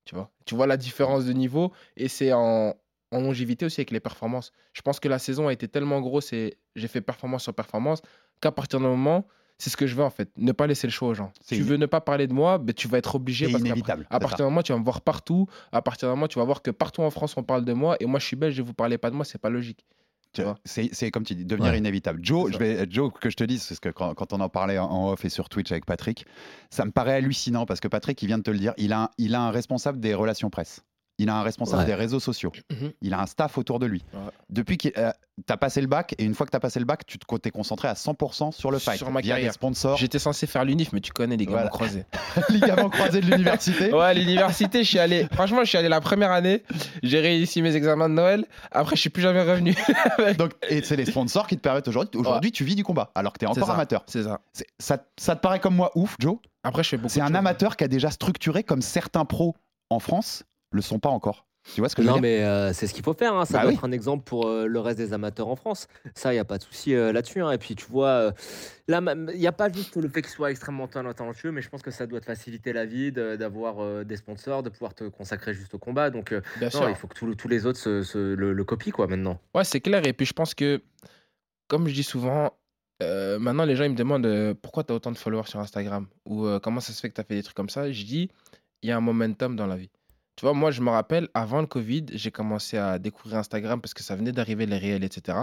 Tu 0.07 0.15
vois, 0.15 0.31
tu 0.47 0.55
vois 0.55 0.67
la 0.67 0.77
différence 0.77 1.27
de 1.27 1.33
niveau 1.33 1.73
et 1.97 2.09
c'est 2.09 2.33
en 2.33 2.75
longévité 3.13 3.67
aussi 3.67 3.81
avec 3.81 3.91
les 3.91 4.01
performances. 4.01 4.53
Je 4.73 4.83
pense 4.83 5.01
que 5.01 5.09
la 5.09 5.19
saison 5.19 5.49
a 5.49 5.53
été 5.53 5.69
tellement 5.69 6.01
grosse 6.01 6.33
et 6.33 6.59
j'ai 6.77 6.89
fait 6.89 7.01
performance 7.01 7.45
sur 7.45 7.55
performance 7.55 8.03
qu'à 8.41 8.53
partir 8.53 8.81
d'un 8.81 8.89
moment, 8.89 9.27
c'est 9.59 9.71
ce 9.71 9.77
que 9.77 9.87
je 9.87 9.95
veux 9.95 10.03
en 10.03 10.11
fait, 10.11 10.31
ne 10.37 10.53
pas 10.53 10.67
laisser 10.67 10.87
le 10.87 10.93
choix 10.93 11.09
aux 11.09 11.15
gens. 11.15 11.33
Tu 11.49 11.63
veux 11.63 11.77
ne 11.77 11.87
pas 11.87 12.01
parler 12.01 12.27
de 12.27 12.33
moi, 12.33 12.59
mais 12.65 12.73
tu 12.73 12.89
vas 12.89 12.99
être 12.99 13.15
obligé 13.15 13.47
parce 13.49 13.61
inévitable. 13.61 14.07
à 14.11 14.19
partir 14.19 14.39
d'un 14.39 14.45
moment, 14.51 14.63
tu 14.63 14.73
vas 14.73 14.79
me 14.79 14.85
voir 14.85 15.01
partout. 15.01 15.47
À 15.73 15.81
partir 15.83 16.09
d'un 16.09 16.15
moment, 16.15 16.29
tu 16.29 16.39
vas 16.39 16.45
voir 16.45 16.61
que 16.63 16.71
partout 16.71 17.03
en 17.03 17.11
France, 17.11 17.37
on 17.37 17.43
parle 17.43 17.65
de 17.65 17.73
moi. 17.73 17.97
Et 18.01 18.07
moi, 18.07 18.19
je 18.21 18.27
suis 18.27 18.37
belge 18.37 18.59
et 18.59 18.63
vous 18.63 18.75
parlez 18.75 18.99
pas 18.99 19.11
de 19.11 19.15
moi. 19.17 19.25
C'est 19.25 19.41
pas 19.41 19.51
logique. 19.51 19.85
Tu 20.33 20.43
vois 20.43 20.57
C'est 20.65 21.13
comme 21.13 21.23
tu 21.23 21.37
dis, 21.37 21.45
devenir 21.45 21.71
Ouais. 21.71 21.79
inévitable. 21.79 22.19
Joe, 22.21 22.51
je 22.53 22.59
vais, 22.59 22.87
Joe, 22.91 23.13
que 23.21 23.31
je 23.31 23.37
te 23.37 23.45
dise, 23.45 23.65
parce 23.69 23.79
que 23.79 23.91
quand, 23.91 24.15
quand 24.15 24.33
on 24.33 24.41
en 24.41 24.49
parlait 24.49 24.79
en- 24.79 25.11
off 25.13 25.25
et 25.25 25.29
sur 25.29 25.49
Twitch 25.49 25.71
avec 25.71 25.87
Patrick, 25.87 26.27
ça 26.71 26.85
me 26.85 26.91
paraît 26.91 27.15
hallucinant 27.15 27.67
parce 27.67 27.79
que 27.79 27.87
Patrick, 27.87 28.21
il 28.21 28.27
vient 28.27 28.39
de 28.39 28.43
te 28.43 28.51
le 28.51 28.59
dire, 28.59 28.75
il 28.77 28.93
a 28.93 29.13
il 29.17 29.37
a 29.37 29.43
un 29.43 29.51
responsable 29.53 30.01
des 30.01 30.13
relations 30.13 30.51
presse. 30.51 30.83
Il 31.19 31.29
a 31.29 31.37
un 31.37 31.43
responsable 31.43 31.83
Ouais. 31.83 31.87
des 31.87 31.95
réseaux 31.95 32.19
sociaux. 32.19 32.51
Mhm. 32.73 32.93
Il 33.01 33.15
a 33.15 33.21
un 33.21 33.27
staff 33.27 33.57
autour 33.57 33.79
de 33.79 33.87
lui. 33.87 34.05
Ouais. 34.13 34.21
Depuis 34.51 34.79
que 34.79 34.89
tu 34.89 34.93
as 35.49 35.57
passé 35.57 35.81
le 35.81 35.87
bac, 35.87 36.13
et 36.19 36.25
une 36.25 36.35
fois 36.35 36.45
que 36.45 36.51
tu 36.51 36.57
as 36.57 36.61
passé 36.61 36.81
le 36.81 36.85
bac, 36.87 37.07
tu 37.07 37.19
te- 37.19 37.37
t'es 37.37 37.51
concentré 37.53 37.87
à 37.87 37.95
100% 37.95 38.51
sur 38.51 38.73
le 38.73 38.79
fight. 38.81 38.99
Sur 38.99 39.11
ma 39.13 39.21
via 39.21 39.35
des 39.35 39.41
carrière. 39.43 39.53
sponsors, 39.53 39.97
J'étais 39.97 40.19
censé 40.19 40.47
faire 40.49 40.65
l'UNIF, 40.65 40.93
mais 40.93 41.01
tu 41.01 41.13
connais 41.13 41.37
les 41.37 41.45
gars 41.47 41.53
Voilà. 41.53 41.67
m'ont 41.67 41.71
croisé. 41.71 42.05
ligaments 42.49 42.89
croisés 42.91 43.21
de 43.21 43.27
l'université. 43.31 43.93
Ouais, 43.93 44.13
l'université, 44.15 44.83
je 44.83 44.89
suis 44.89 44.99
allé. 44.99 45.29
Franchement, 45.33 45.61
je 45.63 45.69
suis 45.69 45.79
allé 45.79 45.89
la 45.89 46.01
première 46.01 46.33
année. 46.33 46.65
J'ai 47.05 47.21
réussi 47.21 47.63
mes 47.63 47.77
examens 47.77 48.09
de 48.09 48.15
Noël. 48.15 48.45
Après, 48.73 48.97
je 48.97 49.01
suis 49.01 49.11
plus 49.11 49.23
jamais 49.23 49.43
revenu. 49.43 49.75
Donc, 50.39 50.51
et 50.69 50.83
c'est 50.83 50.97
les 50.97 51.07
sponsors 51.07 51.47
qui 51.47 51.57
te 51.57 51.61
permettent 51.63 51.87
aujourd'hui. 51.89 52.19
Aujourd'hui, 52.19 52.51
tu 52.51 52.65
vis 52.65 52.75
du 52.75 52.83
combat, 52.83 53.13
alors 53.15 53.33
que 53.33 53.39
tu 53.39 53.45
es 53.45 53.49
encore 53.49 53.69
ça, 53.69 53.75
amateur. 53.75 54.03
C'est 54.09 54.25
ça. 54.25 54.41
Ça, 54.81 54.99
ça 55.17 55.37
te 55.37 55.41
paraît 55.41 55.61
comme 55.61 55.77
moi 55.77 55.93
ouf, 55.95 56.17
Joe? 56.19 56.39
Après, 56.65 56.83
je 56.83 56.89
fais 56.89 56.97
beaucoup. 56.97 57.09
C'est 57.09 57.21
un 57.21 57.27
choses. 57.29 57.37
amateur 57.37 57.77
qui 57.77 57.85
a 57.85 57.89
déjà 57.89 58.11
structuré 58.11 58.65
comme 58.65 58.83
certains 58.83 59.25
pros 59.25 59.55
en 59.91 60.01
France 60.01 60.43
le 60.75 60.83
sont 60.83 60.99
pas 60.99 61.09
encore. 61.11 61.47
Tu 61.75 61.81
vois 61.81 61.89
ce 61.89 61.97
que 61.97 62.03
je 62.03 62.07
veux 62.09 62.11
Non, 62.13 62.21
dire? 62.21 62.23
mais 62.23 62.45
euh, 62.45 62.75
c'est 62.75 62.87
ce 62.87 62.93
qu'il 62.93 63.03
faut 63.03 63.15
faire. 63.15 63.33
hein. 63.35 63.47
Ça 63.47 63.55
Bah 63.55 63.61
doit 63.63 63.71
oui. 63.71 63.77
être 63.77 63.85
un 63.87 63.93
exemple 63.93 64.23
pour 64.25 64.47
euh, 64.47 64.67
le 64.67 64.81
reste 64.81 64.99
des 64.99 65.15
amateurs 65.15 65.49
en 65.49 65.57
France. 65.57 65.89
Ça, 66.15 66.31
il 66.33 66.37
n'y 66.37 66.41
a 66.41 66.45
pas 66.45 66.59
de 66.59 66.63
souci 66.63 66.95
euh, 66.95 67.11
là-dessus. 67.11 67.41
hein. 67.41 67.51
Et 67.53 67.57
puis, 67.57 67.75
tu 67.75 67.87
vois, 67.87 68.35
là, 68.87 69.01
il 69.33 69.39
n'y 69.39 69.47
a 69.47 69.53
pas 69.53 69.73
juste 69.73 69.97
le 69.97 70.07
fait 70.11 70.21
qu'il 70.21 70.31
soit 70.31 70.51
extrêmement 70.51 70.89
talent- 70.89 71.15
talentueux, 71.15 71.53
mais 71.53 71.63
je 71.63 71.71
pense 71.71 71.81
que 71.81 71.91
ça 71.91 72.07
doit 72.07 72.21
te 72.21 72.27
faciliter 72.27 72.75
la 72.75 72.85
vie 72.85 73.13
de- 73.13 73.37
d'avoir 73.37 74.05
des 74.05 74.17
sponsors, 74.19 74.63
de 74.63 74.69
pouvoir 74.69 74.95
te 74.95 75.05
consacrer 75.05 75.55
juste 75.55 75.73
au 75.73 75.79
combat. 75.79 76.11
Donc, 76.11 76.35
Bien 76.59 76.69
non, 76.69 76.81
sûr. 76.81 76.89
il 76.91 76.97
faut 76.97 77.07
que 77.07 77.15
tous 77.15 77.35
tous 77.35 77.49
les 77.49 77.65
autres 77.65 77.79
se, 77.79 78.03
se- 78.03 78.35
le, 78.35 78.53
le 78.53 78.65
copient, 78.65 78.93
quoi, 78.93 79.07
maintenant. 79.07 79.41
Ouais, 79.55 79.65
c'est 79.65 79.81
clair. 79.81 80.07
Et 80.07 80.13
puis, 80.13 80.27
je 80.27 80.35
pense 80.35 80.53
que, 80.55 80.83
comme 81.69 81.89
je 81.89 81.95
dis 81.95 82.03
souvent, 82.05 82.51
maintenant, 83.01 83.65
les 83.65 83.75
gens 83.75 83.85
ils 83.85 83.91
me 83.93 83.97
demandent 83.97 84.55
pourquoi 84.61 84.85
tu 84.85 84.93
as 84.93 84.97
autant 84.97 85.13
de 85.13 85.17
followers 85.17 85.47
sur 85.49 85.61
Instagram? 85.61 86.09
Ou 86.27 86.47
comment 86.63 86.81
ça 86.81 86.93
se 86.93 87.01
fait 87.01 87.09
que 87.09 87.15
tu 87.15 87.23
as 87.23 87.25
fait 87.25 87.37
des 87.37 87.43
trucs 87.43 87.57
comme 87.57 87.71
ça? 87.71 87.91
Je 87.91 88.05
dis, 88.05 88.29
il 88.83 88.91
y 88.91 88.93
a 88.93 88.99
un 88.99 89.01
momentum 89.01 89.57
dans 89.57 89.67
la 89.67 89.77
vie. 89.77 89.89
Tu 90.37 90.45
vois, 90.45 90.53
moi, 90.53 90.71
je 90.71 90.81
me 90.81 90.91
rappelle, 90.91 91.29
avant 91.35 91.61
le 91.61 91.67
Covid, 91.67 92.07
j'ai 92.13 92.31
commencé 92.31 92.77
à 92.77 92.99
découvrir 92.99 93.39
Instagram 93.39 93.81
parce 93.81 93.95
que 93.95 94.03
ça 94.03 94.17
venait 94.17 94.33
d'arriver 94.33 94.67
les 94.67 94.79
réels, 94.79 95.05
etc. 95.05 95.39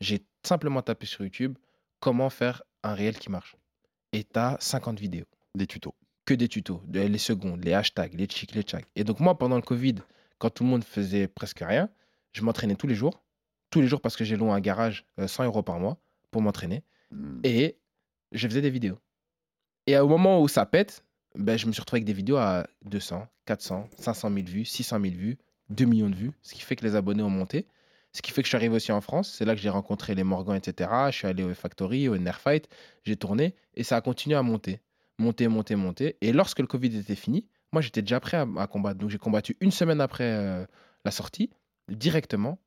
J'ai 0.00 0.24
simplement 0.42 0.82
tapé 0.82 1.06
sur 1.06 1.22
YouTube 1.22 1.56
comment 2.00 2.28
faire 2.28 2.62
un 2.82 2.94
réel 2.94 3.18
qui 3.18 3.30
marche. 3.30 3.56
Et 4.12 4.24
tu 4.24 4.38
as 4.38 4.58
50 4.60 5.00
vidéos. 5.00 5.26
Des 5.54 5.66
tutos. 5.66 5.94
Que 6.26 6.34
des 6.34 6.48
tutos, 6.48 6.82
les 6.92 7.18
secondes, 7.18 7.64
les 7.64 7.72
hashtags, 7.72 8.14
les 8.14 8.28
chics, 8.28 8.54
les 8.54 8.62
tchacs. 8.62 8.86
Et 8.96 9.04
donc, 9.04 9.20
moi, 9.20 9.38
pendant 9.38 9.56
le 9.56 9.62
Covid, 9.62 9.96
quand 10.38 10.50
tout 10.50 10.64
le 10.64 10.70
monde 10.70 10.84
faisait 10.84 11.26
presque 11.28 11.60
rien, 11.60 11.88
je 12.32 12.42
m'entraînais 12.42 12.76
tous 12.76 12.86
les 12.86 12.94
jours. 12.94 13.22
Tous 13.70 13.80
les 13.80 13.86
jours 13.86 14.00
parce 14.00 14.16
que 14.16 14.24
j'ai 14.24 14.36
loué 14.36 14.50
un 14.50 14.60
garage 14.60 15.06
euh, 15.18 15.26
100 15.26 15.44
euros 15.44 15.62
par 15.62 15.78
mois 15.80 15.98
pour 16.30 16.42
m'entraîner. 16.42 16.82
Hmm. 17.10 17.40
Et 17.44 17.78
je 18.32 18.46
faisais 18.46 18.60
des 18.60 18.70
vidéos. 18.70 18.98
Et 19.86 19.96
au 19.98 20.08
moment 20.08 20.40
où 20.40 20.48
ça 20.48 20.66
pète, 20.66 21.04
ben, 21.36 21.58
je 21.58 21.66
me 21.66 21.72
suis 21.72 21.80
retrouvé 21.80 21.98
avec 21.98 22.06
des 22.06 22.12
vidéos 22.12 22.36
à 22.36 22.66
200, 22.84 23.26
400, 23.46 23.88
500 23.98 24.30
000 24.32 24.46
vues, 24.46 24.64
600 24.64 25.00
000 25.00 25.14
vues, 25.14 25.38
2 25.70 25.84
millions 25.84 26.10
de 26.10 26.14
vues, 26.14 26.32
ce 26.42 26.54
qui 26.54 26.60
fait 26.62 26.76
que 26.76 26.84
les 26.84 26.94
abonnés 26.96 27.22
ont 27.22 27.30
monté. 27.30 27.66
Ce 28.12 28.22
qui 28.22 28.30
fait 28.30 28.42
que 28.42 28.46
je 28.46 28.50
suis 28.50 28.56
arrivé 28.56 28.76
aussi 28.76 28.92
en 28.92 29.00
France. 29.00 29.34
C'est 29.36 29.44
là 29.44 29.56
que 29.56 29.60
j'ai 29.60 29.68
rencontré 29.68 30.14
les 30.14 30.22
Morgans, 30.22 30.54
etc. 30.54 30.88
Je 31.10 31.16
suis 31.16 31.26
allé 31.26 31.42
au 31.42 31.52
Factory, 31.52 32.08
au 32.08 32.16
Nerfight, 32.16 32.68
j'ai 33.02 33.16
tourné 33.16 33.56
et 33.74 33.82
ça 33.82 33.96
a 33.96 34.00
continué 34.00 34.36
à 34.36 34.42
monter. 34.42 34.80
Monter, 35.18 35.48
monter, 35.48 35.74
monter. 35.74 36.16
Et 36.20 36.32
lorsque 36.32 36.60
le 36.60 36.66
Covid 36.68 36.96
était 36.96 37.16
fini, 37.16 37.44
moi 37.72 37.82
j'étais 37.82 38.02
déjà 38.02 38.20
prêt 38.20 38.36
à, 38.36 38.46
à 38.58 38.66
combattre. 38.68 39.00
Donc 39.00 39.10
j'ai 39.10 39.18
combattu 39.18 39.56
une 39.60 39.72
semaine 39.72 40.00
après 40.00 40.30
euh, 40.32 40.64
la 41.04 41.10
sortie, 41.10 41.50
directement. 41.88 42.60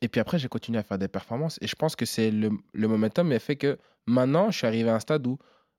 Et 0.00 0.08
puis 0.08 0.20
après, 0.20 0.38
j'ai 0.38 0.48
continué 0.48 0.78
à 0.78 0.82
faire 0.82 0.98
des 0.98 1.08
performances. 1.08 1.58
Et 1.60 1.66
je 1.66 1.76
pense 1.76 1.96
que 1.96 2.04
c'est 2.06 2.30
le, 2.30 2.50
le 2.72 2.88
momentum 2.88 3.30
qui 3.30 3.40
fait 3.40 3.56
que 3.56 3.78
maintenant, 4.06 4.50
je 4.50 4.58
suis 4.58 4.66
arrivé 4.66 4.88
à 4.88 4.94
un 4.94 5.00
stade 5.00 5.26
où, 5.26 5.38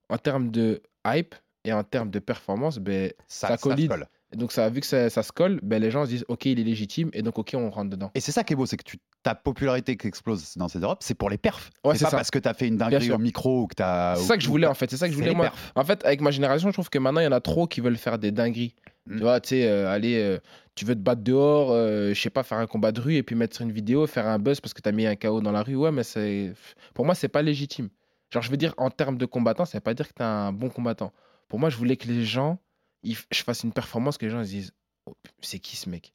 en 0.09 0.17
termes 0.17 0.51
de 0.51 0.81
hype 1.05 1.35
et 1.65 1.73
en 1.73 1.83
termes 1.83 2.09
de 2.09 2.19
performance, 2.19 2.77
ben, 2.77 3.11
Ça- 3.27 3.47
ça, 3.49 3.57
ça 3.57 3.57
collide. 3.57 3.89
colle. 3.89 4.07
Et 4.33 4.37
donc, 4.37 4.51
ça, 4.51 4.67
vu 4.69 4.81
que 4.81 4.85
ça, 4.87 5.09
ça 5.09 5.23
se 5.23 5.31
colle, 5.31 5.59
ben, 5.63 5.81
les 5.81 5.91
gens 5.91 6.03
se 6.05 6.09
disent 6.09 6.25
Ok, 6.27 6.45
il 6.45 6.59
est 6.59 6.63
légitime. 6.63 7.09
Et 7.13 7.21
donc, 7.21 7.37
OK, 7.37 7.51
on 7.55 7.69
rentre 7.69 7.89
dedans. 7.91 8.11
Et 8.15 8.19
c'est 8.19 8.31
ça 8.31 8.43
qui 8.43 8.53
est 8.53 8.55
beau, 8.55 8.65
c'est 8.65 8.75
que 8.77 8.83
tu, 8.83 8.97
ta 9.23 9.33
popularité 9.35 9.97
qui 9.97 10.07
explose 10.07 10.55
dans 10.57 10.67
ces 10.67 10.79
Europes, 10.79 10.99
c'est 11.01 11.13
pour 11.15 11.29
les 11.29 11.37
perfs. 11.37 11.69
Ouais, 11.83 11.95
c'est 11.95 12.03
pas 12.05 12.11
ça. 12.11 12.17
parce 12.17 12.31
que 12.31 12.39
tu 12.39 12.47
as 12.47 12.53
fait 12.53 12.67
une 12.67 12.77
dinguerie 12.77 13.11
au 13.11 13.17
micro 13.17 13.63
ou 13.63 13.67
que 13.67 13.75
tu 13.75 13.83
as. 13.83 14.15
C'est 14.17 14.25
ça 14.25 14.37
que 14.37 14.43
je 14.43 14.47
voulais 14.49 14.67
en 14.67 14.73
fait, 14.73 14.89
c'est 14.89 14.97
ça 14.97 15.07
que 15.07 15.13
je 15.13 15.17
voulais 15.17 15.33
moi. 15.33 15.51
En 15.75 15.83
fait, 15.83 16.03
avec 16.05 16.21
ma 16.21 16.31
génération, 16.31 16.69
je 16.69 16.73
trouve 16.73 16.89
que 16.89 16.99
maintenant 16.99 17.21
il 17.21 17.25
y 17.25 17.27
en 17.27 17.31
a 17.31 17.41
trop 17.41 17.67
qui 17.67 17.81
veulent 17.81 17.97
faire 17.97 18.19
des 18.19 18.31
dingueries. 18.31 18.75
Mm. 19.07 19.15
Tu 19.17 19.21
vois, 19.21 19.39
tu 19.39 19.49
sais, 19.49 19.67
euh, 19.67 19.87
aller, 19.89 20.15
euh, 20.19 20.39
tu 20.73 20.83
veux 20.83 20.95
te 20.95 20.99
battre 20.99 21.21
dehors, 21.21 21.69
euh, 21.71 22.11
je 22.13 22.19
sais 22.19 22.31
pas, 22.31 22.41
faire 22.43 22.57
un 22.57 22.65
combat 22.65 22.91
de 22.91 22.99
rue 22.99 23.15
et 23.15 23.23
puis 23.23 23.35
mettre 23.35 23.55
sur 23.55 23.63
une 23.63 23.71
vidéo, 23.71 24.07
faire 24.07 24.25
un 24.27 24.39
buzz 24.39 24.59
parce 24.59 24.73
que 24.73 24.81
t'as 24.81 24.91
mis 24.91 25.05
un 25.05 25.15
KO 25.15 25.41
dans 25.41 25.51
la 25.51 25.61
rue. 25.61 25.75
Ouais, 25.75 25.91
mais 25.91 26.03
c'est, 26.03 26.53
pour 26.95 27.05
moi, 27.05 27.13
c'est 27.13 27.27
pas 27.27 27.43
légitime. 27.43 27.89
Genre, 28.31 28.41
je 28.41 28.49
veux 28.49 28.57
dire, 28.57 28.73
en 28.77 28.89
termes 28.89 29.17
de 29.17 29.25
combattant, 29.27 29.65
ça 29.65 29.77
veut 29.77 29.81
pas 29.83 29.93
dire 29.93 30.07
que 30.07 30.13
t'es 30.13 30.23
un 30.23 30.51
bon 30.51 30.69
combattant. 30.69 31.13
Pour 31.47 31.59
moi, 31.59 31.69
je 31.69 31.77
voulais 31.77 31.97
que 31.97 32.07
les 32.07 32.25
gens, 32.25 32.59
ils 33.03 33.17
je 33.31 33.43
fasse 33.43 33.63
une 33.63 33.73
performance 33.73 34.17
que 34.17 34.25
les 34.25 34.31
gens 34.31 34.43
se 34.43 34.49
disent, 34.49 34.73
Oh, 35.05 35.15
c'est 35.41 35.59
qui 35.59 35.75
ce 35.75 35.89
mec? 35.89 36.13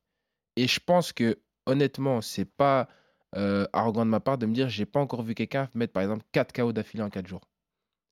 Et 0.56 0.66
je 0.66 0.80
pense 0.80 1.12
que 1.12 1.38
honnêtement, 1.66 2.20
c'est 2.20 2.44
pas 2.44 2.88
euh, 3.36 3.66
arrogant 3.72 4.04
de 4.04 4.10
ma 4.10 4.20
part 4.20 4.38
de 4.38 4.46
me 4.46 4.54
dire, 4.54 4.68
j'ai 4.68 4.86
pas 4.86 5.00
encore 5.00 5.22
vu 5.22 5.34
quelqu'un 5.34 5.68
mettre 5.74 5.92
par 5.92 6.02
exemple 6.02 6.24
4 6.32 6.52
KO 6.52 6.72
d'affilée 6.72 7.02
en 7.02 7.10
4 7.10 7.26
jours. 7.26 7.48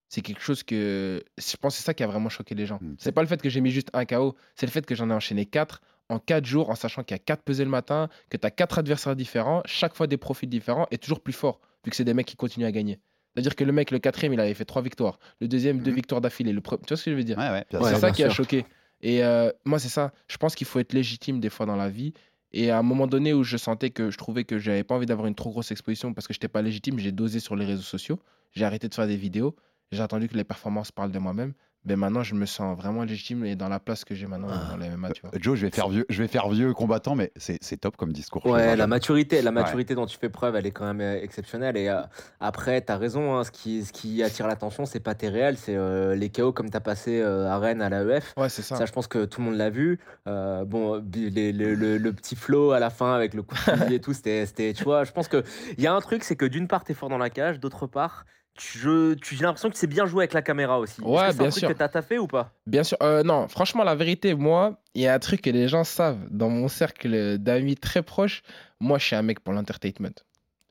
C'est 0.09 0.23
quelque 0.23 0.41
chose 0.41 0.63
que. 0.63 1.23
Je 1.37 1.57
pense 1.57 1.75
que 1.75 1.79
c'est 1.81 1.85
ça 1.85 1.95
qui 1.95 2.03
a 2.03 2.07
vraiment 2.07 2.31
choqué 2.31 2.55
les 2.55 2.65
gens. 2.65 2.79
Mm. 2.81 2.95
C'est 2.99 3.13
pas 3.13 3.23
le 3.23 3.29
fait 3.29 3.43
que 3.43 3.51
j'ai 3.51 3.61
mis 3.61 3.71
juste 3.71 3.91
un 3.93 4.07
KO, 4.07 4.37
c'est 4.55 4.67
le 4.67 4.73
fait 4.73 4.87
que 4.87 4.95
j'en 4.95 5.11
ai 5.11 5.13
enchaîné 5.13 5.45
4 5.45 5.83
en 6.09 6.19
4 6.19 6.47
jours, 6.47 6.71
en 6.71 6.75
sachant 6.75 7.03
qu'il 7.03 7.15
y 7.15 7.21
a 7.21 7.23
4 7.23 7.43
pesées 7.43 7.65
le 7.65 7.71
matin, 7.71 8.09
que 8.31 8.37
tu 8.37 8.47
as 8.47 8.51
4 8.51 8.79
adversaires 8.79 9.17
différents, 9.17 9.63
chaque 9.67 9.95
fois 9.95 10.07
des 10.07 10.17
profils 10.17 10.49
différents 10.49 10.87
et 10.91 10.99
toujours 10.99 11.21
plus 11.21 11.35
forts, 11.35 11.61
vu 11.85 11.91
que 11.91 11.97
c'est 11.97 12.05
des 12.05 12.15
mecs 12.15 12.27
qui 12.27 12.37
continuent 12.37 12.67
à 12.67 12.73
gagner. 12.73 13.01
C'est-à-dire 13.35 13.55
que 13.57 13.65
le 13.65 13.73
mec, 13.73 13.91
le 13.91 13.99
quatrième, 13.99 14.33
il 14.33 14.41
avait 14.41 14.55
fait 14.55 14.65
3 14.65 14.83
victoires. 14.83 15.19
Le 15.41 15.49
deuxième, 15.49 15.81
2 15.81 15.91
Mhm. 15.91 15.97
victoires 15.97 16.21
d'affilée. 16.21 16.53
Le 16.53 16.61
pre- 16.61 16.79
Tu 16.81 16.89
vois 16.89 16.97
ce 16.97 17.05
que 17.05 17.11
je 17.13 17.17
veux 17.17 17.25
dire? 17.25 17.39
Ouais, 17.39 17.51
ouais, 17.51 17.65
c'est 17.71 18.01
ça 18.01 18.11
qui 18.11 18.23
a 18.25 18.31
choqué. 18.31 18.65
Et 19.01 19.23
euh, 19.23 19.51
moi, 19.65 19.79
c'est 19.79 19.89
ça. 19.89 20.13
Je 20.29 20.37
pense 20.39 20.55
qu'il 20.57 20.67
faut 20.67 20.81
être 20.81 20.93
légitime 20.93 21.39
des 21.41 21.51
fois 21.51 21.67
dans 21.67 21.77
la 21.77 21.89
vie. 21.89 22.13
Et 22.53 22.71
à 22.71 22.79
un 22.79 22.83
moment 22.83 23.07
donné 23.07 23.33
où 23.35 23.45
je 23.45 23.57
sentais 23.57 23.91
que 23.91 24.11
je 24.11 24.17
trouvais 24.19 24.43
que 24.45 24.59
j'avais 24.59 24.83
pas 24.83 24.95
envie 24.97 25.07
d'avoir 25.07 25.27
une 25.29 25.35
trop 25.35 25.51
grosse 25.51 25.71
exposition 25.71 26.15
parce 26.15 26.27
que 26.27 26.33
j'étais 26.33 26.49
pas 26.49 26.63
légitime, 26.63 26.99
j'ai 26.99 27.13
dosé 27.13 27.39
sur 27.41 27.55
les 27.55 27.65
réseaux 27.67 27.83
sociaux. 27.83 28.19
J'ai 28.53 28.65
arrêté 28.65 28.89
de 28.89 28.95
faire 28.95 29.07
des 29.07 29.17
vidéos. 29.17 29.55
J'ai 29.93 30.01
attendu 30.03 30.29
que 30.29 30.35
les 30.37 30.45
performances 30.45 30.91
parlent 30.91 31.13
de 31.13 31.19
moi-même. 31.19 31.53
Mais 31.85 31.97
maintenant, 31.97 32.23
je 32.23 32.35
me 32.35 32.45
sens 32.45 32.77
vraiment 32.77 33.05
légitime 33.05 33.45
et 33.45 33.57
dans 33.57 33.69
la 33.69 33.79
place 33.81 34.05
que 34.05 34.15
j'ai 34.15 34.27
maintenant 34.27 34.49
dans 34.49 34.77
les 34.77 34.89
MMA, 34.91 35.11
tu 35.13 35.23
vois. 35.23 35.31
Joe, 35.41 35.57
je 35.57 35.65
vais 35.67 35.71
faire 35.71 35.89
vieux, 35.89 36.05
je 36.11 36.21
vais 36.23 36.29
faire 36.29 36.49
vieux 36.51 36.75
combattant, 36.75 37.15
mais 37.15 37.33
c'est 37.37 37.57
c'est 37.63 37.77
top 37.79 37.97
comme 37.97 38.13
discours. 38.13 38.45
Ouais, 38.47 38.77
la 38.77 38.87
maturité, 38.87 39.41
la 39.43 39.51
Ouais. 39.51 39.55
maturité 39.63 39.95
dont 39.95 40.05
tu 40.05 40.19
fais 40.19 40.29
preuve, 40.29 40.57
elle 40.57 40.67
est 40.67 40.71
quand 40.71 40.85
même 40.87 41.01
euh, 41.01 41.23
exceptionnelle. 41.23 41.77
Et 41.77 41.89
euh, 41.89 42.03
après, 42.41 42.83
tu 42.85 42.93
as 42.93 42.97
raison, 42.99 43.37
hein, 43.37 43.45
ce, 43.45 43.51
qui, 43.51 43.85
ce 43.85 43.93
qui 43.93 44.23
attire 44.23 44.47
l'attention, 44.49 44.85
c'est 44.87 45.01
pas 45.01 45.15
tes 45.15 45.29
réels, 45.29 45.57
c'est 45.57 45.77
euh, 45.77 46.15
les 46.15 46.31
KO 46.31 46.53
comme 46.53 46.69
tu 46.69 46.77
as 46.77 46.81
passé 46.81 47.21
euh, 47.21 47.47
à 47.49 47.59
Rennes 47.59 47.81
à 47.81 47.89
l'AEF. 47.89 48.35
Ouais, 48.37 48.49
c'est 48.49 48.63
ça. 48.63 48.77
Ça, 48.77 48.85
je 48.85 48.93
pense 48.93 49.07
que 49.07 49.25
tout 49.25 49.41
le 49.41 49.47
monde 49.47 49.57
l'a 49.57 49.71
vu. 49.71 49.99
Euh, 50.27 50.65
bon, 50.65 50.99
bi- 50.99 51.31
les- 51.31 51.53
les- 51.53 51.75
le, 51.77 51.97
le 51.97 52.13
petit 52.13 52.37
flow 52.37 52.73
à 52.73 52.81
la 52.81 52.91
fin 52.91 53.15
avec 53.15 53.33
le 53.35 53.43
coup 53.43 53.55
de 53.55 53.93
et 53.95 54.01
tout, 54.01 54.13
c'était, 54.13 54.45
c'était- 54.47 54.73
tu 54.75 54.85
vois, 54.85 55.05
je 55.05 55.13
pense 55.13 55.29
qu'il 55.29 55.43
y 55.79 55.87
a 55.87 55.95
un 55.95 56.01
truc, 56.01 56.25
c'est 56.25 56.37
que 56.37 56.45
d'une 56.45 56.69
part, 56.69 56.85
tu 56.85 56.93
es 56.93 56.95
fort 56.95 57.09
dans 57.09 57.19
la 57.19 57.31
cage, 57.31 57.61
d'autre 57.61 57.87
part, 57.87 58.27
je- 58.61 59.15
tu- 59.15 59.35
j'ai 59.37 59.43
l'impression 59.45 59.71
que 59.71 59.77
c'est 59.77 59.87
bien 59.87 60.07
joué 60.07 60.23
avec 60.23 60.33
la 60.33 60.43
caméra 60.43 60.79
aussi. 60.79 61.01
Est-ce 61.01 61.07
Ouais, 61.09 61.25
que 61.27 61.31
c'est 61.33 61.39
bien 61.39 61.47
un 61.47 61.51
truc 61.51 61.61
sûr. 61.61 61.69
que 61.69 61.75
t'as 61.75 61.89
taffé 61.89 62.19
ou 62.19 62.27
pas? 62.27 62.53
Bien 62.67 62.85
sûr, 62.85 62.99
euh, 63.03 63.23
non, 63.23 63.49
franchement, 63.49 63.85
la 63.85 63.95
vérité, 63.95 64.35
moi, 64.35 64.81
il 64.95 65.03
y 65.03 65.07
a 65.07 65.15
un 65.15 65.19
truc 65.19 65.43
que 65.43 65.51
les 65.51 65.69
gens 65.69 65.85
savent 65.85 66.27
dans 66.31 66.51
mon 66.51 66.69
cercle 66.69 67.39
d'amis 67.39 67.77
très 67.77 68.03
proches. 68.03 68.43
Moi, 68.81 68.99
je 68.99 69.05
suis 69.07 69.17
un 69.17 69.23
mec 69.23 69.41
pour 69.41 69.53
l'entertainment. 69.55 70.13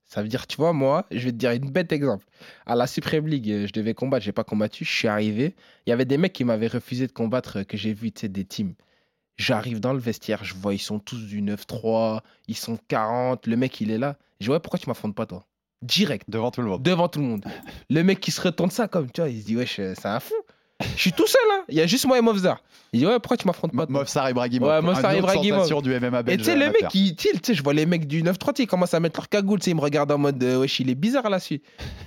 Ça 0.06 0.22
veut 0.22 0.30
dire, 0.30 0.48
tu 0.48 0.56
vois, 0.58 0.72
moi, 0.74 1.06
je 1.12 1.26
vais 1.26 1.32
te 1.32 1.38
dire 1.38 1.52
une 1.52 1.70
bête 1.70 1.92
exemple. 1.92 2.26
À 2.66 2.76
la 2.76 2.88
Supreme 2.88 3.28
League, 3.28 3.50
euh, 3.52 3.68
je 3.68 3.74
devais 3.74 3.94
combattre, 3.94 4.24
j'ai 4.24 4.32
pas 4.32 4.46
combattu, 4.46 4.86
je 4.86 4.92
suis 4.96 5.08
arrivé. 5.08 5.56
Il 5.86 5.90
y 5.90 5.94
avait 5.94 6.06
des 6.06 6.18
mecs 6.18 6.32
qui 6.34 6.46
m'avaient 6.46 6.68
refusé 6.68 7.08
de 7.08 7.12
combattre, 7.12 7.60
euh, 7.60 7.64
que 7.64 7.76
j'ai 7.78 7.94
vu, 7.94 8.12
tu 8.12 8.22
sais, 8.22 8.30
des 8.30 8.46
teams. 8.46 8.74
J'arrive 9.38 9.80
dans 9.80 9.94
le 9.94 10.00
vestiaire, 10.00 10.44
je 10.44 10.56
vois, 10.56 10.74
ils 10.74 10.80
sont 10.80 11.00
tous 11.00 11.26
du 11.28 11.42
9-3, 11.42 12.24
ils 12.48 12.56
sont 12.58 12.78
40, 12.88 13.48
le 13.48 13.56
mec, 13.58 13.82
il 13.82 13.92
est 13.92 13.98
là. 13.98 14.18
Je 14.40 14.46
dis, 14.46 14.52
ouais, 14.52 14.60
pourquoi 14.60 14.80
tu 14.80 14.88
m'affrontes 14.88 15.14
pas, 15.16 15.26
toi? 15.26 15.46
Direct 15.82 16.30
Devant 16.30 16.52
tout 16.52 16.62
le 16.62 16.68
monde. 16.68 16.82
devant 16.82 17.08
tout 17.08 17.20
le 17.20 17.26
monde. 17.26 17.46
Le 17.90 18.04
mec 18.04 18.20
qui 18.20 18.32
se 18.32 18.42
retourne 18.42 18.72
ça 18.72 18.88
comme, 18.88 19.12
tu 19.12 19.22
vois, 19.22 19.30
il 19.30 19.42
se 19.42 19.46
dit, 19.46 19.56
wesh, 19.56 19.80
euh, 19.80 19.94
c'est 19.96 20.08
un 20.08 20.20
fou. 20.20 20.34
Je 20.96 21.02
suis 21.02 21.12
tout 21.12 21.26
seul, 21.26 21.42
hein. 21.54 21.64
Il 21.70 21.76
y 21.76 21.82
a 21.82 21.88
juste 21.88 22.06
moi 22.06 22.20
et 22.20 22.22
Mofzar. 22.22 22.62
Il 22.94 23.00
dit, 23.00 23.06
ouais, 23.08 23.14
pourquoi 23.20 23.36
tu 23.36 23.48
m'affrontes 23.48 23.76
pas 23.76 23.86
Mofsar 23.90 24.30
Ibrahimov. 24.30 24.70
Ouais, 24.70 24.90
autre 24.90 25.16
Ibrahimov. 25.16 25.82
du 25.82 26.00
MMA 26.00 26.20
Et 26.28 26.38
tu 26.38 26.44
sais, 26.44 26.56
les 26.56 26.66
amateur. 26.66 26.84
mecs, 26.84 26.96
ils, 26.96 27.16
tu 27.16 27.30
sais, 27.44 27.54
je 27.56 27.64
vois 27.64 27.74
les 27.74 27.86
mecs 27.88 28.08
du 28.08 28.22
9-3, 28.22 28.34
tu 28.34 28.46
sais, 28.58 28.64
ils 28.64 28.68
commencent 28.68 28.94
à 28.94 29.00
mettre 29.00 29.20
leur 29.20 29.28
cagoule, 29.28 29.60
tu 29.60 29.66
sais, 29.66 29.72
ils 29.72 29.76
me 29.76 29.82
regardent 29.82 30.12
en 30.12 30.20
mode, 30.20 30.42
euh, 30.44 30.60
wesh, 30.60 30.80
il 30.80 30.90
est 30.90 30.96
bizarre 30.96 31.30
là-dessus. 31.30 31.62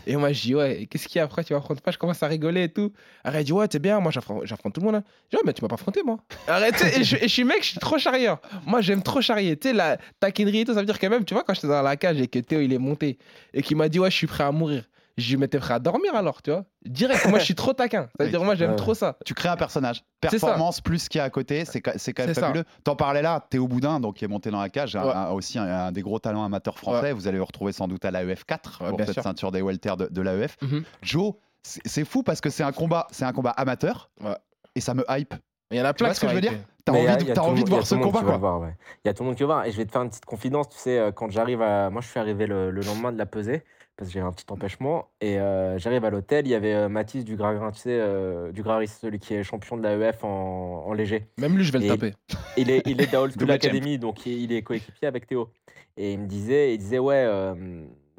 Et 0.06 0.16
moi, 0.16 0.32
je 0.32 0.40
dis, 0.40 0.54
ouais, 0.54 0.86
qu'est-ce 0.88 1.08
qu'il 1.08 1.18
y 1.18 1.20
a 1.20 1.24
après, 1.24 1.42
tu 1.42 1.52
m'affrontes 1.52 1.80
pas, 1.80 1.90
je 1.90 1.98
commence 1.98 2.22
à 2.22 2.28
rigoler 2.28 2.64
et 2.64 2.68
tout. 2.68 2.92
Arrête, 3.24 3.42
il 3.42 3.46
dit, 3.46 3.52
ouais, 3.52 3.66
c'est 3.70 3.80
bien, 3.80 3.98
moi, 3.98 4.12
j'affronte 4.12 4.72
tout 4.72 4.80
le 4.80 4.86
monde. 4.86 4.94
Hein. 4.96 5.04
Je 5.24 5.30
dis, 5.30 5.36
ouais, 5.36 5.42
mais 5.46 5.52
tu 5.52 5.62
m'as 5.62 5.68
pas 5.68 5.74
affronté, 5.74 6.02
moi. 6.04 6.18
Arrête, 6.46 6.76
tu 6.76 6.84
sais, 6.84 7.00
et 7.00 7.04
je, 7.04 7.16
et 7.16 7.22
je 7.22 7.26
suis 7.28 7.44
mec, 7.44 7.58
je 7.62 7.68
suis 7.70 7.78
trop 7.80 7.98
charrieur. 7.98 8.38
Moi, 8.66 8.80
j'aime 8.82 9.02
trop 9.02 9.20
charrier. 9.20 9.56
Tu 9.56 9.68
sais, 9.68 9.74
la 9.74 9.98
taquinerie 10.20 10.60
et 10.60 10.64
tout, 10.64 10.74
ça 10.74 10.80
veut 10.80 10.86
dire 10.86 10.98
que 10.98 11.06
même, 11.08 11.24
tu 11.24 11.34
vois, 11.34 11.42
quand 11.42 11.54
j'étais 11.54 11.66
dans 11.68 11.82
la 11.82 11.96
cage 11.96 12.20
et 12.20 12.28
que 12.28 12.38
Théo, 12.38 12.60
il 12.60 12.72
est 12.72 12.78
monté 12.78 13.18
et 13.52 13.62
qu'il 13.62 13.76
m'a 13.76 13.88
dit, 13.88 13.98
ouais, 13.98 14.10
je 14.10 14.16
suis 14.16 14.26
prêt 14.28 14.44
à 14.44 14.52
mourir. 14.52 14.84
Je 15.18 15.28
lui 15.30 15.36
mettais 15.36 15.58
prêt 15.58 15.74
à 15.74 15.78
dormir 15.78 16.14
alors, 16.14 16.40
tu 16.42 16.50
vois. 16.50 16.64
Direct, 16.84 17.26
moi, 17.28 17.38
je 17.38 17.44
suis 17.44 17.54
trop 17.54 17.72
taquin. 17.72 18.08
Ça 18.18 18.24
veut 18.24 18.30
dire, 18.30 18.42
moi, 18.42 18.54
j'aime 18.54 18.76
trop 18.76 18.94
ça. 18.94 19.16
Tu 19.24 19.34
crées 19.34 19.48
un 19.48 19.56
personnage. 19.56 20.02
Performance 20.20 20.80
plus 20.80 20.98
ce 21.04 21.10
qu'il 21.10 21.18
y 21.18 21.22
a 21.22 21.24
à 21.24 21.30
côté, 21.30 21.64
c'est 21.64 21.80
quand 21.80 22.24
même 22.26 22.34
fabuleux. 22.34 22.64
T'en 22.84 22.96
parlais 22.96 23.22
là, 23.22 23.44
Théo 23.50 23.68
Boudin, 23.68 24.00
donc 24.00 24.16
qui 24.16 24.24
est 24.24 24.28
monté 24.28 24.50
dans 24.50 24.60
la 24.60 24.68
cage, 24.68 24.94
Ouais. 24.94 25.00
un- 25.02 25.30
aussi 25.30 25.58
un, 25.58 25.64
un 25.64 25.92
des 25.92 26.02
gros 26.02 26.18
talents 26.18 26.44
amateurs 26.44 26.78
français. 26.78 27.12
Vous 27.12 27.28
allez 27.28 27.36
le 27.38 27.42
retrouver 27.42 27.72
sans 27.72 27.88
doute 27.88 28.04
à 28.04 28.10
l'AEF 28.10 28.44
4 28.44 28.80
Ouais, 28.82 28.88
pour 28.88 28.96
bien 28.96 29.06
cette 29.06 29.14
sûr. 29.14 29.22
ceinture 29.22 29.50
des 29.52 29.62
welter 29.62 29.94
de, 29.98 30.06
de 30.10 30.22
l'AEF. 30.22 30.56
Mhm. 30.62 30.84
Joe, 31.02 31.34
c'est 31.62 32.04
fou 32.04 32.22
parce 32.22 32.40
que 32.40 32.48
c'est 32.50 32.62
un 32.62 32.72
combat, 32.72 33.06
c'est 33.10 33.24
un 33.24 33.32
combat 33.32 33.50
amateur 33.50 34.10
Ouais. 34.22 34.36
et 34.74 34.80
ça 34.80 34.94
me 34.94 35.04
hype. 35.10 35.34
Il 35.70 35.78
y 35.78 35.80
en 35.80 35.84
a 35.84 35.92
Tu 35.92 35.98
plein 35.98 36.06
vois 36.08 36.14
qui 36.14 36.20
ce 36.20 36.24
que 36.24 36.28
je 36.30 36.34
veux 36.34 36.40
dire. 36.40 36.52
T'as 36.84 36.92
a- 36.92 36.96
envie, 36.96 37.06
de, 37.06 37.10
a 37.10 37.16
t'as 37.16 37.24
tout 37.34 37.46
le 37.46 37.52
envie 37.52 37.64
de 37.64 37.68
voir 37.68 37.86
ce 37.86 37.94
combat 37.94 38.20
quoi. 38.38 38.58
ouais. 38.58 38.74
Il 39.04 39.08
y 39.08 39.10
a 39.10 39.14
tout 39.14 39.22
le 39.22 39.28
monde 39.28 39.36
qui 39.36 39.42
va 39.42 39.46
voir. 39.54 39.66
Et 39.66 39.70
je 39.70 39.76
vais 39.76 39.84
te 39.84 39.92
faire 39.92 40.02
une 40.02 40.08
petite 40.08 40.24
confidence. 40.24 40.68
Tu 40.70 40.78
sais, 40.78 40.98
euh, 40.98 41.12
quand 41.12 41.30
j'arrive 41.30 41.60
à. 41.62 41.90
Moi, 41.90 42.00
je 42.00 42.08
suis 42.08 42.18
arrivé 42.18 42.46
le, 42.46 42.70
le 42.70 42.80
lendemain 42.80 43.12
de 43.12 43.18
la 43.18 43.26
pesée 43.26 43.62
parce 43.96 44.08
que 44.08 44.14
j'ai 44.14 44.20
un 44.20 44.32
petit 44.32 44.46
empêchement. 44.48 45.10
Et 45.20 45.38
euh, 45.38 45.78
j'arrive 45.78 46.04
à 46.04 46.10
l'hôtel. 46.10 46.46
Il 46.46 46.50
y 46.50 46.54
avait 46.54 46.74
euh, 46.74 46.88
Mathis 46.88 47.24
du 47.24 47.36
Gravin, 47.36 47.70
tu 47.70 47.80
sais, 47.80 47.98
euh, 48.00 48.52
du 48.52 48.62
celui 48.86 49.18
qui 49.18 49.34
est 49.34 49.42
champion 49.42 49.76
de 49.76 49.82
l'AEF 49.82 50.24
en, 50.24 50.84
en 50.86 50.92
léger. 50.92 51.28
Même 51.38 51.56
lui, 51.56 51.64
je 51.64 51.72
vais 51.72 51.80
le 51.80 51.88
taper. 51.88 52.14
Il 52.56 52.70
est, 52.70 52.82
il 52.86 53.00
est 53.00 53.10
School 53.10 53.50
Academy, 53.50 53.98
donc 53.98 54.26
il 54.26 54.52
est 54.52 54.62
coéquipier 54.62 55.08
avec 55.08 55.26
Théo. 55.26 55.50
Et 55.96 56.12
il 56.14 56.20
me 56.20 56.26
disait, 56.26 56.74
il 56.74 56.78
disait 56.78 56.98
ouais, 56.98 57.28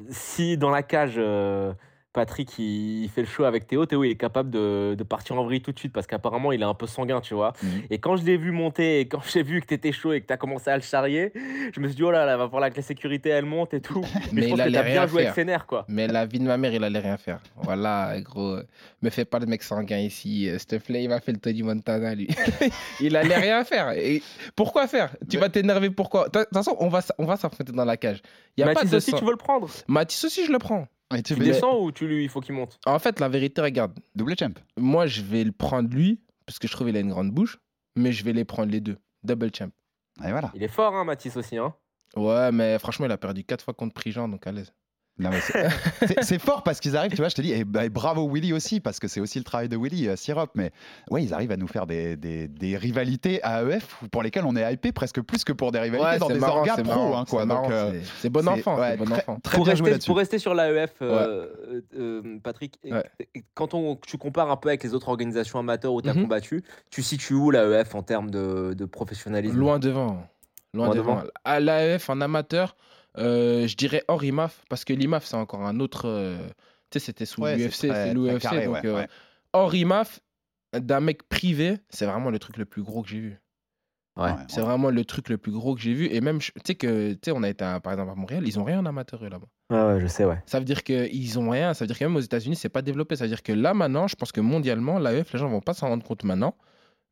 si 0.10 0.58
dans 0.58 0.70
la 0.70 0.84
cage, 0.84 1.20
Patrick 2.14 2.58
il, 2.60 3.08
fait 3.10 3.22
le 3.22 3.28
show 3.28 3.46
avec 3.46 3.68
Théo, 3.68 3.86
Théo 3.86 4.04
il 4.04 4.12
est 4.12 4.16
capable 4.16 4.50
de, 4.50 4.96
de 4.98 5.04
partir 5.04 5.40
en 5.40 5.44
vrille 5.46 5.62
tout 5.62 5.72
de 5.72 5.80
suite 5.80 5.94
parce 5.94 6.08
qu'apparemment 6.08 6.52
il 6.52 6.62
est 6.62 6.66
un 6.66 6.74
peu 6.74 6.86
sanguin, 6.88 7.22
tu 7.22 7.34
vois. 7.34 7.54
Mhm. 7.64 7.70
Et 7.90 8.00
quand 8.00 8.18
je 8.18 8.26
l'ai 8.26 8.36
vu 8.38 8.52
monter 8.52 9.00
et 9.00 9.08
quand 9.08 9.22
j'ai 9.32 9.44
vu 9.44 9.62
que 9.62 9.66
t'étais 9.68 9.92
chaud 9.92 10.12
et 10.14 10.22
que 10.22 10.26
t'as 10.28 10.38
commencé 10.38 10.70
à 10.70 10.76
le 10.76 10.82
charrier, 10.84 11.32
je 11.74 11.80
me 11.80 11.88
suis 11.88 11.96
dit 11.96 12.04
oh 12.04 12.12
là 12.12 12.26
là, 12.26 12.36
va 12.38 12.50
falloir 12.50 12.70
que 12.70 12.76
la 12.76 12.82
sécurité 12.82 13.30
elle 13.30 13.46
monte 13.46 13.74
et 13.74 13.82
tout. 13.82 14.02
Mais, 14.34 14.42
Mais 14.42 14.42
je 14.44 14.50
pense 14.50 14.60
il 14.60 14.66
que 14.66 14.72
t'as 14.72 14.84
bien 14.84 15.08
joué 15.08 15.22
avec 15.22 15.28
faire. 15.28 15.36
ses 15.36 15.46
nerfs 15.46 15.66
quoi. 15.66 15.86
Mais 15.88 16.08
la 16.08 16.26
vie 16.26 16.40
de 16.40 16.46
ma 16.46 16.58
mère, 16.58 16.74
il 16.74 16.84
allait 16.84 17.00
rien 17.00 17.18
faire. 17.18 17.40
Voilà, 17.56 18.20
gros. 18.22 18.58
Me 19.02 19.10
fais 19.10 19.26
pas 19.26 19.40
le 19.40 19.46
mec 19.46 19.64
sanguin 19.64 20.00
ici. 20.00 20.50
euh, 20.50 20.58
plaît, 20.86 21.04
il 21.04 21.10
m'a 21.10 21.20
fait 21.22 21.32
le 21.32 21.38
Tony 21.40 21.64
Montana, 21.64 22.14
lui. 22.16 22.28
il 23.00 23.16
allait 23.16 23.38
rien 23.38 23.64
faire. 23.64 23.92
Et 23.92 24.22
pourquoi 24.56 24.88
faire? 24.88 25.16
Tu 25.30 25.38
vas 25.38 25.50
t'énerver 25.50 25.90
pourquoi? 25.90 26.28
De 26.30 26.40
toute 26.44 26.54
façon, 26.54 26.76
on 26.80 26.90
va, 26.90 27.02
on 27.18 27.26
va 27.26 27.38
s'affronter 27.38 27.72
dans 27.72 27.86
la 27.86 27.98
cage. 27.98 28.22
Y 28.58 28.64
a 28.64 28.66
Mathis 28.66 28.82
pas 28.84 28.90
de 28.90 28.96
aussi, 28.98 29.12
sang- 29.12 29.18
tu 29.18 29.26
veux 29.26 29.32
le 29.32 29.38
prendre? 29.38 29.70
Mathis 29.88 30.24
aussi, 30.26 30.46
je 30.46 30.52
le 30.52 30.60
prends. 30.60 30.88
Et 31.16 31.24
tu 31.24 31.36
descends 31.36 31.80
ou 31.80 31.92
tu 31.92 32.08
lui, 32.08 32.24
il 32.24 32.30
faut 32.30 32.42
qu'il 32.42 32.56
monte? 32.56 32.80
En 32.86 33.00
fait, 33.00 33.20
la 33.20 33.30
vérité, 33.30 33.62
regarde. 33.62 33.98
double 34.16 34.36
champ. 34.38 34.54
Moi, 34.78 35.08
je 35.08 35.22
vais 35.22 35.44
le 35.44 35.52
prendre 35.52 35.90
lui, 35.90 36.22
parce 36.46 36.60
que 36.60 36.68
je 36.68 36.74
trouve 36.74 36.88
qu'il 36.88 36.98
a 36.98 37.02
une 37.02 37.10
grande 37.10 37.32
bouche. 37.32 37.60
Mais 37.98 38.14
je 38.14 38.24
vais 38.24 38.32
les 38.32 38.46
prendre 38.46 38.72
les 38.72 38.80
deux. 38.80 38.98
Double 39.24 39.52
champ. 39.54 39.70
Et 40.26 40.32
voilà. 40.32 40.52
Il 40.56 40.64
est 40.64 40.70
fort, 40.70 40.96
hein, 40.96 41.04
Mathis 41.04 41.36
aussi. 41.36 41.58
Hein? 41.58 41.76
Ouais, 42.16 42.52
mais 42.52 42.80
franchement, 42.80 43.06
il 43.06 43.12
a 43.12 43.18
perdu 43.18 43.44
4 43.44 43.64
fois 43.64 43.74
contre 43.74 43.94
Prigent, 43.94 44.30
donc 44.30 44.48
à 44.48 44.52
l'aise. 44.52 44.74
C'est- 46.22 46.40
fort 46.40 46.64
parce 46.64 46.80
qu'ils 46.80 46.98
arrivent, 46.98 47.12
tu 47.12 47.18
vois, 47.18 47.30
je 47.30 47.36
te 47.36 47.42
dis, 47.42 47.52
et, 47.52 47.64
bah, 47.64 47.86
et 47.86 47.90
bravo 47.90 48.28
Willy 48.28 48.54
aussi, 48.54 48.80
parce 48.80 49.00
que 49.00 49.08
c'est 49.08 49.20
aussi 49.20 49.38
le 49.38 49.44
travail 49.44 49.70
de 49.70 49.78
Willy, 49.78 50.08
euh, 50.08 50.16
Sirop, 50.16 50.48
mais 50.56 50.72
ouais, 51.12 51.24
ils 51.24 51.34
arrivent 51.34 51.52
à 51.52 51.58
nous 51.58 51.68
faire 51.68 51.86
des, 51.86 52.16
des, 52.18 52.48
des 52.48 52.76
rivalités 52.78 53.44
à 53.44 53.62
AEF 53.64 53.98
pour 54.12 54.24
lesquelles 54.24 54.46
on 54.46 54.56
est 54.56 54.74
hypé 54.74 54.92
presque 54.92 55.22
plus 55.22 55.44
que 55.44 55.54
pour 55.54 55.72
des 55.72 55.80
rivalités 55.80 56.10
Ouais, 56.10 56.18
dans 56.18 56.28
des 56.28 56.40
marrant, 56.40 56.60
orgas 56.60 56.74
c'est 56.78 56.84
pro. 56.84 57.16
hein, 57.16 57.26
c'est 57.28 57.38
euh, 57.72 58.02
c'est- 58.20 58.30
bon 58.30 58.48
enfant, 58.48 58.80
ouais, 58.80 58.92
c'est 58.92 58.98
bon 58.98 59.06
très- 59.06 59.14
enfant. 59.22 59.40
Très 59.44 59.58
pour, 59.58 59.66
bien 59.66 59.74
rester, 59.74 59.90
là-dessus. 59.92 60.08
pour 60.08 60.18
rester 60.18 60.40
sur 60.40 60.54
l'AEF, 60.56 60.94
euh, 61.02 61.82
euh, 61.98 62.40
Patrick, 62.42 62.80
quand 63.54 63.74
on, 63.76 63.98
tu 63.98 64.18
compares 64.18 64.50
un 64.50 64.58
peu 64.58 64.70
avec 64.70 64.84
les 64.84 64.94
autres 64.96 65.10
organisations 65.10 65.60
amateurs 65.60 65.94
où 65.94 66.02
tu 66.02 66.10
as 66.10 66.14
Mhm. 66.14 66.24
combattu, 66.24 66.64
tu 66.90 67.04
situes 67.04 67.34
où 67.36 67.52
l'AEF 67.52 67.94
en 67.96 68.02
termes 68.02 68.32
de, 68.32 68.74
de 68.74 68.86
professionnalisme? 68.86 69.58
Loin 69.58 69.78
devant. 69.78 70.24
Loin, 70.74 70.86
Loin 70.88 70.96
devant. 70.96 71.16
devant. 71.18 71.28
À 71.44 71.60
l'AEF, 71.60 72.10
en 72.10 72.22
amateur, 72.22 72.76
euh, 73.18 73.68
je 73.68 73.76
dirais 73.76 74.04
hors 74.08 74.24
IMAF, 74.24 74.64
parce 74.70 74.86
que 74.86 74.94
l'IMAF, 74.94 75.26
c'est 75.26 75.36
encore 75.36 75.66
un 75.66 75.80
autre. 75.80 76.08
euh, 76.08 76.38
tu 76.90 77.00
sais, 77.00 77.06
c'était 77.06 77.26
sous 77.26 77.42
Ouais, 77.42 77.58
l'UFC, 77.58 77.74
c'est 77.74 78.14
l'UFC. 78.14 78.40
carré, 78.40 78.66
donc, 78.66 78.76
ouais, 78.76 78.86
euh, 78.86 78.96
ouais. 78.96 79.08
hors 79.54 79.74
IMAF, 79.74 80.20
d'un 80.74 81.00
mec 81.02 81.24
privé, 81.28 81.78
c'est 81.90 82.06
vraiment 82.06 82.30
le 82.30 82.40
truc 82.40 82.58
le 82.58 82.66
plus 82.66 82.84
gros 82.84 83.02
que 83.02 83.10
j'ai 83.10 83.20
vu. 83.20 83.38
Ouais. 84.18 84.32
C'est 84.50 84.60
vraiment 84.62 84.90
le 84.90 85.06
truc 85.06 85.30
le 85.30 85.38
plus 85.38 85.54
gros 85.54 85.74
que 85.74 85.82
j'ai 85.82 85.94
vu. 85.94 86.08
Et 86.12 86.20
même, 86.20 86.40
tu 86.40 86.52
sais 86.66 86.76
que, 86.76 87.14
tu 87.14 87.20
sais, 87.26 87.32
on 87.32 87.44
a 87.44 87.50
été 87.50 87.64
à- 87.64 87.80
par 87.80 87.94
exemple 87.94 88.12
à 88.12 88.16
Montréal, 88.16 88.44
ils 88.46 88.60
ont 88.60 88.64
rien 88.66 88.80
en 88.80 88.86
amateur 88.86 89.22
là-bas. 89.24 89.48
Ouais, 89.70 89.94
ouais, 89.94 90.02
je 90.02 90.08
sais, 90.08 90.26
ouais. 90.26 90.42
Ça 90.46 90.60
veut 90.60 90.66
dire 90.66 90.84
qu'ils 90.84 91.40
ont 91.40 91.50
rien. 91.50 91.74
Ça 91.74 91.86
veut 91.86 91.88
dire 91.88 91.98
que 91.98 92.04
même 92.04 92.16
aux 92.18 92.20
États-Unis, 92.22 92.58
c'est 92.58 92.68
pas 92.70 92.82
développé. 92.82 93.16
Ça 93.16 93.24
veut 93.24 93.30
dire 93.30 93.42
que 93.42 93.54
là, 93.54 93.74
maintenant, 93.74 94.08
je 94.08 94.16
pense 94.18 94.34
que 94.34 94.42
mondialement, 94.42 95.00
l'AEF, 95.00 95.32
les 95.32 95.40
gens 95.40 95.48
vont 95.50 95.62
pas 95.62 95.74
s'en 95.74 95.88
rendre 95.88 96.04
compte 96.06 96.26
maintenant. 96.26 96.56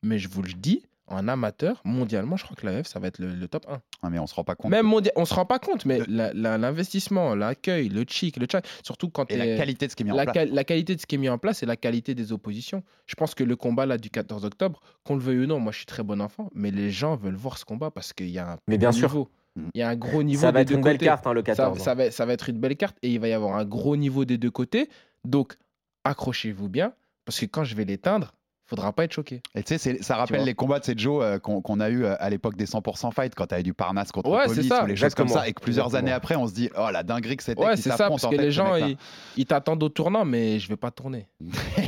Mais 0.04 0.20
je 0.20 0.28
vous 0.28 0.42
le 0.42 0.52
dis, 0.52 0.86
en 1.10 1.28
amateur, 1.28 1.82
mondialement, 1.84 2.38
je 2.38 2.43
crois 2.45 2.56
que 2.56 2.65
l'AEF, 2.65 2.88
ça 2.88 3.00
va 3.00 3.08
être 3.08 3.19
le, 3.19 3.34
le 3.34 3.48
top 3.48 3.65
1. 3.69 3.82
Ah, 4.04 4.10
mais 4.10 4.19
on 4.19 4.28
se 4.28 4.36
rend 4.36 4.43
pas 4.43 4.56
compte. 4.56 4.72
Même 4.72 4.86
mondial, 4.86 5.12
on 5.15 5.26
se 5.26 5.34
rend 5.34 5.45
pas 5.45 5.60
compte, 5.60 5.86
mais 5.86 6.00
la- 6.08 6.34
la- 6.34 6.58
l'investissement, 6.58 7.36
l'accueil, 7.36 7.89
le 7.89 8.06
chic, 8.08 8.38
le 8.38 8.48
chat, 8.52 8.62
surtout 8.84 9.10
quand 9.10 9.30
Et 9.32 9.38
la 9.38 9.58
qualité 9.58 9.86
de 9.88 9.91
ce 9.91 9.95
qui 9.95 10.04
est 10.04 10.06
mis 10.06 10.12
en 10.12 10.15
la, 10.15 10.24
place. 10.24 10.34
qual- 10.34 10.50
la 10.54 10.63
qualité 10.63 10.95
de 10.95 11.02
ce 11.02 11.06
qui 11.06 11.15
est 11.15 11.17
mis 11.17 11.30
en 11.30 11.38
place 11.38 11.63
et 11.63 11.65
la 11.65 11.76
qualité 11.76 12.15
des 12.15 12.32
oppositions. 12.32 12.84
Je 13.06 13.15
pense 13.15 13.36
que 13.36 13.43
le 13.43 13.56
combat 13.56 13.86
là 13.86 13.98
du 13.98 14.10
14 14.10 14.45
octobre, 14.45 14.80
qu'on 15.04 15.15
le 15.15 15.22
veuille 15.22 15.39
ou 15.39 15.48
non, 15.48 15.60
moi 15.60 15.72
je 15.72 15.78
suis 15.78 15.86
très 15.86 16.04
bon 16.04 16.22
enfant, 16.22 16.50
mais 16.54 16.72
les 16.72 16.89
gens 16.91 17.15
veulent 17.15 17.36
voir 17.36 17.58
ce 17.58 17.65
combat 17.65 17.91
parce 17.91 18.13
qu'il 18.13 18.30
y 18.30 18.39
a 18.39 18.54
un 18.54 18.58
Mais 18.67 18.78
bien 18.78 18.89
gros 18.89 18.98
sûr. 19.00 19.10
niveau. 19.10 19.30
Il 19.74 19.80
y 19.80 19.82
a 19.82 19.89
un 19.89 19.95
gros 19.95 20.24
niveau. 20.24 20.41
Ça 20.41 20.52
va 20.52 20.60
des 20.60 20.62
être 20.62 20.67
deux 20.69 20.76
une 20.76 20.82
belle 20.84 20.98
carte, 21.00 21.26
hein, 21.28 21.34
le 21.34 21.41
Ça- 21.41 21.43
14. 21.56 21.80
Ça, 21.80 21.95
va, 21.95 22.12
ça 22.12 22.26
va 22.26 22.34
être 22.34 22.50
une 22.50 22.60
belle 22.60 22.78
carte 22.78 22.95
et 23.02 23.10
il 23.10 23.19
va 23.19 23.28
y 23.28 23.34
avoir 23.34 23.58
un 23.58 23.65
gros 23.65 23.98
niveau 23.98 24.24
des 24.24 24.38
deux 24.38 24.52
côtés. 24.52 24.89
Donc 25.26 25.58
accrochez-vous 26.04 26.69
bien 26.69 26.93
parce 27.26 27.39
que 27.39 27.45
quand 27.45 27.63
je 27.63 27.76
vais 27.76 27.86
l'éteindre, 27.86 28.34
faudra 28.70 28.94
pas 28.94 29.04
être 29.06 29.14
choqué. 29.14 29.42
Et 29.56 29.64
tu 29.64 29.78
sais, 29.78 29.98
ça 30.02 30.16
rappelle 30.16 30.44
les 30.44 30.54
combats 30.54 30.80
de 30.80 30.86
ces 30.86 30.98
Joe 30.98 31.24
euh, 31.24 31.40
qu'on 31.40 31.80
a 31.80 31.90
eu 31.90 32.04
euh, 32.04 32.16
à 32.20 32.30
l'époque 32.30 32.56
des 32.56 32.66
100% 32.66 33.12
fight 33.14 33.34
quand 33.36 33.48
t'avais 33.48 33.64
du 33.64 33.74
Parnasse 33.74 34.12
contre 34.12 34.30
Ouais, 34.30 34.48
c'est 34.48 34.64
ça, 34.64 34.84
ou 34.84 34.88
les 34.88 34.96
choses 34.96 35.16
comme 35.16 35.28
ça 35.28 35.48
et 35.48 35.54
que 35.54 35.62
plusieurs 35.62 35.88
Exactement. 35.88 36.08
années 36.08 36.16
après 36.16 36.36
on 36.36 36.48
se 36.48 36.54
dit 36.54 36.70
oh 36.78 36.88
la 36.92 37.04
dinguerie 37.04 37.38
que 37.38 37.44
c'était 37.44 37.62
Ouais, 37.64 37.76
c'est 37.78 37.90
ça, 37.92 38.10
parce 38.10 38.26
que 38.28 38.36
les 38.36 38.52
gens, 38.52 38.76
ils, 38.76 38.98
ils 39.38 39.46
t'attendent 39.46 39.82
au 39.84 39.90
tournant, 39.90 40.26
mais 40.26 40.60
je 40.60 40.70
vais 40.70 40.76
pas 40.78 40.92
tourner. 40.92 41.28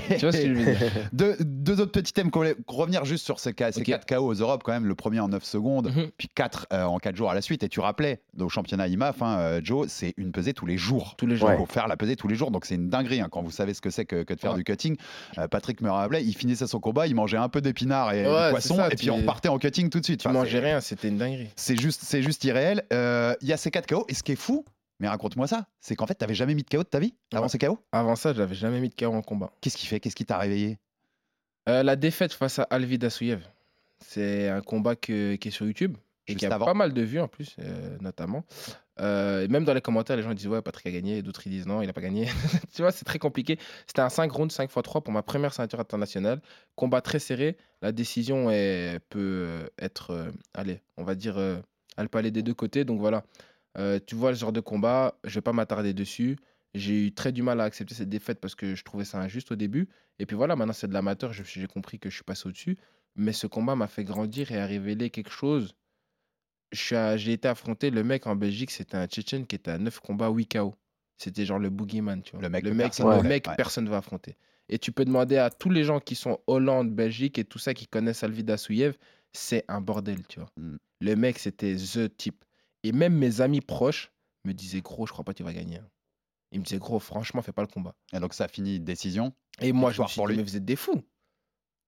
tu 0.10 0.18
vois 0.20 0.32
ce 0.32 0.38
que 0.42 0.48
je 0.48 0.54
veux 0.54 0.64
dire? 0.76 0.80
Deux, 1.14 1.36
deux 1.40 1.80
autres 1.82 1.92
petits 1.92 2.14
thèmes 2.14 2.32
qu'on 2.32 2.40
voulait 2.40 2.56
revenir 2.68 3.06
juste 3.06 3.26
sur 3.26 3.40
ces, 3.40 3.54
ces 3.72 3.82
Ok. 3.82 3.86
4 3.86 4.06
KO 4.08 4.26
aux 4.26 4.34
Europes 4.34 4.64
quand 4.64 4.72
même 4.72 4.86
le 4.86 4.96
premier 4.96 5.20
en 5.20 5.28
9 5.28 5.44
secondes 5.44 5.92
Mhm. 5.96 6.10
puis 6.18 6.30
4 6.34 6.68
en 6.72 6.98
4 7.00 7.16
jours 7.16 7.30
à 7.32 7.36
la 7.36 7.42
suite 7.42 7.64
et 7.64 7.70
tu 7.70 7.80
rappelais 7.80 8.22
au 8.40 8.50
championnat 8.50 8.88
IMAF 8.88 9.22
hein, 9.22 9.38
euh, 9.40 9.62
Joe 9.64 9.88
c'est 9.90 10.14
une 10.18 10.32
pesée 10.32 10.54
tous 10.54 10.66
les 10.66 10.78
jours 10.78 11.16
tous 11.18 11.26
les 11.28 11.36
jours 11.36 11.50
Ouais. 11.50 11.56
il 11.56 11.58
faut 11.60 11.66
faire 11.66 11.88
la 11.88 11.98
pesée 11.98 12.16
tous 12.16 12.28
les 12.28 12.36
jours 12.36 12.52
donc 12.52 12.66
c'est 12.66 12.76
une 12.76 12.90
dinguerie 12.90 13.20
hein, 13.22 13.28
quand 13.32 13.42
vous 13.42 13.52
savez 13.52 13.74
ce 13.74 13.82
que 13.82 13.90
c'est 13.90 14.06
que, 14.06 14.24
que 14.24 14.34
de 14.34 14.40
faire 14.40 14.54
du 14.56 14.64
cutting 14.64 14.96
Euh, 15.38 15.48
Patrick 15.48 15.82
me 15.82 15.90
rappelait 15.90 16.24
il 16.24 16.34
finissait 16.34 16.68
son 16.72 16.80
combat 16.80 17.06
il 17.08 17.16
mangeait 17.16 17.38
un 17.38 17.50
peu 17.50 17.62
d'épinards 17.62 18.14
et 18.14 18.26
Ouais, 18.26 18.46
du 18.48 18.52
poisson 18.52 18.76
ça, 18.78 18.88
et 18.90 18.96
puis 18.96 19.10
on 19.12 19.18
repartait 19.18 19.50
en 19.50 19.58
cutting 19.60 19.90
tout 19.90 20.00
de 20.00 20.06
suite 20.06 20.22
Tu 20.22 20.28
Enfin, 20.28 20.40
mangeais 20.40 20.60
rien, 20.60 20.82
c'était 20.82 21.08
une 21.10 21.18
dinguerie. 21.18 21.50
c'est 21.56 21.80
juste, 21.80 22.02
c'est 22.04 22.24
juste 22.24 22.44
irréel. 22.44 22.84
Euh, 22.94 23.36
Il 23.42 23.48
y 23.48 23.54
a 23.54 23.58
ces 23.58 23.70
4 23.72 23.86
KO. 23.88 24.06
Et 24.08 24.14
ce 24.14 24.24
qui 24.24 24.32
est 24.32 24.36
fou, 24.36 24.66
mais 25.00 25.08
raconte-moi 25.08 25.48
ça, 25.48 25.68
c'est 25.80 25.96
qu'en 25.96 26.08
fait, 26.08 26.16
t'avais 26.16 26.34
jamais 26.36 26.56
mis 26.56 26.64
de 26.64 26.70
KO 26.70 26.80
de 26.84 26.84
ta 26.84 27.00
vie 27.00 27.14
avant 27.34 27.44
Ouais. 27.44 27.50
ces 27.50 27.58
KO 27.60 27.78
Avant 27.92 28.16
ça, 28.16 28.34
j'avais 28.34 28.56
jamais 28.56 28.80
mis 28.80 28.90
de 28.90 28.96
KO 28.96 29.14
en 29.14 29.22
combat. 29.22 29.52
Qu'est-ce 29.62 29.78
qui 29.78 29.86
fait? 29.88 30.00
Qu'est-ce 30.00 30.16
qui 30.16 30.26
t'a 30.26 30.38
réveillé? 30.38 30.78
Euh, 31.70 31.84
la 31.84 31.96
défaite 31.96 32.34
face 32.34 32.58
à 32.60 32.64
Alvid 32.64 33.04
Assouyev, 33.04 33.42
c'est 34.00 34.50
un 34.50 34.62
combat 34.62 34.96
que- 34.96 35.36
qui 35.36 35.48
est 35.50 35.52
sur 35.52 35.66
YouTube 35.66 35.96
et 36.32 36.36
qui 36.36 36.46
a 36.46 36.54
avant. 36.54 36.66
pas 36.66 36.74
mal 36.74 36.94
de 36.94 37.02
vues 37.02 37.20
en 37.20 37.28
plus, 37.28 37.56
euh, 37.60 37.98
notamment. 38.02 38.46
Euh, 39.00 39.44
et 39.44 39.48
même 39.48 39.64
dans 39.66 39.74
les 39.74 39.82
commentaires, 39.82 40.16
les 40.18 40.24
gens 40.24 40.34
disent 40.34 40.48
Ouais, 40.48 40.62
Patrick 40.62 40.86
a 40.88 40.92
gagné, 40.92 41.22
d'autres 41.22 41.46
ils 41.48 41.50
disent 41.52 41.66
Non, 41.68 41.82
il 41.82 41.90
a 41.90 41.94
pas 41.94 42.02
gagné. 42.02 42.26
tu 42.74 42.82
vois, 42.82 42.92
c'est 42.92 43.06
très 43.06 43.20
compliqué. 43.20 43.58
C'était 43.88 44.02
un 44.02 44.10
5 44.10 44.32
rounds, 44.32 44.54
5 44.54 44.66
x 44.72 44.74
3 44.84 45.02
pour 45.02 45.14
ma 45.14 45.24
première 45.24 45.54
ceinture 45.54 45.80
internationale. 45.80 46.42
Combat 46.76 47.02
très 47.02 47.20
serré. 47.20 47.58
La 47.82 47.92
décision 47.92 48.52
est- 48.52 49.00
peut 49.10 49.20
euh, 49.20 49.68
être, 49.80 50.12
euh, 50.12 50.32
allez, 50.54 50.82
on 50.98 51.04
va 51.04 51.16
dire, 51.16 51.38
elle 51.98 52.10
peut 52.10 52.18
aller 52.20 52.32
des 52.32 52.44
deux 52.44 52.54
côtés. 52.54 52.86
Donc 52.86 53.00
voilà, 53.00 53.24
tu 54.06 54.16
vois, 54.16 54.32
le 54.32 54.38
genre 54.38 54.52
de 54.52 54.60
combat, 54.60 55.16
je 55.24 55.36
vais 55.36 55.42
pas 55.42 55.54
m'attarder 55.54 55.94
dessus. 55.94 56.38
J'ai 56.74 57.08
eu 57.08 57.12
très 57.14 57.32
du 57.34 57.42
mal 57.44 57.60
à 57.60 57.66
accepter 57.66 57.96
cette 57.96 58.08
défaite 58.10 58.40
parce 58.40 58.56
que 58.56 58.76
je 58.76 58.84
trouvais 58.84 59.04
ça 59.04 59.20
injuste 59.20 59.52
au 59.52 59.56
début. 59.56 59.90
Et 60.20 60.26
puis 60.26 60.36
voilà, 60.38 60.56
maintenant 60.56 60.74
c'est 60.74 60.88
de 60.88 60.94
l'amateur, 60.94 61.34
j'ai 61.34 61.68
compris 61.68 62.00
que 62.00 62.10
je 62.10 62.16
suis 62.16 62.24
passé 62.24 62.48
au-dessus. 62.48 62.78
Mais 63.18 63.34
ce 63.34 63.46
combat 63.46 63.76
m'a 63.76 63.88
fait 63.88 64.06
grandir 64.06 64.52
et 64.54 64.58
a 64.60 64.66
révélé 64.66 65.10
quelque 65.10 65.32
chose. 65.32 65.76
J'ai 66.72 67.34
été 67.34 67.48
affronter 67.48 67.90
le 67.90 68.04
mec 68.04 68.28
en 68.28 68.36
Belgique, 68.36 68.72
c'était 68.72 68.96
un 68.98 69.08
Tchétchène 69.08 69.46
qui 69.46 69.56
était 69.56 69.72
à 69.72 69.78
9 69.78 70.00
combats, 70.00 70.30
8 70.30 70.48
KO. 70.48 70.76
C'était 71.18 71.46
genre 71.46 71.60
le 71.60 71.70
boogeyman, 71.70 72.22
tu 72.24 72.32
vois. 72.32 72.42
Le 72.42 72.50
mec 72.50 72.64
le 72.64 72.74
mec, 72.74 72.88
personne 72.88 73.10
le 73.10 73.18
voulait, 73.18 73.30
mec 73.30 73.48
ouais. 73.48 73.56
personne 73.56 73.86
ne 73.86 73.90
va 73.90 73.98
affronter. 73.98 74.38
Et 74.70 74.80
tu 74.80 74.92
peux 74.92 75.06
demander 75.06 75.38
à 75.38 75.50
tous 75.50 75.70
les 75.70 75.84
gens 75.84 76.00
qui 76.00 76.16
sont 76.16 76.40
Hollande, 76.48 76.92
Belgique 76.96 77.38
et 77.38 77.44
tout 77.44 77.60
ça 77.60 77.74
qui 77.74 77.88
connaissent 77.88 78.24
Alvida 78.24 78.58
Souyev, 78.58 78.96
c'est 79.34 79.66
un 79.68 79.82
bordel, 79.82 80.26
tu 80.28 80.40
vois. 80.40 80.50
Mm. 80.58 80.78
Le 81.02 81.16
mec, 81.16 81.40
c'était 81.40 81.76
the 81.76 82.16
type. 82.16 82.44
Et 82.84 82.92
même 82.92 83.14
mes 83.16 83.42
amis 83.42 83.62
proches 83.62 84.12
me 84.46 84.54
disaient, 84.54 84.82
gros, 84.82 85.06
je 85.06 85.12
crois 85.12 85.24
pas 85.24 85.34
que 85.34 85.38
tu 85.38 85.44
vas 85.44 85.54
gagner. 85.54 85.78
hein. 85.78 85.90
Ils 86.54 86.60
me 86.60 86.66
disaient, 86.66 86.80
gros, 86.80 87.00
franchement, 87.00 87.42
fais 87.42 87.52
pas 87.52 87.62
le 87.62 87.68
combat. 87.68 87.96
Et 88.14 88.20
donc 88.20 88.34
ça 88.34 88.48
finit 88.48 88.80
décision. 88.80 89.34
Et 89.62 89.72
moi, 89.74 89.92
je 89.92 90.02
me 90.02 90.08
suis 90.08 90.16
pour 90.18 90.28
dit, 90.28 90.34
lui. 90.34 90.38
mais 90.40 90.44
vous 90.44 90.56
êtes 90.58 90.66
des 90.66 90.76
fous. 90.76 91.04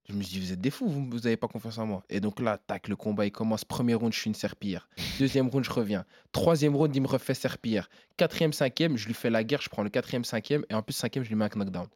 Je 0.09 0.13
me 0.13 0.21
suis 0.21 0.33
dit, 0.33 0.45
vous 0.45 0.51
êtes 0.51 0.59
des 0.59 0.69
fous, 0.69 0.89
vous 0.89 1.19
n'avez 1.19 1.37
pas 1.37 1.47
confiance 1.47 1.77
en 1.77 1.85
moi. 1.85 2.03
Et 2.09 2.19
donc 2.19 2.41
là, 2.41 2.57
tac, 2.57 2.89
le 2.89 2.95
combat, 2.97 3.25
il 3.25 3.31
commence. 3.31 3.63
Premier 3.63 3.93
round, 3.93 4.11
je 4.11 4.19
suis 4.19 4.27
une 4.27 4.35
serpillière. 4.35 4.89
Deuxième 5.17 5.47
round, 5.47 5.63
je 5.63 5.71
reviens. 5.71 6.05
Troisième 6.33 6.75
round, 6.75 6.93
il 6.93 7.01
me 7.01 7.07
refait 7.07 7.33
serpillière. 7.33 7.89
Quatrième, 8.17 8.51
cinquième, 8.51 8.97
je 8.97 9.07
lui 9.07 9.13
fais 9.13 9.29
la 9.29 9.45
guerre, 9.45 9.61
je 9.61 9.69
prends 9.69 9.83
le 9.83 9.89
quatrième, 9.89 10.25
cinquième. 10.25 10.65
Et 10.69 10.73
en 10.73 10.81
plus, 10.83 10.93
cinquième, 10.93 11.23
je 11.23 11.29
lui 11.29 11.35
mets 11.35 11.45
un 11.45 11.49
knockdown. 11.49 11.87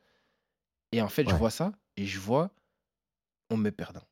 Et 0.94 1.02
en 1.02 1.10
fait, 1.10 1.28
je 1.30 1.36
vois 1.36 1.50
ça 1.50 1.74
et 1.98 2.06
je 2.06 2.18
vois, 2.18 2.50
on 3.50 3.58
me 3.58 3.72
perdant. 3.72 4.04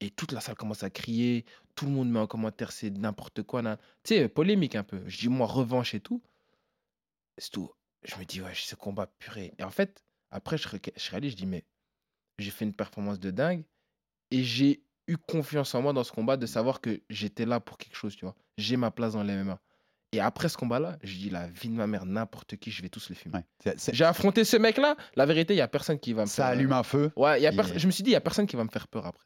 Et 0.00 0.10
toute 0.10 0.32
la 0.32 0.40
salle 0.40 0.56
commence 0.56 0.82
à 0.82 0.90
crier. 0.90 1.44
Tout 1.76 1.84
le 1.84 1.92
monde 1.92 2.10
met 2.10 2.18
en 2.18 2.26
commentaire, 2.26 2.72
c'est 2.72 2.90
n'importe 2.90 3.42
quoi. 3.42 3.62
Tu 3.62 4.14
sais, 4.14 4.28
polémique 4.28 4.74
un 4.74 4.82
peu. 4.82 5.00
Je 5.06 5.18
dis, 5.18 5.28
moi, 5.28 5.46
revanche 5.46 5.94
et 5.94 6.00
tout. 6.00 6.20
C'est 7.38 7.50
tout. 7.50 7.70
Je 8.02 8.16
me 8.16 8.24
dis, 8.24 8.40
ouais, 8.40 8.52
ce 8.54 8.74
combat 8.74 9.06
purée. 9.06 9.52
Et 9.58 9.62
en 9.62 9.70
fait, 9.70 10.02
après, 10.30 10.58
je, 10.58 10.66
je 10.68 11.10
réalise, 11.10 11.32
je 11.32 11.36
dis, 11.36 11.46
mais 11.46 11.64
j'ai 12.40 12.50
fait 12.50 12.64
une 12.64 12.74
performance 12.74 13.20
de 13.20 13.30
dingue 13.30 13.64
et 14.30 14.42
j'ai 14.42 14.82
eu 15.08 15.16
confiance 15.16 15.74
en 15.74 15.82
moi 15.82 15.92
dans 15.92 16.04
ce 16.04 16.12
combat 16.12 16.36
de 16.36 16.46
savoir 16.46 16.80
que 16.80 17.00
j'étais 17.10 17.46
là 17.46 17.60
pour 17.60 17.78
quelque 17.78 17.96
chose, 17.96 18.16
tu 18.16 18.24
vois. 18.24 18.34
J'ai 18.58 18.76
ma 18.76 18.90
place 18.90 19.14
dans 19.14 19.22
les 19.22 19.34
MMA. 19.34 19.60
Et 20.12 20.20
après 20.20 20.48
ce 20.48 20.56
combat-là, 20.56 20.98
je 21.02 21.16
dis 21.16 21.30
la 21.30 21.46
vie 21.46 21.68
de 21.68 21.74
ma 21.74 21.86
mère, 21.86 22.04
n'importe 22.04 22.56
qui, 22.56 22.72
je 22.72 22.82
vais 22.82 22.88
tous 22.88 23.08
les 23.08 23.14
fumer. 23.14 23.36
Ouais. 23.64 23.74
J'ai 23.92 24.04
affronté 24.04 24.44
ce 24.44 24.56
mec-là. 24.56 24.96
La 25.14 25.24
vérité, 25.24 25.54
il 25.54 25.58
y 25.58 25.60
a 25.60 25.68
personne 25.68 26.00
qui 26.00 26.12
va 26.12 26.22
me 26.22 26.26
ça 26.26 26.44
faire. 26.44 26.46
allume 26.46 26.72
un 26.72 26.82
feu. 26.82 27.12
Ouais, 27.14 27.40
y 27.40 27.46
a 27.46 27.52
je 27.52 27.86
me 27.86 27.92
suis 27.92 28.02
dit, 28.02 28.10
il 28.10 28.14
y 28.14 28.16
a 28.16 28.20
personne 28.20 28.46
qui 28.46 28.56
va 28.56 28.64
me 28.64 28.70
faire 28.70 28.88
peur 28.88 29.06
après. 29.06 29.24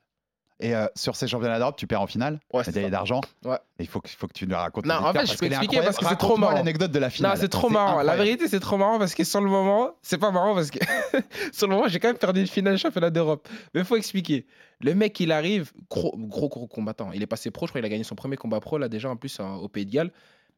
Et 0.61 0.75
euh, 0.75 0.87
sur 0.95 1.17
ces 1.17 1.27
championnats 1.27 1.59
d'Europe, 1.59 1.77
tu 1.77 1.87
perds 1.87 2.03
en 2.03 2.07
finale. 2.07 2.39
Ouais, 2.53 2.63
c'est 2.63 2.75
médaille 2.75 2.91
d'argent. 2.91 3.21
Ouais. 3.45 3.59
Il 3.81 3.89
faut 3.89 4.01
que, 4.01 4.09
faut 4.09 4.29
que 4.29 4.33
tu 4.33 4.47
nous 4.47 4.55
racontes. 4.55 4.87
Non, 4.87 4.95
en 4.95 5.13
fait, 5.13 5.27
je 5.27 5.37
peux 5.37 5.47
expliquer 5.47 5.81
parce 5.81 5.97
que 5.97 6.07
c'est 6.07 6.17
trop 6.17 6.37
marrant. 6.37 6.55
l'anecdote 6.55 6.93
de 6.93 6.99
la 6.99 7.11
finale. 7.11 7.33
Non, 7.33 7.41
c'est 7.41 7.49
trop 7.49 7.69
marrant. 7.71 8.03
La 8.03 8.17
vérité, 8.17 8.47
c'est 8.49 8.61
trop 8.61 8.77
marrant 8.77 8.99
parce 8.99 9.15
que 9.15 9.25
sur 9.25 9.41
le 9.41 9.49
moment, 9.49 9.97
c'est 10.03 10.19
pas 10.19 10.31
marrant 10.31 10.55
parce 10.55 10.71
que 10.71 10.79
sur 11.53 11.67
le 11.67 11.75
moment, 11.75 11.89
j'ai 11.89 11.99
quand 11.99 12.09
même 12.09 12.19
perdu 12.19 12.41
une 12.41 12.47
finale 12.47 12.79
championnat 12.79 13.11
d'Europe. 13.11 13.49
Mais 13.75 13.81
il 13.81 13.87
faut 13.87 13.97
expliquer. 13.97 14.47
Le 14.81 14.95
mec, 14.95 15.19
il 15.19 15.33
arrive, 15.33 15.73
gros, 15.91 16.15
gros, 16.17 16.49
gros 16.49 16.67
combattant. 16.69 17.11
Il 17.13 17.23
est 17.23 17.27
passé 17.27 17.51
pro, 17.51 17.67
je 17.67 17.73
crois 17.73 17.81
qu'il 17.81 17.87
a 17.87 17.91
gagné 17.91 18.05
son 18.05 18.15
premier 18.15 18.37
combat 18.37 18.61
pro, 18.61 18.79
là, 18.79 18.89
déjà, 18.89 19.11
en 19.11 19.17
plus, 19.17 19.41
au 19.41 19.69
Pays 19.69 19.87
de 19.87 19.91
Galles. 19.91 20.13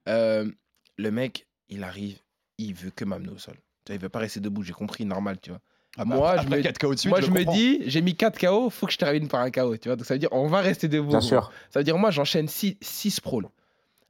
Euh, 0.08 0.50
le 0.98 1.10
mec, 1.10 1.46
il 1.68 1.84
arrive, 1.84 2.18
il 2.58 2.74
veut 2.74 2.90
que 2.90 3.04
m'amener 3.04 3.30
au 3.30 3.38
sol. 3.38 3.56
Il 3.88 3.98
veut 3.98 4.08
pas 4.08 4.18
rester 4.18 4.40
debout, 4.40 4.62
j'ai 4.62 4.72
compris, 4.72 5.04
normal, 5.04 5.38
tu 5.40 5.50
vois. 5.50 5.60
Ah 5.98 6.04
bah, 6.04 6.16
moi, 6.16 6.36
je 6.36 6.40
après 6.42 6.56
me, 6.58 6.62
4 6.62 6.78
KO 6.78 6.94
de 6.94 6.98
suite, 6.98 7.10
moi, 7.10 7.20
je 7.20 7.26
je 7.26 7.30
me 7.30 7.44
dis, 7.44 7.80
j'ai 7.86 8.02
mis 8.02 8.14
4 8.14 8.38
KO, 8.38 8.70
faut 8.70 8.86
que 8.86 8.92
je 8.92 8.98
termine 8.98 9.28
par 9.28 9.40
un 9.40 9.50
KO, 9.50 9.76
tu 9.76 9.88
vois. 9.88 9.96
Donc 9.96 10.06
ça 10.06 10.14
veut 10.14 10.18
dire, 10.20 10.28
on 10.32 10.46
va 10.46 10.60
rester 10.60 10.88
debout. 10.88 11.08
Bien 11.08 11.20
sûr. 11.20 11.50
Ça 11.70 11.80
veut 11.80 11.84
dire, 11.84 11.96
moi, 11.98 12.10
j'enchaîne 12.10 12.48
6 12.48 12.76
sprawls. 13.10 13.46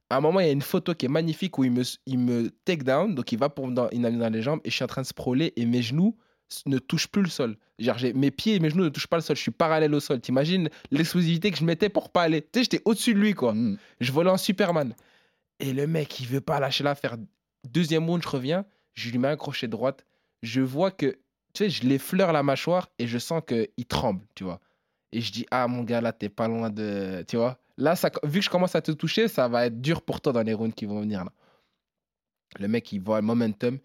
À 0.09 0.17
un 0.17 0.21
moment, 0.21 0.39
il 0.39 0.45
y 0.45 0.49
a 0.49 0.53
une 0.53 0.61
photo 0.61 0.93
qui 0.93 1.05
est 1.05 1.09
magnifique 1.09 1.57
où 1.57 1.63
il 1.65 1.71
me, 1.71 1.83
il 2.05 2.17
me 2.19 2.49
take 2.65 2.83
down, 2.83 3.13
donc 3.13 3.31
il 3.31 3.39
va 3.39 3.49
pour 3.49 3.67
dans, 3.69 3.89
il 3.91 4.01
dans 4.01 4.31
les 4.33 4.41
jambes 4.41 4.61
et 4.63 4.69
je 4.69 4.75
suis 4.75 4.83
en 4.83 4.87
train 4.87 5.01
de 5.01 5.07
sprawler 5.07 5.51
et 5.57 5.65
mes 5.65 5.81
genoux 5.81 6.15
ne 6.65 6.77
touchent 6.77 7.07
plus 7.09 7.23
le 7.23 7.29
sol. 7.29 7.57
Genre, 7.77 7.97
j'ai- 7.97 8.13
mes 8.13 8.31
pieds 8.31 8.55
et 8.55 8.59
mes 8.59 8.69
genoux 8.69 8.85
ne 8.85 8.89
touchent 8.89 9.07
pas 9.07 9.17
le 9.17 9.21
sol, 9.21 9.35
je 9.35 9.41
suis 9.41 9.51
parallèle 9.51 9.93
au 9.93 9.99
sol. 9.99 10.21
T'imagines 10.21 10.69
l'explosivité 10.91 11.51
que 11.51 11.57
je 11.57 11.65
mettais 11.65 11.89
pour 11.89 12.09
pas 12.09 12.21
aller. 12.23 12.41
Tu 12.41 12.47
sais, 12.53 12.63
j'étais 12.63 12.81
au-dessus 12.85 13.13
de 13.13 13.19
lui, 13.19 13.33
quoi. 13.33 13.53
Mm. 13.53 13.77
Je 13.99 14.11
volais 14.13 14.29
en 14.29 14.37
Superman. 14.37 14.93
Et 15.59 15.73
le 15.73 15.87
mec, 15.87 16.21
il 16.21 16.27
veut 16.27 16.39
pas 16.41 16.59
lâcher 16.61 16.85
l'affaire. 16.85 17.17
Deuxième 17.69 18.05
round, 18.05 18.23
je 18.23 18.29
reviens, 18.29 18.63
je 18.93 19.09
lui 19.09 19.17
mets 19.17 19.27
un 19.27 19.35
crochet 19.35 19.67
droite. 19.67 20.05
Je 20.41 20.61
vois 20.61 20.89
que, 20.91 21.17
tu 21.57 21.63
sais, 21.63 21.69
je 21.69 21.87
l'effleure 21.87 22.31
la 22.31 22.43
mâchoire 22.43 22.89
et 22.99 23.07
je 23.07 23.17
sens 23.17 23.41
qu'il 23.47 23.85
tremble, 23.87 24.21
tu 24.35 24.43
vois. 24.43 24.59
Et 25.11 25.21
je 25.21 25.31
dis, 25.31 25.45
ah 25.51 25.67
mon 25.67 25.83
gars, 25.83 26.01
là, 26.01 26.11
t'es 26.13 26.29
pas 26.29 26.47
loin 26.47 26.69
de. 26.69 27.23
Tu 27.27 27.37
vois 27.37 27.57
Là, 27.77 27.95
ça, 27.95 28.09
vu 28.23 28.39
que 28.39 28.45
je 28.45 28.49
commence 28.49 28.75
à 28.75 28.81
te 28.81 28.91
toucher, 28.91 29.27
ça 29.27 29.47
va 29.47 29.65
être 29.67 29.79
dur 29.81 30.01
pour 30.01 30.19
toi 30.21 30.33
dans 30.33 30.41
les 30.41 30.53
rounds 30.53 30.73
qui 30.75 30.85
vont 30.85 30.99
venir 31.01 31.23
là. 31.23 31.31
Le 32.59 32.67
mec, 32.67 32.91
il 32.91 32.99
voit 32.99 33.19
le 33.21 33.25
momentum 33.27 33.77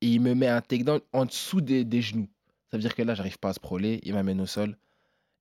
et 0.00 0.06
il 0.06 0.20
me 0.20 0.34
met 0.34 0.48
un 0.48 0.60
takedown 0.60 1.00
en 1.12 1.24
dessous 1.24 1.60
des, 1.60 1.84
des 1.84 2.02
genoux. 2.02 2.28
Ça 2.70 2.76
veut 2.76 2.82
dire 2.82 2.94
que 2.94 3.02
là, 3.02 3.14
j'arrive 3.14 3.38
pas 3.38 3.48
à 3.50 3.52
sprawler, 3.54 4.00
il 4.02 4.12
m'amène 4.14 4.40
au 4.40 4.46
sol. 4.46 4.76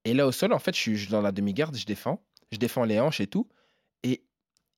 Et 0.05 0.13
là, 0.13 0.25
au 0.27 0.31
sol, 0.31 0.53
en 0.53 0.59
fait, 0.59 0.73
je 0.75 0.79
suis 0.79 0.95
je 0.95 1.03
suis 1.03 1.11
dans 1.11 1.21
la 1.21 1.31
demi-garde, 1.31 1.75
je 1.75 1.85
défends. 1.85 2.23
Je 2.51 2.57
défends 2.57 2.85
les 2.85 2.99
hanches 2.99 3.19
et 3.19 3.27
tout. 3.27 3.47
Et 4.03 4.23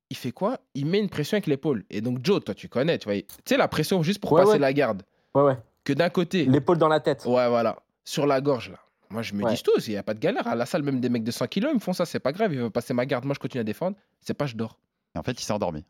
il 0.10 0.18
fait 0.18 0.32
quoi? 0.32 0.60
Il 0.74 0.88
met 0.88 1.00
une 1.00 1.10
pression 1.10 1.36
avec 1.36 1.46
l'épaule. 1.46 1.86
Et 1.92 2.02
donc, 2.02 2.26
Joe, 2.26 2.44
toi, 2.44 2.56
tu 2.56 2.68
connais, 2.68 2.98
tu 2.98 3.08
vois. 3.08 3.22
Tu 3.22 3.28
sais, 3.46 3.58
la 3.58 3.68
pression 3.68 4.02
juste 4.02 4.20
pour 4.20 4.32
Ouais, 4.32 4.42
passer 4.42 4.54
ouais. 4.54 4.60
la 4.60 4.74
garde. 4.74 5.04
Ouais, 5.36 5.44
ouais. 5.44 5.58
Que 5.90 5.94
d'un 5.94 6.10
côté. 6.10 6.46
L'épaule 6.46 6.78
dans 6.78 6.88
la 6.88 7.00
tête. 7.00 7.24
Ouais, 7.26 7.48
voilà. 7.50 7.78
Sur 8.06 8.26
la 8.28 8.42
gorge, 8.42 8.70
là. 8.70 8.78
Moi, 9.10 9.24
je 9.24 9.34
me 9.34 9.44
Ouais. 9.44 9.54
dis 9.56 9.64
tous, 9.64 9.88
il 9.88 9.92
n'y 9.92 9.98
a 9.98 10.04
pas 10.04 10.14
de 10.14 10.20
galère. 10.20 10.46
À 10.48 10.54
la 10.56 10.66
salle, 10.68 10.84
même 10.84 11.00
des 11.00 11.10
mecs 11.10 11.24
de 11.24 11.32
100 11.32 11.48
kilos, 11.48 11.72
ils 11.72 11.76
me 11.76 11.80
font 11.80 11.94
ça, 11.94 12.06
c'est 12.06 12.20
pas 12.20 12.32
grave. 12.32 12.54
Ils 12.54 12.60
veulent 12.60 12.70
passer 12.70 12.94
ma 12.94 13.06
garde. 13.08 13.26
Moi, 13.26 13.34
je 13.34 13.40
continue 13.40 13.62
à 13.62 13.64
défendre. 13.64 13.98
C'est 14.22 14.36
pas 14.36 14.46
je 14.46 14.56
dors. 14.56 14.78
Et 15.16 15.20
en 15.20 15.24
fait, 15.24 15.32
il 15.32 15.44
s'est 15.44 15.52
endormi. 15.54 15.84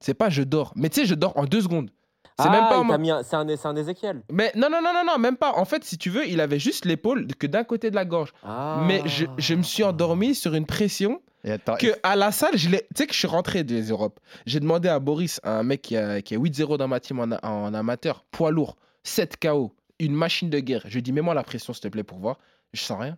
C'est 0.00 0.14
pas 0.14 0.28
je 0.30 0.42
dors. 0.42 0.72
Mais 0.74 0.88
tu 0.88 1.00
sais, 1.00 1.06
je 1.06 1.14
dors 1.14 1.36
en 1.38 1.44
deux 1.44 1.60
secondes. 1.60 1.90
C'est 2.38 2.46
Ah, 2.48 2.50
même 2.50 2.68
pas 2.68 2.78
en 2.80 3.22
c'est 3.22 3.34
un, 3.36 3.46
c'est 3.56 3.66
un 3.66 3.76
Ézéchiel. 3.76 4.22
Mais 4.30 4.50
non, 4.56 4.68
non, 4.68 4.82
non, 4.82 4.90
non, 4.92 5.04
non, 5.06 5.16
même 5.18 5.36
pas. 5.36 5.52
En 5.56 5.64
fait, 5.64 5.84
si 5.84 5.96
tu 5.96 6.10
veux, 6.10 6.26
il 6.28 6.40
avait 6.40 6.58
juste 6.58 6.84
l'épaule 6.84 7.28
que 7.38 7.46
d'un 7.46 7.62
côté 7.64 7.90
de 7.90 7.94
la 7.94 8.04
gorge. 8.04 8.32
Ah. 8.42 8.82
Mais 8.86 9.00
je, 9.06 9.24
je 9.38 9.54
me 9.54 9.62
suis 9.62 9.84
endormi 9.84 10.34
sur 10.34 10.52
une 10.54 10.66
pression 10.66 11.22
Et 11.44 11.52
attends, 11.52 11.76
que 11.76 11.86
à 12.02 12.14
la 12.16 12.32
salle, 12.32 12.56
je 12.58 12.68
l'ai- 12.68 12.80
tu 12.94 12.98
sais 12.98 13.06
que 13.06 13.14
je 13.14 13.18
suis 13.20 13.28
rentré 13.28 13.62
des 13.64 13.88
Europes. 13.90 14.18
J'ai 14.44 14.60
demandé 14.60 14.88
à 14.90 14.98
Boris, 14.98 15.40
un 15.44 15.62
mec 15.62 15.80
qui 15.82 15.96
a, 15.96 16.20
qui 16.20 16.34
a 16.34 16.38
8-0 16.38 16.76
dans 16.76 16.88
ma 16.88 17.00
team 17.00 17.20
en, 17.20 17.30
en 17.42 17.72
amateur, 17.72 18.24
poids 18.32 18.50
lourd, 18.50 18.76
7 19.06 19.36
KO, 19.40 19.74
une 19.98 20.14
machine 20.14 20.50
de 20.50 20.58
guerre. 20.60 20.82
Je 20.86 20.98
dit, 21.00 21.12
mets-moi 21.12 21.34
la 21.34 21.42
pression, 21.42 21.72
s'il 21.72 21.82
te 21.82 21.88
plaît, 21.88 22.02
pour 22.02 22.18
voir. 22.18 22.38
Je 22.72 22.80
sens 22.82 23.00
rien. 23.00 23.16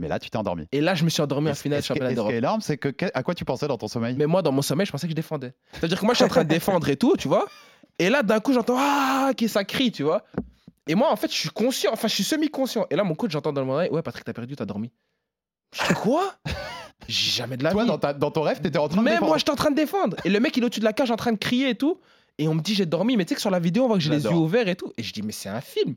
Mais 0.00 0.06
là, 0.08 0.18
tu 0.20 0.30
t'es 0.30 0.36
endormi. 0.38 0.66
Et 0.72 0.80
là, 0.80 0.94
je 0.94 1.04
me 1.04 1.08
suis 1.10 1.20
endormi 1.22 1.50
en 1.50 1.54
finale 1.54 1.82
ce 1.82 1.88
qui 1.88 1.92
est- 1.92 1.94
championnat 1.96 2.10
et 2.10 2.14
ce 2.14 2.14
qui 2.14 2.16
d'Europe. 2.16 2.32
est 2.32 2.38
énorme, 2.38 2.60
c'est 2.60 2.76
que 2.78 2.88
à 3.14 3.22
quoi 3.22 3.34
tu 3.34 3.44
pensais 3.44 3.66
dans 3.66 3.78
ton 3.78 3.88
sommeil? 3.88 4.14
Mais 4.16 4.26
moi, 4.26 4.42
dans 4.42 4.52
mon 4.52 4.62
sommeil, 4.62 4.86
je 4.86 4.92
pensais 4.92 5.06
que 5.06 5.10
je 5.10 5.16
défendais. 5.16 5.54
C'est-à-dire 5.72 5.98
que 6.00 6.04
moi, 6.04 6.14
je 6.14 6.18
suis 6.18 6.24
en 6.24 6.28
train 6.28 6.44
de 6.44 6.48
défendre 6.48 6.88
et 6.88 6.96
tout, 6.96 7.16
tu 7.16 7.26
vois. 7.28 7.46
Et 7.98 8.08
là, 8.10 8.22
d'un 8.22 8.38
coup, 8.38 8.52
j'entends 8.52 8.76
Ah, 8.78 9.32
qui 9.36 9.48
ça 9.48 9.64
crie, 9.64 9.90
tu 9.90 10.04
vois. 10.04 10.24
Et 10.86 10.94
moi, 10.94 11.10
en 11.12 11.16
fait, 11.16 11.30
je 11.30 11.36
suis 11.36 11.50
conscient, 11.50 11.92
enfin, 11.92 12.06
je 12.08 12.14
suis 12.14 12.24
semi-conscient. 12.24 12.86
Et 12.90 12.96
là, 12.96 13.02
mon 13.04 13.14
coach, 13.16 13.32
j'entends 13.32 13.52
dans 13.52 13.64
le 13.64 13.70
oreille 13.70 13.90
Ouais, 13.90 14.02
Patrick, 14.02 14.24
t'as 14.24 14.32
perdu, 14.32 14.54
t'as 14.56 14.64
dormi. 14.64 14.92
Je 15.74 15.86
dis 15.88 15.94
Quoi? 15.94 16.32
J'ai 17.08 17.30
jamais 17.32 17.56
de 17.56 17.64
la 17.64 17.72
Toi, 17.72 17.82
vie. 17.82 17.88
dans, 17.88 17.98
ta- 17.98 18.12
dans 18.12 18.30
ton 18.30 18.42
rêve, 18.42 18.60
t'étais 18.60 18.78
en 18.78 18.88
train 18.88 18.98
de 18.98 19.02
Mais 19.04 19.10
défendre. 19.12 19.28
moi, 19.28 19.38
j'étais 19.38 19.50
en 19.50 19.56
train 19.56 19.70
de 19.70 19.76
défendre. 19.76 20.16
Et 20.24 20.30
le 20.30 20.40
mec, 20.40 20.56
il 20.56 20.62
est 20.62 20.66
au-dessus 20.66 20.80
de 20.80 20.84
la 20.84 20.92
cage 20.92 21.10
en 21.10 21.16
train 21.16 21.32
de 21.32 21.38
crier 21.38 21.70
et 21.70 21.74
tout. 21.74 21.98
Et 22.38 22.46
on 22.48 22.54
me 22.54 22.60
dit, 22.60 22.74
j'ai 22.74 22.86
dormi. 22.86 23.16
Mais 23.16 23.24
tu 23.24 23.30
sais 23.30 23.34
que 23.34 23.40
sur 23.40 23.50
la 23.50 23.58
vidéo, 23.60 23.84
on 23.84 23.88
voit 23.88 23.96
que 23.96 24.02
j'ai 24.02 24.10
les 24.10 24.22
yeux 24.32 24.38
ouverts 24.38 24.68
et 24.68 24.76
tout. 24.76 24.92
Et 24.96 25.02
je 25.02 25.12
dis, 25.12 25.22
mais 25.22 25.32
c'est 25.32 25.48
un 25.48 25.60
film. 25.60 25.96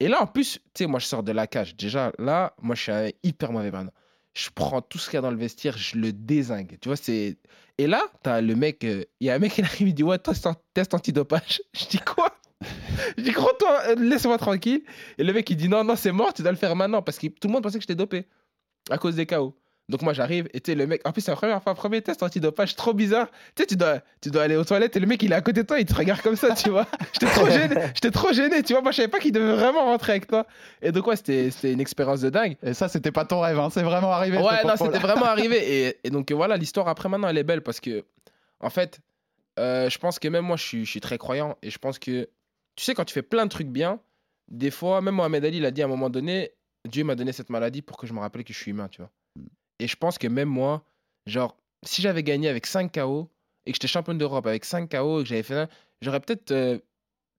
Et 0.00 0.08
là, 0.08 0.20
en 0.22 0.26
plus, 0.26 0.54
tu 0.74 0.84
sais, 0.84 0.86
moi, 0.86 0.98
je 1.00 1.06
sors 1.06 1.22
de 1.22 1.32
la 1.32 1.46
cage. 1.46 1.76
Déjà, 1.76 2.12
là, 2.18 2.54
moi, 2.60 2.74
je 2.74 2.82
suis 2.82 2.92
un 2.92 3.08
hyper 3.22 3.52
mauvais 3.52 3.70
maintenant. 3.70 3.92
Je 4.34 4.50
prends 4.54 4.82
tout 4.82 4.98
ce 4.98 5.06
qu'il 5.08 5.14
y 5.14 5.18
a 5.18 5.22
dans 5.22 5.30
le 5.30 5.38
vestiaire, 5.38 5.78
je 5.78 5.96
le 5.96 6.12
désingue. 6.12 6.76
Tu 6.80 6.88
vois, 6.88 6.96
c'est. 6.96 7.38
Et 7.78 7.86
là, 7.86 8.02
t'as 8.22 8.40
le 8.42 8.54
mec. 8.54 8.84
euh, 8.84 9.04
Il 9.20 9.26
y 9.28 9.30
a 9.30 9.34
un 9.34 9.38
mec, 9.38 9.56
il 9.56 9.64
arrive, 9.64 9.88
il 9.88 9.94
dit, 9.94 10.02
ouais, 10.02 10.18
test, 10.18 10.46
test 10.74 10.92
antidopage. 10.92 11.62
Je 11.74 11.86
dis, 11.86 11.98
quoi? 11.98 12.28
Je 13.16 13.22
dis, 13.22 13.30
gros, 13.30 13.52
toi, 13.58 13.80
euh, 13.88 13.94
laisse-moi 13.94 14.36
tranquille. 14.38 14.82
Et 15.16 15.24
le 15.24 15.32
mec, 15.32 15.48
il 15.48 15.56
dit, 15.56 15.68
non, 15.70 15.84
non, 15.84 15.96
c'est 15.96 16.12
mort, 16.12 16.34
tu 16.34 16.42
dois 16.42 16.50
le 16.52 16.58
faire 16.58 16.76
maintenant. 16.76 17.00
Parce 17.00 17.18
que 17.18 17.28
tout 17.28 17.48
le 17.48 17.52
monde 17.54 17.62
pensait 17.62 17.78
que 17.78 17.82
j'étais 17.82 17.94
dopé 17.94 18.26
à 18.90 18.98
cause 18.98 19.14
des 19.16 19.24
KO. 19.26 19.54
Donc 19.88 20.02
moi 20.02 20.12
j'arrive 20.12 20.48
et 20.52 20.60
tu 20.60 20.72
sais 20.72 20.74
le 20.74 20.86
mec 20.86 21.00
en 21.04 21.12
plus 21.12 21.20
c'est 21.20 21.30
la 21.30 21.36
première 21.36 21.62
fois 21.62 21.74
premier 21.74 22.02
test 22.02 22.22
antidopage 22.22 22.74
trop 22.74 22.92
bizarre. 22.92 23.28
Tu 23.54 23.62
sais 23.62 23.66
tu 23.66 23.76
dois 23.76 24.00
tu 24.20 24.30
dois 24.30 24.42
aller 24.42 24.56
aux 24.56 24.64
toilettes 24.64 24.96
et 24.96 25.00
le 25.00 25.06
mec 25.06 25.22
il 25.22 25.32
est 25.32 25.36
à 25.36 25.40
côté 25.40 25.62
de 25.62 25.66
toi, 25.66 25.78
il 25.78 25.86
te 25.86 25.94
regarde 25.94 26.20
comme 26.22 26.36
ça, 26.36 26.54
tu 26.54 26.70
vois. 26.70 26.86
J'étais 27.12 27.32
trop 27.32 27.48
gêné, 27.48 27.76
j'étais 27.94 28.10
trop 28.10 28.32
gêné, 28.32 28.62
tu 28.62 28.72
vois. 28.72 28.82
Moi 28.82 28.90
je 28.90 28.96
savais 28.96 29.08
pas 29.08 29.20
qu'il 29.20 29.32
devait 29.32 29.54
vraiment 29.54 29.84
rentrer 29.84 30.12
avec 30.12 30.26
toi. 30.26 30.46
Et 30.82 30.90
donc 30.92 31.06
ouais, 31.06 31.16
c'était 31.16 31.50
c'était 31.50 31.72
une 31.72 31.80
expérience 31.80 32.20
de 32.20 32.30
dingue. 32.30 32.56
Et 32.62 32.74
ça, 32.74 32.88
c'était 32.88 33.12
pas 33.12 33.24
ton 33.24 33.40
rêve, 33.40 33.58
hein, 33.58 33.68
c'est 33.70 33.82
vraiment 33.82 34.12
arrivé. 34.12 34.38
Ouais, 34.38 34.64
non, 34.64 34.76
c'était 34.76 34.98
vraiment 35.06 35.26
arrivé. 35.26 35.86
Et, 35.86 35.98
et 36.04 36.10
donc 36.10 36.30
voilà, 36.32 36.56
l'histoire 36.56 36.88
après 36.88 37.08
maintenant, 37.08 37.28
elle 37.28 37.38
est 37.38 37.44
belle 37.44 37.62
parce 37.62 37.80
que, 37.80 38.04
en 38.60 38.70
fait, 38.70 39.00
euh, 39.58 39.88
je 39.88 39.98
pense 39.98 40.18
que 40.18 40.28
même 40.28 40.44
moi, 40.44 40.56
je 40.56 40.64
suis, 40.64 40.84
je 40.84 40.90
suis 40.90 41.00
très 41.00 41.18
croyant 41.18 41.56
et 41.62 41.70
je 41.70 41.78
pense 41.78 41.98
que, 41.98 42.28
tu 42.76 42.84
sais, 42.84 42.94
quand 42.94 43.04
tu 43.04 43.14
fais 43.14 43.22
plein 43.22 43.44
de 43.44 43.50
trucs 43.50 43.68
bien, 43.68 44.00
des 44.48 44.70
fois, 44.70 45.00
même 45.00 45.14
Mohamed 45.14 45.44
Ali, 45.44 45.58
il 45.58 45.66
a 45.66 45.70
dit 45.70 45.82
à 45.82 45.86
un 45.86 45.88
moment 45.88 46.10
donné, 46.10 46.52
Dieu 46.86 47.04
m'a 47.04 47.14
donné 47.14 47.32
cette 47.32 47.50
maladie 47.50 47.82
pour 47.82 47.96
que 47.96 48.06
je 48.06 48.12
me 48.12 48.20
rappelle 48.20 48.44
que 48.44 48.52
je 48.52 48.58
suis 48.58 48.70
humain, 48.70 48.88
tu 48.88 49.00
vois. 49.00 49.10
Et 49.78 49.88
je 49.88 49.96
pense 49.96 50.18
que 50.18 50.26
même 50.26 50.48
moi, 50.48 50.84
genre, 51.26 51.56
si 51.82 52.02
j'avais 52.02 52.22
gagné 52.22 52.48
avec 52.48 52.66
5 52.66 52.92
KO 52.92 53.30
et 53.66 53.72
que 53.72 53.76
j'étais 53.76 53.88
champion 53.88 54.14
d'Europe 54.14 54.46
avec 54.46 54.64
5 54.64 54.90
KO 54.90 55.20
et 55.20 55.22
que 55.22 55.28
j'avais 55.28 55.42
fait 55.42 55.54
un, 55.54 55.68
j'aurais 56.00 56.20
peut-être 56.20 56.50
euh, 56.52 56.78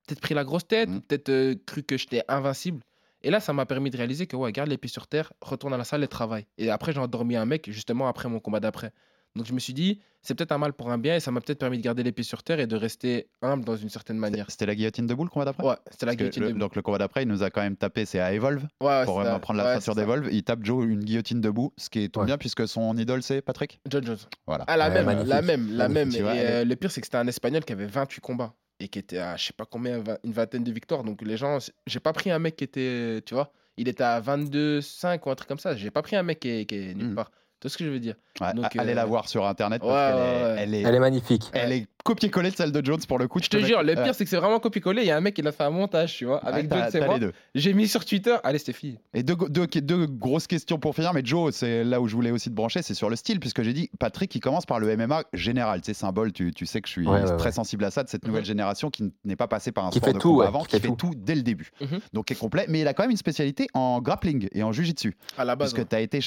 peut-être 0.08 0.22
pris 0.22 0.34
la 0.34 0.44
grosse 0.44 0.68
tête, 0.68 0.90
ou 0.90 1.02
peut-être 1.02 1.30
euh, 1.30 1.56
cru 1.66 1.84
que 1.84 1.98
j'étais 1.98 2.24
invincible. 2.28 2.82
Et 3.24 3.30
là, 3.30 3.40
ça 3.40 3.52
m'a 3.54 3.66
permis 3.66 3.90
de 3.90 3.98
réaliser 3.98 4.28
que, 4.28 4.36
ouais, 4.36 4.52
garde 4.52 4.70
les 4.70 4.78
pieds 4.78 4.90
sur 4.90 5.08
terre, 5.08 5.34
retourne 5.42 5.74
à 5.74 5.78
la 5.78 5.84
salle 5.84 6.04
et 6.04 6.08
travaille. 6.08 6.46
Et 6.58 6.70
après, 6.70 6.94
j'ai 6.94 7.00
endormi 7.00 7.36
un 7.36 7.46
mec, 7.46 7.70
justement, 7.70 8.08
après 8.08 8.30
mon 8.30 8.40
combat 8.40 8.60
d'après. 8.60 8.94
Donc, 9.36 9.46
je 9.46 9.54
me 9.54 9.60
suis 9.60 9.74
dit, 9.74 10.00
c'est 10.24 10.34
peut-être 10.36 10.52
un 10.52 10.58
mal 10.58 10.74
pour 10.74 10.90
un 10.92 10.98
bien, 10.98 11.16
et 11.16 11.20
ça 11.20 11.32
m'a 11.32 11.42
peut-être 11.42 11.60
permis 11.60 11.78
de 11.78 11.84
garder 11.84 12.02
les 12.04 12.12
pieds 12.12 12.24
sur 12.24 12.42
terre 12.44 12.60
et 12.60 12.66
de 12.68 12.76
rester 12.76 13.28
humble 13.42 13.64
dans 13.66 13.76
une 13.78 13.90
certaine 13.90 14.18
manière. 14.18 14.50
C'était 14.50 14.66
la 14.66 14.74
guillotine 14.76 15.06
de 15.06 15.14
boule 15.14 15.28
le 15.28 15.30
combat 15.30 15.46
d'après? 15.46 15.64
Ouais, 15.64 15.76
c'était 15.92 16.06
la 16.08 16.12
Parce 16.12 16.18
guillotine 16.18 16.42
le- 16.42 16.48
de 16.50 16.54
boule. 16.54 16.60
Donc 16.60 16.76
le 16.76 16.82
combat 16.82 16.98
d'après, 16.98 17.22
il 17.24 17.28
nous 17.28 17.44
a 17.44 17.50
quand 17.52 17.62
même 17.62 17.76
tapé, 17.78 18.06
c'est 18.06 18.20
à 18.20 18.34
Evolve. 18.34 18.68
Ouais, 18.82 18.88
ouais, 18.88 19.06
pour 19.06 19.14
vraiment 19.20 19.40
prendre 19.40 19.60
la 19.60 19.66
Ouais, 19.66 19.74
ceinture 19.76 19.94
d'Evolve. 19.96 20.28
Il 20.32 20.44
tape 20.44 20.64
Joe 20.64 20.86
une 20.86 21.04
guillotine 21.04 21.40
debout, 21.40 21.72
ce 21.78 21.90
qui 21.90 22.00
est 22.04 22.10
tout 22.10 22.20
Ouais. 22.22 22.26
bien 22.26 22.38
puisque 22.38 22.68
son 22.68 22.98
idole 22.98 23.22
c'est 23.22 23.42
Patrick? 23.42 23.80
John 23.90 24.04
Jones. 24.06 24.18
Voilà. 24.48 24.64
Ah, 24.68 24.76
la 24.76 24.90
Ouais, 24.90 25.04
même, 25.04 25.28
la 25.28 25.42
même, 25.42 25.72
la 25.78 25.88
même. 25.88 26.10
Et 26.12 26.20
euh, 26.22 26.66
le 26.66 26.76
pire, 26.76 26.90
c'est 26.92 27.02
que 27.02 27.08
c'était 27.08 27.18
un 27.18 27.28
Espagnol 27.28 27.64
qui 27.64 27.74
avait 27.74 27.86
28 27.86 28.22
combats 28.22 28.54
et 28.80 28.88
qui 28.88 28.98
était 29.00 29.20
à 29.20 29.36
je 29.38 29.46
sais 29.46 29.54
pas 29.54 29.66
combien, 29.66 30.04
une 30.24 30.32
vingtaine 30.34 30.64
de 30.64 30.72
victoires. 30.72 31.04
Donc 31.04 31.22
les 31.22 31.38
gens, 31.38 31.60
j'ai 31.86 32.00
pas 32.00 32.14
pris 32.14 32.32
un 32.32 32.40
mec 32.40 32.56
qui 32.56 32.64
était, 32.64 33.22
tu 33.26 33.36
vois, 33.36 33.52
il 33.78 33.88
était 33.88 34.04
à 34.04 34.20
22-5 34.20 35.26
ou 35.26 35.30
un 35.30 35.36
truc 35.36 35.48
comme 35.48 35.60
ça. 35.60 35.76
J'ai 35.76 35.92
pas 35.92 36.02
pris 36.02 36.16
un 36.16 36.24
mec 36.24 36.40
qui 36.40 36.50
est, 36.50 36.66
qui 36.66 36.76
est 36.76 36.94
nulle 36.96 37.10
Mhm. 37.10 37.16
part. 37.16 37.32
Vois 37.64 37.70
ce 37.70 37.78
que 37.78 37.86
je 37.86 37.90
veux 37.90 38.00
dire? 38.00 38.16
Ouais, 38.40 38.54
Donc, 38.54 38.66
a- 38.76 38.82
allez 38.82 38.92
euh, 38.92 38.96
la 38.96 39.06
voir 39.06 39.28
sur 39.28 39.46
internet 39.46 39.82
parce 39.82 39.92
ouais, 39.92 40.14
qu'elle 40.14 40.22
ouais, 40.24 40.40
est, 40.40 40.44
ouais. 40.56 40.62
elle 40.64 40.74
est, 40.76 40.82
Elle 40.84 40.96
est 40.96 41.00
magnifique. 41.00 41.50
elle 41.54 41.72
est 41.72 41.88
copier-coller 42.08 42.52
de 42.52 42.56
celle 42.56 42.72
de 42.72 42.84
Jones 42.86 43.00
pour 43.08 43.20
le 43.20 43.28
coup. 43.28 43.40
Je 43.44 43.50
te 43.50 43.58
jure, 43.58 43.84
le 43.84 43.94
pire, 43.96 44.16
c'est 44.16 44.24
que 44.24 44.30
c'est 44.30 44.38
vraiment 44.38 44.60
copié-collé. 44.60 45.02
Il 45.04 45.08
y 45.08 45.12
a 45.12 45.18
un 45.18 45.22
mec 45.22 45.34
qui 45.36 45.46
a 45.46 45.52
fait 45.52 45.64
un 45.64 45.70
montage, 45.70 46.16
tu 46.16 46.26
vois, 46.26 46.38
avec 46.46 46.72
Jones 46.72 46.90
et 46.94 47.00
moi. 47.06 47.14
les 47.16 47.20
deux. 47.20 47.34
J'ai 47.56 47.74
mis 47.74 47.88
sur 47.88 48.06
Twitter. 48.06 48.36
Allez, 48.44 48.60
c'était 48.60 48.74
fini. 48.74 48.98
Et 49.14 49.24
deux, 49.24 49.36
deux, 49.50 49.68
deux 49.68 50.08
grosses 50.08 50.48
questions 50.48 50.80
pour 50.80 50.96
finir, 50.96 51.14
mais 51.14 51.22
Joe, 51.24 51.54
c'est 51.54 51.84
là 51.84 52.00
où 52.02 52.08
je 52.08 52.16
voulais 52.16 52.32
aussi 52.32 52.50
te 52.50 52.56
brancher, 52.56 52.82
c'est 52.82 52.94
sur 52.94 53.10
le 53.10 53.16
style, 53.16 53.40
puisque 53.40 53.62
j'ai 53.64 53.74
dit, 53.74 53.90
Patrick, 54.00 54.34
il 54.36 54.40
commence 54.40 54.66
par 54.66 54.80
le 54.80 54.96
MMA 54.96 55.24
général, 55.34 55.82
tu 55.82 55.88
sais, 55.88 55.94
symbole, 55.94 56.32
tu, 56.32 56.52
tu 56.54 56.66
sais 56.66 56.82
que 56.82 56.88
je 56.88 56.94
suis 56.94 57.08
Ouais, 57.08 57.24
très 57.24 57.46
ouais. 57.48 57.52
sensible 57.52 57.84
à 57.86 57.92
ça, 57.92 58.04
de 58.04 58.10
cette 58.10 58.26
nouvelle 58.26 58.46
génération 58.46 58.90
qui 58.90 59.12
n'est 59.26 59.36
pas 59.36 59.48
passée 59.48 59.72
par 59.72 59.86
un 59.86 59.90
Qui 59.90 59.98
sport 60.00 60.08
fait 60.10 60.14
de 60.14 60.20
tout, 60.20 60.30
combat 60.32 60.42
ouais, 60.44 60.48
avant, 60.48 60.62
qui 60.62 60.68
qui 60.68 60.76
fait 60.78 60.82
fait 60.84 60.88
tout. 60.88 60.96
tout 60.96 61.14
dès 61.16 61.36
le 61.36 61.42
début, 61.44 61.72
Mhm. 61.82 62.00
donc 62.14 62.26
qui 62.26 62.34
est 62.34 62.38
complet, 62.38 62.66
mais 62.70 62.80
il 62.82 62.88
a 62.88 62.94
quand 62.94 63.04
même 63.04 63.12
une 63.12 63.18
spécialité 63.18 63.68
en 63.74 64.02
grappling 64.02 64.48
et 64.54 64.64
en 64.64 64.72
jujitsu, 64.72 65.16
À 65.38 65.44
la 65.46 65.56
base, 65.56 65.74
puisque 65.74 65.88
tu 65.90 65.96
as 65.96 66.00
été 66.02 66.20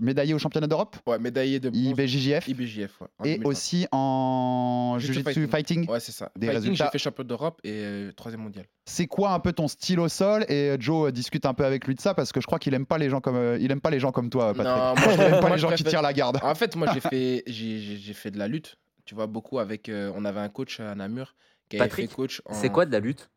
médaillé 0.00 0.34
au 0.34 0.38
championnat 0.38 0.66
d'Europe, 0.66 0.96
ouais, 1.06 1.18
médaillé 1.18 1.60
de. 1.60 1.70
IBJJF, 1.74 2.48
IBJF, 2.48 3.00
ouais, 3.00 3.06
en 3.18 3.24
et 3.24 3.30
2020. 3.38 3.48
aussi 3.48 3.86
en 3.92 4.96
Jiu-jitsu 5.14 5.34
jujitsu 5.40 5.50
fighting. 5.50 5.88
Ouais, 5.90 6.00
c'est 6.00 6.12
ça. 6.12 6.30
des 6.36 6.46
Fighting, 6.46 6.62
résultats. 6.62 6.84
j'ai 6.86 6.90
fait 6.90 6.98
champion 6.98 7.24
d'Europe 7.24 7.60
et 7.64 7.70
euh, 7.72 8.12
troisième 8.12 8.42
mondial. 8.42 8.66
C'est 8.86 9.06
quoi 9.06 9.32
un 9.32 9.40
peu 9.40 9.52
ton 9.52 9.68
style 9.68 10.00
au 10.00 10.08
sol? 10.08 10.44
Et 10.48 10.70
euh, 10.70 10.76
Joe 10.78 11.08
euh, 11.08 11.12
discute 11.12 11.46
un 11.46 11.54
peu 11.54 11.64
avec 11.64 11.86
lui 11.86 11.94
de 11.94 12.00
ça, 12.00 12.14
parce 12.14 12.32
que 12.32 12.40
je 12.40 12.46
crois 12.46 12.58
qu'il 12.58 12.74
aime 12.74 12.86
pas 12.86 12.98
les 12.98 13.08
gens 13.10 13.20
comme, 13.20 13.36
euh, 13.36 13.58
il 13.60 13.70
aime 13.72 13.80
pas 13.80 13.90
les 13.90 14.00
gens 14.00 14.12
comme 14.12 14.30
toi, 14.30 14.54
Patrick. 14.54 14.66
Non, 14.66 14.94
moi, 14.96 15.16
je- 15.16 15.22
il 15.28 15.34
aime 15.34 15.40
pas 15.40 15.50
les 15.50 15.58
gens 15.58 15.70
qui 15.72 15.84
tirent 15.84 16.02
la 16.02 16.12
garde. 16.12 16.38
En 16.42 16.54
fait, 16.54 16.76
moi, 16.76 16.88
j'ai 16.92 17.00
fait, 17.00 17.42
j'ai, 17.46 17.78
j'ai- 17.80 17.96
j'ai 17.96 18.12
fait 18.12 18.30
de 18.30 18.38
la 18.38 18.48
lutte. 18.48 18.76
Tu 19.04 19.14
vois, 19.14 19.26
beaucoup 19.26 19.58
avec. 19.58 19.88
euh, 19.88 20.10
on 20.14 20.24
avait 20.24 20.40
un 20.40 20.48
coach 20.48 20.80
à 20.80 20.94
Namur 20.94 21.34
qui 21.68 21.76
avait 21.76 21.88
Patrick, 21.88 22.10
fait 22.10 22.16
coach. 22.16 22.40
en- 22.46 22.54
C'est 22.54 22.70
quoi 22.70 22.86
de 22.86 22.92
la 22.92 23.00
lutte? 23.00 23.28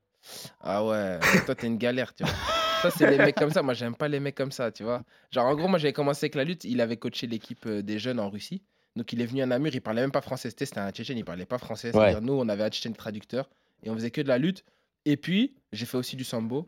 Ah 0.61 0.85
ouais, 0.85 1.19
toi, 1.45 1.55
t'es 1.55 1.67
une 1.67 1.77
galère, 1.77 2.13
tu 2.13 2.23
vois. 2.23 2.33
Ça, 2.81 2.91
c'est 2.91 3.09
les 3.09 3.17
mecs 3.17 3.35
comme 3.35 3.49
ça. 3.49 3.63
Moi, 3.63 3.73
j'aime 3.73 3.95
pas 3.95 4.07
les 4.07 4.19
mecs 4.19 4.35
comme 4.35 4.51
ça, 4.51 4.71
tu 4.71 4.83
vois. 4.83 5.01
Genre, 5.31 5.45
en 5.47 5.55
gros, 5.55 5.67
moi, 5.67 5.79
j'avais 5.79 5.93
commencé 5.93 6.25
avec 6.25 6.35
la 6.35 6.43
lutte. 6.43 6.63
Il 6.63 6.79
avait 6.79 6.97
coaché 6.97 7.25
l'équipe 7.25 7.67
des 7.67 7.97
jeunes 7.97 8.19
en 8.19 8.29
Russie. 8.29 8.61
Donc, 8.97 9.13
il 9.13 9.21
est 9.21 9.25
venu 9.25 9.41
à 9.41 9.45
Namur. 9.45 9.73
Il 9.73 9.81
parlait 9.81 10.01
même 10.01 10.11
pas 10.11 10.21
français. 10.21 10.49
C'était 10.49 10.79
un 10.79 10.91
Tchétchène. 10.91 11.17
Il 11.17 11.23
parlait 11.25 11.45
pas 11.45 11.57
français. 11.57 11.91
C'est-à-dire, 12.07 12.21
nous, 12.21 12.33
on 12.33 12.49
avait 12.49 12.63
un 12.63 12.69
Tchétchène 12.69 12.95
traducteur. 12.95 13.49
Et 13.83 13.89
on 13.89 13.93
faisait 13.95 14.11
que 14.11 14.21
de 14.21 14.27
la 14.27 14.37
lutte. 14.37 14.63
Et 15.05 15.15
puis, 15.17 15.55
j'ai 15.71 15.85
fait 15.85 15.97
aussi 15.97 16.15
du 16.15 16.23
sambo. 16.23 16.67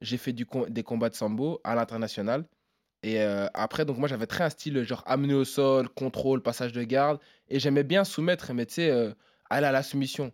J'ai 0.00 0.16
fait 0.16 0.32
du 0.32 0.46
com- 0.46 0.68
des 0.68 0.82
combats 0.82 1.08
de 1.10 1.14
sambo 1.14 1.60
à 1.64 1.74
l'international. 1.74 2.44
Et 3.02 3.20
euh, 3.20 3.46
après, 3.54 3.84
donc 3.84 3.98
moi, 3.98 4.08
j'avais 4.08 4.26
très 4.26 4.44
un 4.44 4.50
style 4.50 4.82
genre 4.84 5.02
amener 5.06 5.34
au 5.34 5.44
sol, 5.44 5.88
contrôle, 5.88 6.42
passage 6.42 6.72
de 6.72 6.82
garde. 6.82 7.18
Et 7.48 7.58
j'aimais 7.60 7.84
bien 7.84 8.04
soumettre, 8.04 8.52
mais 8.54 8.66
tu 8.66 8.74
sais, 8.74 8.90
euh, 8.90 9.12
aller 9.50 9.66
à 9.66 9.72
la 9.72 9.82
soumission. 9.82 10.32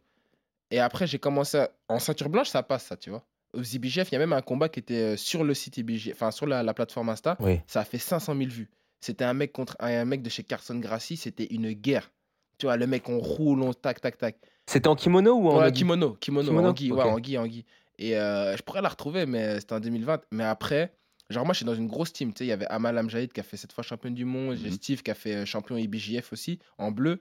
Et 0.70 0.78
après, 0.80 1.07
j'ai 1.07 1.18
commencé 1.18 1.59
à- 1.59 1.70
en 1.89 1.99
ceinture 1.99 2.28
blanche, 2.28 2.49
ça 2.49 2.62
passe, 2.62 2.85
ça, 2.87 2.97
tu 2.97 3.11
vois. 3.11 3.24
Aux 3.55 3.62
IBGF, 3.62 4.11
il 4.11 4.14
y 4.14 4.16
a 4.16 4.18
même 4.18 4.33
un 4.33 4.41
combat 4.41 4.68
qui 4.70 4.80
était 4.80 4.95
euh, 5.12 5.16
sur 5.16 5.45
le 5.45 5.53
site 5.55 5.76
IBGF, 5.76 6.14
enfin 6.14 6.30
sur 6.30 6.47
la, 6.47 6.62
la 6.62 6.72
plateforme 6.72 7.11
Insta. 7.11 7.37
Oui. 7.41 7.61
Ça 7.66 7.80
a 7.80 7.85
fait 7.85 7.99
500 7.99 8.35
000 8.37 8.49
vues. 8.51 8.70
C'était 9.03 9.24
un 9.24 9.34
mec 9.34 9.53
contre 9.53 9.76
un, 9.80 10.05
mec 10.05 10.22
de 10.22 10.30
chez 10.30 10.44
Carson 10.44 10.78
Gracie, 10.78 11.16
c'était 11.16 11.48
une 11.50 11.72
guerre. 11.72 12.12
Tu 12.57 12.66
vois, 12.66 12.76
le 12.76 12.86
mec, 12.86 13.09
on 13.09 13.18
roule, 13.18 13.61
on 13.62 13.74
tac, 13.74 14.00
tac, 14.00 14.16
tac. 14.16 14.36
C'était 14.66 14.86
en 14.86 14.94
kimono 14.94 15.34
ou 15.34 15.48
en 15.48 15.59
Ouais, 15.61 15.72
kimono, 15.72 16.12
kimono, 16.20 16.46
Kimono, 16.46 16.68
Anguille, 16.68 16.92
ouais, 16.92 17.03
ok. 17.03 17.07
Anguille, 17.07 17.38
Anguille. 17.38 17.64
Et 17.98 18.16
euh, 18.16 18.57
je 18.57 18.62
pourrais 18.62 18.80
la 18.80 18.88
retrouver, 18.88 19.26
mais 19.26 19.59
c'était 19.59 19.72
en 19.74 19.80
2020. 19.80 20.20
Mais 20.30 20.44
après, 20.44 20.94
genre 21.30 21.44
moi, 21.44 21.53
je 21.53 21.57
suis 21.59 21.66
dans 21.66 21.74
une 21.74 21.88
grosse 21.88 22.12
team. 22.12 22.32
Tu 22.32 22.38
sais, 22.38 22.44
il 22.44 22.48
y 22.48 22.53
avait 22.53 22.66
Amal 22.66 22.96
Amjahid 22.96 23.32
qui 23.32 23.40
a 23.40 23.42
fait 23.42 23.57
cette 23.57 23.72
fois 23.72 23.82
champion 23.82 24.12
du 24.12 24.24
monde. 24.24 24.57
J'ai 24.57 24.68
Mhm. 24.68 24.74
Steve 24.74 25.03
qui 25.03 25.11
a 25.11 25.14
fait 25.14 25.34
euh, 25.34 25.44
champion 25.44 25.76
IBJF 25.76 26.32
aussi, 26.32 26.61
en 26.78 26.92
bleu. 26.92 27.20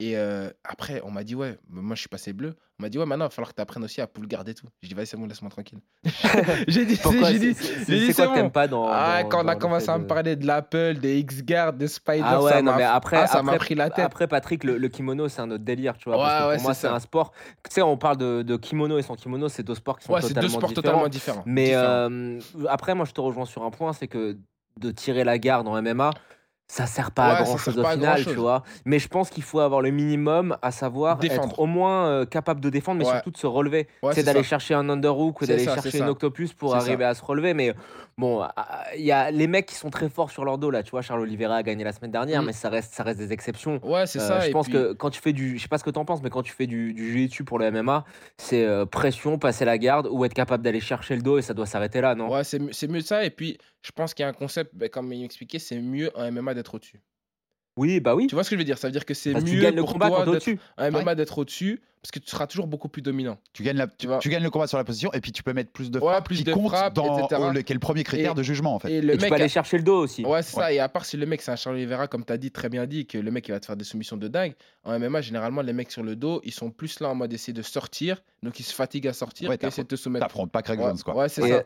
Et 0.00 0.16
euh, 0.16 0.50
après, 0.64 1.00
on 1.04 1.10
m'a 1.12 1.22
dit, 1.22 1.34
ouais, 1.36 1.58
moi 1.68 1.94
je 1.94 2.00
suis 2.00 2.08
passé 2.08 2.32
bleu. 2.32 2.54
On 2.80 2.82
m'a 2.82 2.88
dit, 2.88 2.98
ouais, 2.98 3.06
maintenant 3.06 3.26
il 3.26 3.28
va 3.28 3.30
falloir 3.30 3.50
que 3.50 3.54
tu 3.54 3.62
apprennes 3.62 3.84
aussi 3.84 4.00
à 4.00 4.08
pull 4.08 4.26
garder 4.26 4.52
tout. 4.54 4.66
J'ai 4.82 4.88
dit, 4.88 4.94
vas-y, 4.94 5.06
c'est 5.06 5.16
bon, 5.16 5.26
laisse-moi 5.26 5.50
tranquille. 5.50 5.78
j'ai 6.66 6.84
dit, 6.84 6.96
Pourquoi 7.00 7.30
j'ai 7.30 7.38
dit, 7.38 7.54
C'est- 7.54 8.12
quoi 8.14 8.26
que 8.28 8.34
t'aimes 8.34 8.50
pas 8.50 8.66
dans. 8.66 8.88
Ah, 8.90 9.22
dans- 9.22 9.28
quand 9.28 9.44
on 9.44 9.48
a 9.48 9.54
commencé 9.54 9.88
à 9.90 9.98
me 9.98 10.02
de- 10.02 10.08
parler 10.08 10.34
de 10.34 10.44
l'Apple, 10.46 10.94
des 10.94 11.18
X-Guard, 11.20 11.74
des 11.74 11.86
Spider, 11.86 12.22
Ah 12.24 12.32
ça 12.32 12.42
ouais, 12.42 12.62
non, 12.62 12.72
m'a- 12.72 12.78
mais 12.78 12.82
après, 12.82 13.18
ah, 13.18 13.26
ça 13.28 13.42
pris 13.42 13.74
la 13.76 13.90
tête. 13.90 14.04
Après, 14.04 14.26
Patrick, 14.26 14.64
le, 14.64 14.76
le 14.78 14.88
kimono, 14.88 15.28
c'est 15.28 15.40
un 15.42 15.50
autre 15.50 15.62
délire, 15.62 15.96
tu 15.96 16.08
vois. 16.08 16.16
parce 16.18 16.32
Ouais, 16.32 16.40
que 16.40 16.48
ouais, 16.48 16.54
pour 16.56 16.62
moi, 16.64 16.74
c'est 16.74 16.88
ça. 16.88 16.94
un 16.94 17.00
sport. 17.00 17.32
Tu 17.62 17.70
sais, 17.70 17.82
on 17.82 17.96
parle 17.96 18.16
de, 18.16 18.42
de 18.42 18.56
kimono 18.56 18.98
et 18.98 19.02
sans 19.02 19.14
kimono, 19.14 19.48
c'est 19.48 19.62
deux 19.62 19.76
sports 19.76 19.98
qui 20.00 20.06
sont 20.06 20.14
c'est 20.16 20.28
deux 20.28 20.34
totalement 20.34 20.48
sports 20.48 20.68
différents. 20.70 20.82
totalement 20.82 21.08
différents. 21.08 21.42
Mais 21.46 21.66
Différents. 21.66 21.84
euh, 21.86 22.40
après, 22.68 22.94
moi, 22.96 23.04
je 23.04 23.12
te 23.12 23.20
rejoins 23.20 23.44
sur 23.46 23.62
un 23.62 23.70
point, 23.70 23.92
c'est 23.92 24.08
que 24.08 24.36
de 24.80 24.90
tirer 24.90 25.22
la 25.22 25.38
garde 25.38 25.68
en 25.68 25.76
MMA, 25.80 26.10
ça 26.74 26.86
sert 26.86 27.10
pas 27.10 27.34
Ouais, 27.34 27.38
à 27.40 27.42
grand 27.42 27.58
chose 27.58 27.78
au 27.78 27.84
final, 27.84 28.24
tu 28.24 28.32
vois. 28.32 28.62
Mais 28.86 28.98
je 28.98 29.06
pense 29.06 29.28
qu'il 29.28 29.42
faut 29.42 29.60
avoir 29.60 29.82
le 29.82 29.90
minimum, 29.90 30.56
à 30.62 30.70
savoir 30.70 31.18
Défendre. 31.18 31.48
être 31.50 31.58
au 31.58 31.66
moins 31.66 32.06
euh, 32.06 32.24
capable 32.24 32.60
de 32.62 32.70
défendre, 32.70 32.98
mais 32.98 33.04
Ouais. 33.04 33.12
surtout 33.12 33.30
de 33.30 33.36
se 33.36 33.46
relever. 33.46 33.88
Ouais, 34.02 34.14
c'est 34.14 34.22
d'aller 34.22 34.42
chercher 34.42 34.72
un 34.72 34.88
underhook 34.88 35.42
ou 35.42 35.46
d'aller 35.46 35.64
chercher 35.64 35.90
ça. 35.90 36.08
octopus 36.10 36.54
pour 36.54 36.74
arriver 36.74 37.04
ça. 37.04 37.10
à 37.10 37.14
se 37.14 37.22
relever. 37.22 37.52
Mais 37.52 37.74
bon, 38.18 38.40
ah, 38.42 38.84
il 38.96 39.04
y 39.04 39.12
a 39.12 39.30
les 39.30 39.46
mecs 39.46 39.66
qui 39.66 39.74
sont 39.74 39.90
très 39.90 40.08
forts 40.08 40.30
sur 40.30 40.44
leur 40.44 40.58
dos 40.58 40.70
là. 40.70 40.82
Tu 40.82 40.90
vois, 40.90 41.02
Charles 41.02 41.20
Oliveira 41.22 41.56
a 41.56 41.62
gagné 41.62 41.84
la 41.84 41.92
semaine 41.92 42.10
dernière, 42.10 42.42
Mm. 42.42 42.46
mais 42.46 42.52
ça 42.52 42.68
reste, 42.68 42.94
ça 42.94 43.02
reste 43.02 43.18
des 43.18 43.32
exceptions. 43.32 43.80
Ouais, 43.84 44.06
c'est 44.06 44.20
Euh, 44.20 44.28
ça. 44.28 44.40
je 44.40 44.50
pense 44.50 44.66
puis- 44.66 44.74
que 44.74 44.92
quand 44.92 45.10
tu 45.10 45.20
fais 45.20 45.32
du, 45.32 45.56
je 45.58 45.62
sais 45.62 45.68
pas 45.68 45.78
ce 45.78 45.84
que 45.84 45.90
t'en 45.90 46.04
penses, 46.04 46.22
mais 46.22 46.30
quand 46.30 46.42
tu 46.42 46.52
fais 46.52 46.66
du, 46.66 46.92
du 46.94 47.12
jiu-jitsu 47.12 47.44
pour 47.44 47.58
le 47.58 47.66
MMA, 47.70 48.04
c'est 48.36 48.64
euh, 48.64 48.84
pression, 48.86 49.38
passer 49.38 49.64
la 49.64 49.78
garde 49.78 50.08
ou 50.10 50.24
être 50.24 50.34
capable 50.34 50.62
d'aller 50.62 50.80
chercher 50.80 51.16
le 51.16 51.22
dos 51.22 51.38
et 51.38 51.42
ça 51.42 51.54
doit 51.54 51.66
s'arrêter 51.66 52.00
là, 52.00 52.14
non? 52.14 52.30
Ouais, 52.32 52.44
c'est 52.44 52.88
mieux, 52.88 53.00
ça. 53.00 53.24
Et 53.24 53.30
puis, 53.30 53.58
je 53.82 53.90
pense 53.92 54.14
qu'il 54.14 54.22
y 54.22 54.26
a 54.26 54.28
un 54.28 54.32
concept, 54.32 54.74
ben, 54.74 54.88
comme 54.88 55.12
il 55.12 55.22
m'expliquait, 55.22 55.58
c'est 55.58 55.80
mieux 55.80 56.10
en 56.16 56.30
MMA 56.30 56.54
d'être 56.54 56.74
au-dessus. 56.74 57.00
Oui, 57.76 58.00
bah 58.00 58.14
oui. 58.14 58.26
Tu 58.26 58.34
vois 58.34 58.44
ce 58.44 58.50
que 58.50 58.56
je 58.56 58.58
veux 58.60 58.64
dire? 58.64 58.76
Ça 58.78 58.88
veut 58.88 58.92
dire 58.92 59.06
que 59.06 59.14
c'est 59.14 59.32
Parce 59.32 59.44
que 59.44 59.48
tu 59.48 59.56
mieux 59.56 59.62
gagnes 59.62 59.76
le 59.76 59.80
pour 59.82 59.92
combat 59.94 60.08
toi 60.08 60.18
quand 60.18 60.24
t'es 60.24 60.30
d'être 60.32 60.48
au-dessus. 60.48 60.60
un 60.76 60.90
MMA 60.90 61.04
Ouais. 61.04 61.14
d'être 61.16 61.38
au-dessus 61.38 61.80
parce 62.02 62.10
que 62.10 62.18
tu 62.18 62.28
seras 62.30 62.46
toujours 62.48 62.66
beaucoup 62.66 62.88
plus 62.88 63.00
dominant. 63.00 63.38
Tu 63.52 63.62
gagnes, 63.62 63.76
la, 63.78 63.86
tu, 63.86 64.08
vois? 64.08 64.18
tu 64.18 64.28
gagnes 64.28 64.42
le 64.42 64.50
combat 64.50 64.66
sur 64.66 64.76
la 64.76 64.82
position 64.84 65.12
et 65.12 65.20
puis 65.20 65.30
tu 65.32 65.42
peux 65.44 65.52
mettre 65.52 65.70
plus 65.70 65.90
de 65.90 65.98
Ouais, 66.00 66.06
frappes 66.12 66.24
plus 66.26 66.38
qui 66.38 66.44
de 66.44 66.52
comptent 66.52 66.68
frappes, 66.72 66.94
dans 66.94 67.16
etc. 67.26 67.40
au- 67.40 67.50
le, 67.52 67.62
qui 67.62 67.72
est 67.72 67.74
le 67.74 67.80
premier 67.80 68.02
critère 68.02 68.32
Et- 68.32 68.34
de 68.34 68.42
jugement 68.42 68.74
en 68.74 68.78
fait. 68.80 68.90
Et 68.92 69.00
le 69.00 69.14
Et 69.14 69.16
tu 69.16 69.22
mec 69.22 69.28
peux 69.30 69.34
aller 69.36 69.44
a- 69.44 69.48
chercher 69.48 69.76
le 69.78 69.84
dos 69.84 69.96
aussi. 70.02 70.24
Ouais, 70.26 70.42
c'est 70.42 70.56
ça. 70.56 70.72
Et 70.72 70.80
à 70.80 70.88
part 70.88 71.04
si 71.06 71.16
le 71.16 71.24
mec 71.26 71.40
c'est 71.40 71.52
un 71.52 71.56
Charles 71.56 71.76
Oliveira, 71.76 72.08
comme 72.08 72.24
tu 72.24 72.32
as 72.32 72.38
dit, 72.38 72.50
très 72.50 72.68
bien 72.68 72.86
dit, 72.86 73.06
que 73.06 73.16
le 73.18 73.30
mec 73.30 73.46
il 73.48 73.52
va 73.52 73.60
te 73.60 73.66
faire 73.66 73.76
des 73.76 73.84
soumissions 73.84 74.16
de 74.16 74.26
dingue. 74.28 74.54
En 74.84 74.98
MMA, 74.98 75.20
généralement, 75.22 75.62
les 75.62 75.72
mecs 75.72 75.92
sur 75.92 76.02
le 76.02 76.16
dos, 76.16 76.40
ils 76.44 76.52
sont 76.52 76.70
plus 76.72 76.98
là 77.00 77.08
en 77.08 77.14
mode 77.14 77.32
essayer 77.32 77.52
de 77.52 77.62
sortir. 77.62 78.20
Donc 78.42 78.58
ils 78.58 78.64
se 78.64 78.74
fatiguent 78.74 79.06
à 79.06 79.12
sortir 79.12 79.48
Ouais, 79.48 79.56
et 79.62 79.66
essayer 79.66 79.84
de 79.84 79.88
te 79.88 79.96
soumettre. 79.96 80.26
T'affrontes 80.26 80.50
pas 80.50 80.62
Craig 80.62 80.80
Ouais, 80.80 80.86
Jones 80.86 80.98
quoi. 81.04 81.14
ouais, 81.16 81.28
c'est 81.28 81.42
Et, 81.44 81.48
ça. 81.50 81.62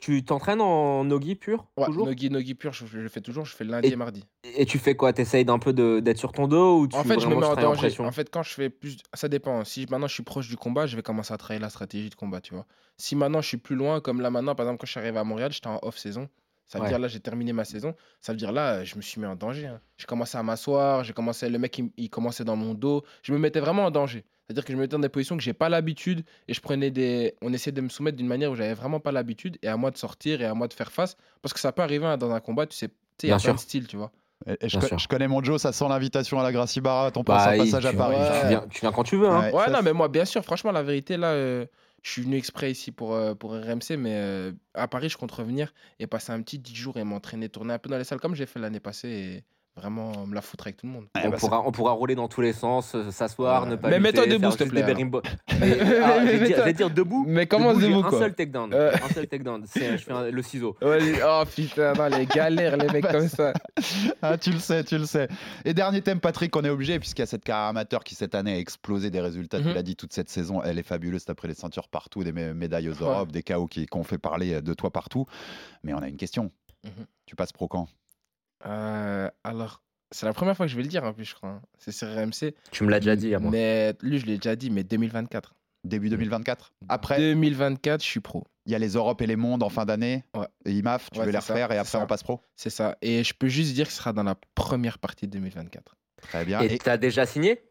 Tu 0.00 0.24
t'entraînes 0.24 0.60
en 0.60 1.04
nogi 1.04 1.34
pur 1.34 1.66
Ouais, 1.76 1.86
toujours? 1.86 2.06
Nogi, 2.06 2.30
Nogi 2.30 2.54
pur, 2.54 2.72
je, 2.72 2.86
je 2.86 2.98
le 2.98 3.08
fais 3.08 3.20
toujours. 3.20 3.44
Je 3.44 3.54
fais 3.54 3.64
le 3.64 3.70
lundi 3.70 3.88
Et- 3.88 3.92
et 3.92 3.96
mardi. 3.96 4.24
Et 4.44 4.66
tu 4.66 4.78
fais 4.78 4.94
quoi? 4.96 5.12
T'essayes 5.12 5.44
d'un 5.44 5.58
peu 5.58 5.72
de- 5.72 6.00
d'être 6.00 6.18
sur 6.18 6.32
ton 6.32 6.48
dos 6.48 6.80
ou 6.80 6.88
tu 6.88 6.96
En 6.96 7.04
fait, 7.04 7.20
je 7.20 7.26
me 7.26 7.36
mets 7.36 7.46
en 7.46 7.54
danger. 7.54 7.94
En 8.00 8.12
fait, 8.12 8.28
quand 8.30 8.42
je 8.42 8.52
fais 8.54 8.70
plus. 8.70 8.96
Ça 9.14 9.28
dépend. 9.28 9.64
Si 9.64 9.86
maintenant 9.90 10.08
je 10.08 10.14
suis 10.14 10.22
proche 10.22 10.48
du 10.48 10.56
combat, 10.56 10.86
je 10.86 10.96
vais 10.96 11.02
commencer 11.02 11.32
à 11.32 11.38
travailler 11.38 11.60
la 11.60 11.70
stratégie 11.70 12.10
de 12.10 12.14
combat, 12.14 12.40
tu 12.40 12.54
vois. 12.54 12.66
Si 12.98 13.16
maintenant 13.16 13.40
je 13.40 13.48
suis 13.48 13.56
plus 13.56 13.76
loin, 13.76 14.00
comme 14.00 14.20
là 14.20 14.30
maintenant, 14.30 14.54
par 14.54 14.66
exemple, 14.66 14.80
quand 14.80 14.86
je 14.86 14.92
suis 14.92 15.00
arrivé 15.00 15.18
à 15.18 15.24
Montréal, 15.24 15.52
j'étais 15.52 15.68
en 15.68 15.78
off-saison. 15.82 16.28
Ça 16.72 16.78
veut 16.78 16.84
Ouais. 16.84 16.88
dire 16.88 16.98
là, 16.98 17.06
j'ai 17.08 17.20
terminé 17.20 17.52
ma 17.52 17.64
saison. 17.66 17.94
Ça 18.22 18.32
veut 18.32 18.38
dire 18.38 18.50
là, 18.50 18.82
je 18.82 18.96
me 18.96 19.02
suis 19.02 19.20
mis 19.20 19.26
en 19.26 19.36
danger. 19.36 19.66
hein. 19.66 19.78
J'ai 19.98 20.06
commencé 20.06 20.38
à 20.38 20.42
m'asseoir, 20.42 21.04
j'ai 21.04 21.12
commencé, 21.12 21.50
le 21.50 21.58
mec, 21.58 21.76
il, 21.76 21.90
il 21.98 22.08
commençait 22.08 22.44
dans 22.44 22.56
mon 22.56 22.72
dos. 22.72 23.04
Je 23.22 23.32
me 23.34 23.38
mettais 23.38 23.60
vraiment 23.60 23.84
en 23.84 23.90
danger. 23.90 24.24
C'est-à-dire 24.46 24.64
que 24.64 24.72
je 24.72 24.76
me 24.76 24.80
mettais 24.82 24.92
dans 24.96 24.98
des 25.00 25.08
positions 25.10 25.36
que 25.36 25.42
j'ai 25.42 25.52
pas 25.52 25.68
l'habitude 25.68 26.24
et 26.48 26.54
je 26.54 26.60
prenais 26.62 26.90
des. 26.90 27.34
On 27.42 27.52
essayait 27.52 27.72
de 27.72 27.80
me 27.82 27.88
soumettre 27.90 28.16
d'une 28.16 28.26
manière 28.26 28.50
où 28.50 28.54
j'avais 28.54 28.72
vraiment 28.74 29.00
pas 29.00 29.12
l'habitude 29.12 29.58
et 29.62 29.68
à 29.68 29.76
moi 29.76 29.90
de 29.90 29.98
sortir 29.98 30.40
et 30.40 30.46
à 30.46 30.54
moi 30.54 30.66
de 30.66 30.72
faire 30.72 30.90
face. 30.90 31.16
Parce 31.42 31.52
que 31.52 31.60
ça 31.60 31.72
peut 31.72 31.82
arriver 31.82 32.06
hein, 32.06 32.16
dans 32.16 32.30
un 32.32 32.40
combat, 32.40 32.66
tu 32.66 32.74
sais, 32.76 32.88
tu 32.88 32.94
sais, 33.20 33.26
il 33.26 33.30
y 33.30 33.32
a 33.32 33.38
plein 33.38 33.52
de 33.54 33.58
styles, 33.58 33.86
tu 33.86 33.96
vois. 33.98 34.10
Et- 34.46 34.56
je, 34.62 34.66
Bien 34.76 34.80
co- 34.80 34.86
sûr. 34.88 34.98
je 34.98 35.08
connais 35.08 35.28
mon 35.28 35.42
Joe, 35.44 35.60
ça 35.60 35.72
sent 35.72 35.86
l'invitation 35.88 36.40
à 36.40 36.42
la 36.42 36.50
Gracie 36.52 36.80
Barra, 36.80 37.10
ton 37.12 37.20
Bah, 37.22 37.54
passage 37.56 37.86
à 37.86 37.90
tu- 37.90 37.96
Paris. 37.96 38.16
Tu, 38.42 38.48
viens, 38.48 38.64
tu 38.68 38.80
viens 38.80 38.90
quand 38.92 39.04
tu 39.04 39.16
veux. 39.16 39.28
Hein. 39.28 39.42
Ouais, 39.50 39.52
Ouais, 39.52 39.64
ça, 39.66 39.70
non, 39.70 39.82
mais 39.84 39.92
moi, 39.92 40.08
bien 40.08 40.24
sûr, 40.24 40.42
franchement, 40.42 40.72
la 40.72 40.82
vérité, 40.82 41.16
là, 41.16 41.28
euh, 41.28 41.64
je 42.02 42.10
suis 42.10 42.22
venu 42.22 42.36
exprès 42.36 42.70
ici 42.70 42.90
pour, 42.92 43.14
euh, 43.14 43.34
RMC, 43.34 43.96
mais 43.96 44.16
euh, 44.16 44.52
à 44.74 44.88
Paris, 44.88 45.08
je 45.08 45.16
compte 45.16 45.32
revenir 45.32 45.72
et 45.98 46.06
passer 46.06 46.32
un 46.32 46.42
petit 46.42 46.58
10 46.58 46.74
jours 46.74 46.96
et 46.98 47.04
m'entraîner, 47.04 47.48
tourner 47.48 47.74
un 47.74 47.78
peu 47.78 47.88
dans 47.88 47.98
les 47.98 48.04
salles 48.04 48.20
comme 48.20 48.34
j'ai 48.34 48.46
fait 48.46 48.58
l'année 48.58 48.80
passée 48.80 49.44
vraiment 49.76 50.26
me 50.26 50.34
la 50.34 50.42
foutre 50.42 50.66
avec 50.66 50.76
tout 50.76 50.86
le 50.86 50.92
monde. 50.92 51.06
Ouais, 51.14 51.22
on, 51.26 51.30
bah, 51.30 51.36
pourra, 51.38 51.62
on 51.66 51.72
pourra 51.72 51.92
rouler 51.92 52.14
dans 52.14 52.28
tous 52.28 52.40
les 52.42 52.52
sens, 52.52 52.94
euh, 52.94 53.10
s'asseoir, 53.10 53.64
Ouais. 53.64 53.70
ne 53.70 53.76
pas 53.76 53.88
Mais 53.88 54.00
mets-toi 54.00 54.26
debout, 54.26 54.40
faire 54.42 54.52
s'il 54.52 54.66
te 54.66 54.70
plaît, 54.70 54.82
ah, 55.48 56.26
je, 56.26 56.36
vais 56.36 56.46
dire, 56.46 56.56
je 56.58 56.62
vais 56.62 56.72
dire 56.74 56.90
debout. 56.90 57.24
Mais 57.26 57.46
comment 57.46 57.72
debout, 57.74 58.00
un 58.00 58.02
quoi 58.10 58.18
seul 58.18 58.34
takedown. 58.34 58.72
Euh. 58.74 58.92
Un 59.02 59.08
seul 59.14 59.26
takedown. 59.26 59.64
C'est- 59.66 59.96
Je 59.98 60.04
fais 60.04 60.12
un- 60.12 60.30
le 60.30 60.42
ciseau. 60.42 60.76
Ouais, 60.82 61.20
oh 61.24 61.42
putain, 61.54 61.94
non, 61.94 62.06
les 62.16 62.26
galères, 62.26 62.76
les 62.76 62.88
mecs 62.88 63.06
comme 63.10 63.28
ça. 63.28 63.52
Ah, 64.22 64.36
tu 64.38 64.50
le 64.52 64.58
sais, 64.58 64.84
tu 64.84 64.98
le 64.98 65.04
sais. 65.06 65.28
Et 65.64 65.74
dernier 65.74 66.00
thème, 66.02 66.20
Patrick, 66.20 66.54
on 66.56 66.62
est 66.62 66.68
obligé, 66.70 66.98
puisqu'il 66.98 67.22
y 67.22 67.24
a 67.24 67.26
cette 67.26 67.44
carrière 67.44 67.68
amateur 67.68 68.04
qui 68.04 68.14
cette 68.14 68.34
année 68.34 68.52
a 68.54 68.58
explosé 68.58 69.10
des 69.10 69.20
résultats. 69.20 69.58
Tu 69.58 69.68
Mhm. 69.68 69.74
l'as 69.74 69.82
dit, 69.82 69.96
toute 69.96 70.12
cette 70.12 70.28
saison, 70.28 70.62
elle 70.62 70.78
est 70.78 70.82
fabuleuse. 70.84 71.24
T'as 71.24 71.34
pris 71.34 71.48
les 71.48 71.54
ceintures 71.54 71.88
partout, 71.88 72.22
des 72.24 72.32
mé- 72.32 72.52
médailles 72.52 72.88
aux 72.88 72.92
Ouais. 72.92 73.08
Europes, 73.08 73.32
des 73.32 73.42
KO 73.42 73.66
qui, 73.66 73.86
qui 73.86 73.96
ont 73.96 74.04
fait 74.04 74.18
parler 74.18 74.60
de 74.62 74.74
toi 74.74 74.90
partout. 74.90 75.26
Mais 75.82 75.92
on 75.94 75.98
a 75.98 76.08
une 76.08 76.16
question. 76.16 76.50
Mhm. 76.84 77.06
Tu 77.26 77.34
passes 77.36 77.52
pro 77.52 77.68
quand? 77.68 77.88
Euh, 78.66 79.28
alors, 79.44 79.82
c'est 80.10 80.26
la 80.26 80.32
première 80.32 80.56
fois 80.56 80.66
que 80.66 80.72
je 80.72 80.76
vais 80.76 80.82
le 80.82 80.88
dire 80.88 81.04
en 81.04 81.12
plus, 81.12 81.24
je 81.24 81.34
crois. 81.34 81.50
hein. 81.50 81.62
C'est 81.78 81.92
sur 81.92 82.08
RMC. 82.08 82.54
Tu 82.70 82.84
me 82.84 82.90
l'as 82.90 83.00
déjà 83.00 83.16
dit 83.16 83.34
à 83.34 83.38
moi. 83.38 83.50
Mais 83.50 83.94
lui, 84.02 84.18
je 84.18 84.26
l'ai 84.26 84.36
déjà 84.36 84.56
dit, 84.56 84.70
mais 84.70 84.84
2024. 84.84 85.54
Début 85.84 86.10
2024 86.10 86.72
Après, 86.88 87.18
2024, 87.18 88.02
je 88.04 88.06
suis 88.06 88.20
pro. 88.20 88.44
il 88.66 88.72
y 88.72 88.74
a 88.76 88.78
les 88.78 88.90
Europes 88.90 89.20
et 89.20 89.26
les 89.26 89.34
mondes 89.34 89.64
en 89.64 89.68
fin 89.68 89.84
d'année. 89.84 90.22
Ouais. 90.36 90.46
Et 90.64 90.70
IMAF, 90.74 91.10
tu 91.10 91.18
Ouais, 91.18 91.26
veux 91.26 91.32
les 91.32 91.40
c'est 91.40 91.46
ça, 91.48 91.54
refaire 91.54 91.72
et 91.72 91.74
c'est 91.74 91.78
après 91.80 91.90
ça. 91.90 92.00
on 92.04 92.06
passe 92.06 92.22
pro 92.22 92.40
C'est 92.54 92.70
ça. 92.70 92.96
Et 93.02 93.24
je 93.24 93.34
peux 93.34 93.48
juste 93.48 93.74
dire 93.74 93.86
que 93.86 93.92
ce 93.92 93.98
sera 93.98 94.12
dans 94.12 94.22
la 94.22 94.36
première 94.54 95.00
partie 95.00 95.26
de 95.26 95.32
2024. 95.32 95.96
Très 96.20 96.44
bien. 96.44 96.60
Et 96.60 96.74
Et- 96.74 96.78
t'as 96.78 96.96
déjà 96.98 97.26
signé? 97.26 97.62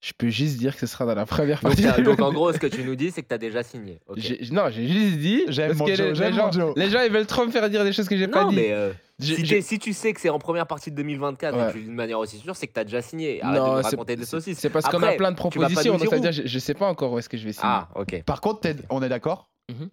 Je 0.00 0.12
peux 0.16 0.28
juste 0.28 0.58
dire 0.58 0.74
que 0.74 0.78
ce 0.80 0.86
sera 0.86 1.06
dans 1.06 1.16
la 1.16 1.26
première 1.26 1.56
donc, 1.60 1.72
partie. 1.72 1.82
t'as- 1.82 1.96
de 1.98 2.02
donc 2.04 2.20
en 2.20 2.30
2024. 2.30 2.32
gros, 2.34 2.52
ce 2.52 2.58
que 2.58 2.68
tu 2.68 2.84
nous 2.84 2.94
dis, 2.94 3.10
c'est 3.10 3.22
que 3.22 3.26
t'as 3.26 3.38
déjà 3.38 3.64
signé. 3.64 3.98
Ok. 4.06 4.18
J'ai- 4.20 4.38
Non, 4.52 4.70
j'ai 4.70 4.86
juste 4.86 5.18
dit. 5.18 5.42
J'aime 5.48 5.70
parce 5.70 5.78
mon 5.80 5.86
que 5.86 5.94
Joe, 5.96 6.06
les, 6.10 6.14
j'aime 6.14 6.30
les 6.34 6.38
mon 6.40 6.52
gens, 6.52 6.66
Joe. 6.68 6.72
les 6.76 6.88
gens, 6.88 7.00
ils 7.02 7.10
veulent 7.10 7.26
trop 7.26 7.44
me 7.44 7.50
faire 7.50 7.68
dire 7.68 7.82
des 7.82 7.92
choses 7.92 8.08
que 8.08 8.16
j'ai 8.16 8.28
pas 8.28 8.44
Non, 8.44 8.50
dit. 8.50 8.54
mais 8.56 8.70
euh, 8.70 8.92
si, 9.20 9.78
tu 9.78 9.92
sais 9.92 10.12
que 10.12 10.20
c'est 10.20 10.28
en 10.28 10.38
première 10.38 10.66
partie 10.66 10.90
de 10.90 10.96
2024 10.96 11.54
et 11.54 11.58
Ouais. 11.60 11.66
que 11.68 11.72
tu 11.72 11.78
dis 11.80 11.84
d'une 11.86 11.94
manière 11.94 12.18
aussi 12.18 12.38
sûre, 12.38 12.54
c'est 12.56 12.66
que 12.66 12.72
t'as 12.72 12.84
déjà 12.84 13.02
signé. 13.02 13.42
Arrête 13.42 13.60
de 13.60 13.66
Non, 13.66 13.76
me 13.76 13.82
c'est- 13.82 13.88
raconter 13.90 14.16
des 14.16 14.24
c'est- 14.24 14.30
saucisses. 14.30 14.58
C'est 14.58 14.70
parce 14.70 14.86
qu'on 14.86 15.02
a 15.02 15.12
plein 15.12 15.30
de 15.32 15.36
tu 15.36 15.40
propositions. 15.40 15.96
Donc 15.98 16.08
ça 16.08 16.14
veut 16.16 16.20
dire 16.22 16.32
je, 16.32 16.42
je 16.46 16.58
sais 16.58 16.74
pas 16.74 16.88
encore 16.88 17.12
où 17.12 17.18
est-ce 17.18 17.28
que 17.28 17.36
je 17.36 17.44
vais 17.44 17.52
signer. 17.52 17.66
Ah, 17.68 17.88
ok. 17.96 18.22
Par 18.24 18.40
contre, 18.40 18.68
on 18.90 19.02
est 19.02 19.08
d'accord 19.08 19.50
Mhm. 19.70 19.90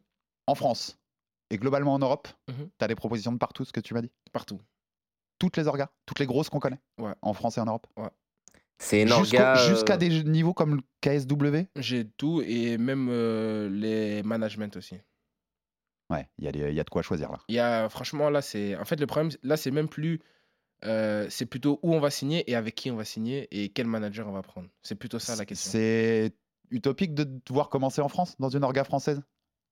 En 0.47 0.55
France 0.55 0.97
et 1.49 1.57
globalement 1.57 1.93
en 1.95 1.99
Europe, 1.99 2.27
Mhm. 2.47 2.69
tu 2.77 2.85
as 2.85 2.87
des 2.87 2.95
propositions 2.95 3.31
de 3.31 3.37
partout, 3.37 3.65
ce 3.65 3.73
que 3.73 3.79
tu 3.79 3.93
m'as 3.93 4.01
dit? 4.01 4.11
Partout. 4.31 4.59
Toutes 5.39 5.57
les 5.57 5.67
orgas 5.67 5.89
Toutes 6.05 6.19
les 6.19 6.25
grosses 6.27 6.49
qu'on 6.49 6.59
connaît 6.59 6.79
Ouais. 6.99 7.13
En 7.21 7.33
France 7.33 7.57
et 7.57 7.61
en 7.61 7.65
Europe? 7.65 7.87
C'est 8.77 9.07
Jusqu'au- 9.07 9.37
orga. 9.37 9.57
euh, 9.57 9.69
Jusqu'à 9.69 9.97
des 9.97 10.23
niveaux 10.23 10.53
comme 10.53 10.75
le 10.75 10.81
KSW 11.01 11.67
J'ai 11.77 12.05
tout 12.17 12.41
et 12.45 12.77
même 12.77 13.07
euh, 13.09 13.69
les 13.69 14.21
managements 14.23 14.67
aussi. 14.75 14.97
Ouais, 16.09 16.27
il 16.37 16.45
y, 16.45 16.47
a 16.47 16.69
y 16.69 16.75
de 16.75 16.89
quoi 16.89 17.01
choisir 17.01 17.31
là. 17.31 17.39
Y 17.49 17.59
a, 17.59 17.89
franchement, 17.89 18.29
là, 18.29 18.41
c'est. 18.41 18.75
En 18.75 18.85
fait, 18.85 18.99
le 18.99 19.07
problème, 19.07 19.31
là, 19.43 19.57
c'est 19.57 19.71
même 19.71 19.89
plus. 19.89 20.19
euh, 20.83 21.25
c'est 21.29 21.45
plutôt 21.47 21.79
où 21.81 21.93
on 21.95 21.99
va 21.99 22.11
signer 22.11 22.49
et 22.49 22.55
avec 22.55 22.75
qui 22.75 22.91
on 22.91 22.95
va 22.95 23.05
signer 23.05 23.47
et 23.51 23.69
quel 23.69 23.87
manager 23.87 24.27
on 24.27 24.31
va 24.31 24.41
prendre. 24.43 24.67
C'est 24.83 24.95
plutôt 24.95 25.17
ça 25.19 25.35
la 25.35 25.45
question. 25.45 25.71
C'est 25.71 26.33
utopique 26.69 27.13
de 27.15 27.23
devoir 27.47 27.69
commencer 27.69 28.01
en 28.01 28.09
France, 28.09 28.35
dans 28.39 28.49
une 28.49 28.63
orga 28.63 28.83
française? 28.83 29.21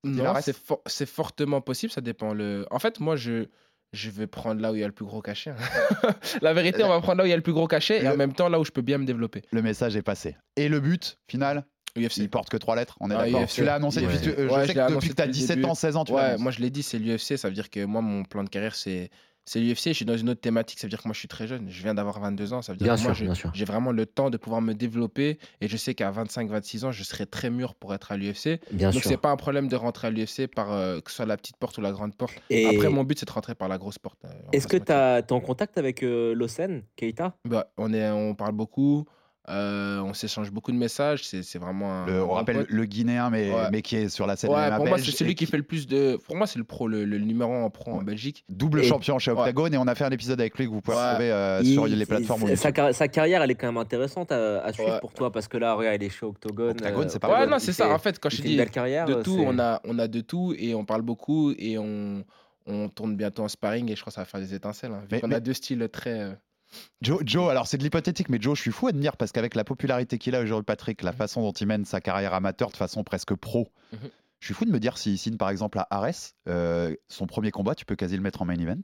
Non, 0.03 0.33
c'est 0.41 0.55
for- 0.55 0.81
c'est 0.85 1.05
fortement 1.05 1.61
possible, 1.61 1.91
ça 1.91 2.01
dépend. 2.01 2.33
Le... 2.33 2.65
En 2.71 2.79
fait, 2.79 2.99
moi, 2.99 3.15
je, 3.15 3.45
je 3.93 4.09
vais 4.09 4.27
prendre 4.27 4.59
là 4.59 4.71
où 4.71 4.75
il 4.75 4.81
y 4.81 4.83
a 4.83 4.87
le 4.87 4.93
plus 4.93 5.05
gros 5.05 5.21
cachet. 5.21 5.51
hein. 5.51 5.55
la 6.41 6.53
vérité, 6.53 6.83
on 6.83 6.89
va 6.89 6.99
prendre 6.99 7.19
là 7.19 7.23
où 7.23 7.27
il 7.27 7.29
y 7.29 7.33
a 7.33 7.37
le 7.37 7.41
plus 7.43 7.53
gros 7.53 7.67
cachet 7.67 7.99
et 7.99 8.03
Le- 8.03 8.09
en 8.09 8.17
même 8.17 8.33
temps 8.33 8.49
là 8.49 8.59
où 8.59 8.65
je 8.65 8.71
peux 8.71 8.81
bien 8.81 8.97
me 8.97 9.05
développer. 9.05 9.43
Le 9.51 9.61
message 9.61 9.95
est 9.95 10.01
passé. 10.01 10.35
Et 10.55 10.67
le 10.67 10.79
but 10.79 11.19
final? 11.27 11.65
UFC. 11.97 12.17
Il 12.17 12.29
porte 12.29 12.49
que 12.49 12.57
trois 12.57 12.75
lettres, 12.75 12.97
on 12.99 13.09
est 13.11 13.15
Ah, 13.15 13.25
d'accord. 13.25 13.45
Tu 13.47 13.63
l'as 13.63 13.75
annoncé 13.75 14.05
Ouais. 14.05 14.19
tu- 14.21 14.29
euh, 14.29 14.47
Ouais, 14.49 14.61
je 14.61 14.67
sais 14.67 14.73
que 14.73 14.93
depuis 14.93 15.09
que 15.09 15.15
tu 15.15 15.21
as 15.21 15.25
depuis 15.27 15.27
le 15.27 15.31
17 15.33 15.55
début. 15.57 15.69
ans, 15.69 15.75
16 15.75 15.95
ans, 15.95 16.05
tu 16.05 16.13
Ouais, 16.13 16.37
moi 16.37 16.51
je 16.51 16.59
l'ai 16.59 16.69
dit, 16.69 16.83
c'est 16.83 16.97
l'UFC. 16.99 17.37
Ça 17.37 17.47
veut 17.49 17.53
dire 17.55 17.69
que 17.69 17.83
moi, 17.85 18.01
mon 18.01 18.23
plan 18.23 18.43
de 18.43 18.49
carrière, 18.49 18.75
c'est 18.75 19.09
c'est 19.45 19.59
l'UFC. 19.59 19.89
Je 19.89 19.93
suis 19.93 20.05
dans 20.05 20.15
une 20.15 20.29
autre 20.29 20.39
thématique. 20.39 20.79
Ça 20.79 20.87
veut 20.87 20.89
dire 20.89 21.01
que 21.01 21.07
moi, 21.07 21.13
je 21.13 21.19
suis 21.19 21.27
très 21.27 21.47
jeune. 21.47 21.69
Je 21.69 21.83
viens 21.83 21.93
d'avoir 21.93 22.17
22 22.21 22.53
ans. 22.53 22.61
Ça 22.61 22.71
veut 22.71 22.77
dire 22.77 22.85
Bien 22.85 22.95
que 22.95 23.01
moi, 23.01 23.13
sûr, 23.13 23.35
sûr. 23.35 23.51
j'ai 23.53 23.65
vraiment 23.65 23.91
le 23.91 24.05
temps 24.05 24.29
de 24.29 24.37
pouvoir 24.37 24.61
me 24.61 24.73
développer. 24.73 25.37
Et 25.59 25.67
je 25.67 25.75
sais 25.75 25.93
qu'à 25.95 26.11
25-26 26.11 26.85
ans, 26.85 26.93
je 26.93 27.03
serai 27.03 27.25
très 27.25 27.49
mûr 27.49 27.75
pour 27.75 27.93
être 27.93 28.13
à 28.13 28.17
l'UFC. 28.17 28.61
Bien 28.71 28.91
Donc, 28.91 29.03
c'est 29.03 29.17
pas 29.17 29.31
un 29.31 29.35
problème 29.35 29.67
de 29.67 29.75
rentrer 29.75 30.07
à 30.07 30.11
l'UFC 30.11 30.47
par 30.47 30.71
euh, 30.71 31.01
que 31.01 31.11
ce 31.11 31.17
soit 31.17 31.25
la 31.25 31.35
petite 31.35 31.57
porte 31.57 31.77
ou 31.77 31.81
la 31.81 31.91
grande 31.91 32.15
porte. 32.15 32.33
Et 32.49 32.67
Après, 32.67 32.87
mon 32.87 33.03
but, 33.03 33.19
c'est 33.19 33.25
de 33.27 33.31
rentrer 33.33 33.53
par 33.53 33.67
la 33.67 33.77
grosse 33.77 33.99
porte. 33.99 34.17
euh, 34.23 34.29
Est-ce 34.53 34.65
que 34.67 34.77
tu 34.77 34.91
es 34.93 35.31
en 35.33 35.41
contact 35.41 35.77
avec 35.77 36.03
euh, 36.03 36.33
Lawson, 36.33 36.81
Keita 36.95 37.35
Bah, 37.43 37.67
on, 37.77 37.93
est, 37.93 38.09
on 38.11 38.35
parle 38.35 38.53
beaucoup, 38.53 39.05
euh, 39.49 39.99
on 39.99 40.13
s'échange 40.13 40.51
beaucoup 40.51 40.71
de 40.71 40.77
messages. 40.77 41.23
C'est 41.25 41.57
vraiment 41.59 41.91
un. 41.91 42.05
Le- 42.05 42.23
on 42.23 42.27
bon 42.27 42.33
rappelle 42.33 42.57
pote. 42.59 42.69
le 42.69 42.85
Guinéen, 42.85 43.29
mais, 43.29 43.51
Ouais. 43.51 43.69
mais 43.71 43.81
qui 43.81 43.97
est 43.97 44.09
sur 44.09 44.25
la 44.25 44.35
scène 44.37 44.51
Ouais, 44.51 44.67
MMA 44.69 44.75
pour 44.77 44.85
moi, 44.87 44.95
belge 44.97 45.09
c'est 45.11 45.17
celui 45.17 45.35
qui 45.35 45.45
fait 45.45 45.57
le 45.57 45.63
plus 45.63 45.85
de. 45.85 46.17
Pour 46.25 46.35
moi, 46.37 46.47
c'est 46.47 46.59
le 46.59 46.63
pro, 46.65 46.87
le, 46.87 47.03
le 47.03 47.17
numéro 47.19 47.51
1 47.53 47.63
en 47.63 47.69
pro 47.69 47.91
en. 47.91 48.01
Belgique. 48.03 48.45
double 48.49 48.81
Et- 48.81 48.83
champion 48.87 49.19
chez 49.19 49.31
Ouais. 49.31 49.39
Octagone 49.39 49.73
et 49.73 49.77
on 49.77 49.87
a 49.87 49.95
fait 49.95 50.05
un 50.05 50.11
épisode 50.11 50.39
avec 50.39 50.57
lui 50.57 50.65
que 50.65 50.71
vous 50.71 50.79
pouvez 50.81 50.95
Ouais. 50.95 51.03
retrouver 51.09 51.31
euh, 51.31 51.61
Il- 51.63 51.73
sur 51.73 51.87
les 51.87 52.05
plateformes. 52.05 52.55
sa, 52.55 53.07
carrière, 53.09 53.41
elle 53.41 53.51
est 53.51 53.55
quand 53.55 53.67
même 53.67 53.77
intéressante 53.77 54.31
à, 54.31 54.63
à 54.63 54.71
suivre 54.71 54.93
Ouais. 54.93 54.99
pour 55.01 55.13
toi 55.13 55.31
parce 55.31 55.47
que 55.49 55.57
là, 55.57 55.73
regarde, 55.73 56.01
il 56.01 56.05
est 56.05 56.09
chez 56.09 56.25
Octogone. 56.25 56.71
Octogone, 56.71 57.09
c'est 57.09 57.19
pas 57.19 57.29
Ouais, 57.39 57.45
non, 57.47 57.59
c'est 57.59 57.73
ça. 57.73 57.85
fait- 57.87 57.91
En 57.93 57.99
fait, 57.99 58.19
quand 58.19 58.29
il 58.29 58.35
je 58.37 58.41
dis 58.43 58.65
carrière. 58.71 59.05
de 59.05 59.15
euh, 59.15 59.23
tout, 59.23 59.37
on 59.45 59.59
a, 59.59 59.81
on 59.85 59.99
a 59.99 60.07
de 60.07 60.21
tout 60.21 60.53
et 60.57 60.73
on 60.73 60.85
parle 60.85 61.01
beaucoup 61.01 61.51
et 61.57 61.77
on, 61.77 62.23
on 62.65 62.87
tourne 62.87 63.15
bientôt 63.17 63.43
en 63.43 63.47
sparring 63.49 63.91
et 63.91 63.95
je 63.95 64.01
crois 64.01 64.11
que 64.11 64.15
ça 64.15 64.21
va 64.21 64.25
faire 64.25 64.39
des 64.39 64.53
étincelles. 64.53 64.91
hein, 64.93 65.01
vu 65.01 65.07
Mais- 65.11 65.19
qu'on 65.21 65.27
mais- 65.27 65.35
a 65.35 65.39
deux 65.41 65.53
styles 65.53 65.89
très. 65.91 66.37
Joe, 67.01 67.21
Joe, 67.25 67.49
alors 67.49 67.67
c'est 67.67 67.77
de 67.77 67.83
l'hypothétique, 67.83 68.29
mais 68.29 68.37
Joe, 68.41 68.55
je 68.57 68.61
suis 68.61 68.71
fou 68.71 68.87
à 68.87 68.89
admire 68.89 69.17
parce 69.17 69.31
qu'avec 69.31 69.55
la 69.55 69.63
popularité 69.63 70.17
qu'il 70.17 70.35
a 70.35 70.41
aujourd'hui, 70.41 70.65
Patrick, 70.65 71.01
la 71.01 71.11
façon 71.13 71.41
dont 71.41 71.51
il 71.51 71.67
mène 71.67 71.85
sa 71.85 72.01
carrière 72.01 72.33
amateur 72.33 72.69
de 72.71 72.77
façon 72.77 73.03
presque 73.03 73.35
pro, 73.35 73.69
Mhm. 73.91 74.09
je 74.39 74.45
suis 74.45 74.53
fou 74.53 74.65
de 74.65 74.71
me 74.71 74.79
dire 74.79 74.97
s'il 74.97 75.17
signe 75.17 75.37
par 75.37 75.49
exemple 75.49 75.79
à 75.79 75.87
Ares, 75.89 76.11
euh, 76.49 76.95
son 77.09 77.27
premier 77.27 77.51
combat, 77.51 77.75
tu 77.75 77.85
peux 77.85 77.95
quasi 77.95 78.15
le 78.15 78.21
mettre 78.23 78.41
en 78.41 78.45
main 78.45 78.55
event? 78.59 78.81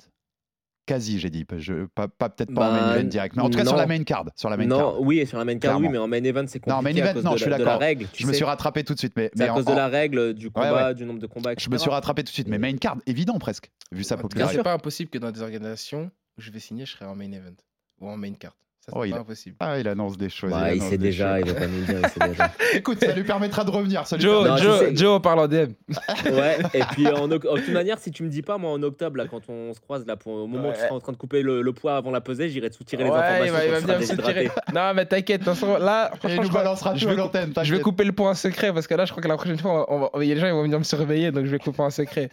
Quasi, 0.86 1.20
j'ai 1.20 1.30
dit, 1.30 1.46
je, 1.58 1.86
pas, 1.94 2.08
pas- 2.08 2.30
peut-être 2.30 2.52
pas 2.52 2.70
en 2.70 2.72
main 2.72 2.88
Bah, 2.94 2.98
event 2.98 3.08
direct, 3.10 3.36
mais 3.36 3.44
en 3.44 3.50
tout 3.52 3.60
cas 3.60 3.66
sur 3.66 3.76
la 3.76 3.86
main 3.86 4.04
card. 4.04 4.26
Sur 4.36 4.50
la 4.50 4.58
main 4.58 4.66
non, 4.66 4.78
card. 4.78 5.02
oui, 5.02 5.20
et 5.20 5.26
sur 5.28 5.38
la 5.38 5.46
main 5.46 5.60
card, 5.60 5.80
oui, 5.80 5.88
mais 5.88 6.00
en 6.00 6.08
main 6.08 6.24
event, 6.24 6.46
c'est 6.48 6.66
Non, 6.66 6.78
compliqué 6.78 7.00
main 7.02 7.06
à 7.06 7.10
event, 7.12 7.14
cause 7.14 7.24
non, 7.26 7.32
de, 7.34 7.38
je 7.38 7.42
suis 7.44 7.52
d'accord. 7.52 7.80
Je 8.16 8.26
me 8.26 8.34
suis 8.34 8.44
rattrapé 8.44 8.84
tout 8.84 8.96
de 8.96 9.00
suite, 9.00 9.14
mais, 9.16 9.30
C'est 9.36 9.40
mais 9.44 9.50
à 9.50 9.54
en- 9.54 9.56
cause 9.58 9.66
de 9.66 9.72
en- 9.72 9.76
la 9.76 9.88
règle, 9.88 10.34
du 10.34 10.50
combat, 10.50 10.88
ouais. 10.88 10.96
du 10.96 11.06
nombre 11.06 11.20
de 11.20 11.28
combats, 11.28 11.52
je 11.60 11.70
me 11.70 11.76
etc. 11.76 11.82
suis 11.84 11.90
rattrapé 11.92 12.24
tout 12.24 12.30
de 12.30 12.34
suite, 12.34 12.48
mais 12.48 12.58
main 12.58 12.76
card, 12.78 12.98
évident 13.06 13.38
presque, 13.38 13.70
vu 13.92 14.04
sa 14.04 14.16
en 14.16 14.18
popularité. 14.18 14.58
c'est 14.58 14.64
pas 14.64 14.74
impossible 14.74 15.12
que 15.12 15.20
dans 15.20 15.30
des 15.32 15.44
organisations 15.44 16.10
où 16.40 16.42
je 16.42 16.50
vais 16.50 16.60
signer, 16.60 16.88
je 16.88 16.94
serai 16.94 17.06
en 17.06 17.16
main 17.16 17.32
event 17.32 17.54
ou 18.00 18.10
en 18.10 18.18
main 18.18 18.34
card. 18.34 18.56
Ça, 18.90 18.96
Oh, 19.00 19.04
il 19.06 19.12
pas 19.12 19.20
impossible. 19.20 19.56
Ah, 19.60 19.80
il 19.80 19.88
annonce 19.88 20.18
des 20.18 20.30
choses. 20.30 20.50
Bah, 20.52 20.74
il 20.74 20.82
sait 20.82 20.98
déjà, 20.98 21.38
choses. 21.40 21.48
il 21.48 21.54
va 21.54 21.60
pas 21.60 21.68
nous 21.68 21.80
le 21.80 21.86
dire, 21.86 22.00
il 22.04 22.10
sait 22.10 22.30
déjà. 22.30 22.52
Écoute, 22.74 23.00
ça 23.04 23.12
lui 23.14 23.24
permettra 23.24 23.64
de 23.64 23.72
revenir. 23.72 24.06
Ça 24.08 24.16
lui 24.18 24.24
Joe, 24.24 24.48
Non, 24.48 24.56
Joe, 24.94 25.22
parle 25.22 25.40
en 25.40 25.48
DM. 25.48 25.72
Ouais, 26.26 26.58
et 26.74 26.82
puis 26.92 27.08
en, 27.08 27.30
oc- 27.32 27.46
en 27.46 27.56
toute 27.56 27.70
manière, 27.70 27.98
si 28.00 28.12
tu 28.12 28.24
me 28.24 28.30
dis 28.30 28.42
pas, 28.42 28.58
moi 28.58 28.72
en 28.72 28.82
octobre, 28.84 29.18
là, 29.18 29.26
quand 29.30 29.42
on 29.50 29.74
se 29.74 29.80
croise, 29.80 30.06
là, 30.06 30.16
pour, 30.16 30.34
au 30.34 30.48
moment 30.48 30.70
où 30.70 30.74
tu 30.74 30.80
seras 30.80 30.96
en 30.96 31.00
train 31.00 31.12
de 31.12 31.18
couper 31.18 31.42
le, 31.42 31.62
le 31.62 31.74
poids 31.74 31.96
avant 31.96 32.12
la 32.12 32.22
pesée, 32.22 32.50
j'irai 32.50 32.70
te 32.70 32.76
soutirer 32.76 33.04
les 33.04 33.10
Ouais, 33.10 33.18
informations. 33.18 33.46
il 33.46 33.52
va, 33.52 33.66
il 33.66 33.68
quand 33.68 33.74
va 33.74 33.80
tu 33.80 33.84
venir 33.86 34.00
me 34.00 34.06
seras 34.06 34.16
soutirer. 34.24 34.50
Non, 34.74 34.94
mais 34.96 35.06
t'inquiète, 35.06 35.42
de 35.42 35.46
toute 35.46 35.54
façon, 35.56 35.78
là, 35.78 36.12
il 36.28 36.36
nous 36.36 36.44
je 36.44 36.52
balancera 36.52 36.96
je 36.96 37.08
vais, 37.08 37.16
l'antenne. 37.16 37.54
je 37.62 37.76
vais 37.76 37.82
couper 37.82 38.04
le 38.04 38.12
point 38.12 38.32
en 38.32 38.36
secret 38.36 38.74
parce 38.74 38.88
que 38.88 38.96
là, 38.96 39.06
je 39.06 39.12
crois 39.12 39.22
que 39.24 39.28
la 39.28 39.36
prochaine 39.38 39.58
fois, 39.60 39.92
on 39.92 40.00
va- 40.00 40.10
il 40.22 40.28
y 40.28 40.32
a 40.32 40.36
des 40.36 40.42
gens 40.42 40.48
ils 40.48 40.54
vont 40.54 40.64
venir 40.64 40.80
me 40.80 40.84
surveiller, 40.84 41.32
donc 41.32 41.46
je 41.46 41.52
vais 41.52 41.60
couper 41.60 41.82
en 41.84 41.90
secret. 41.90 42.30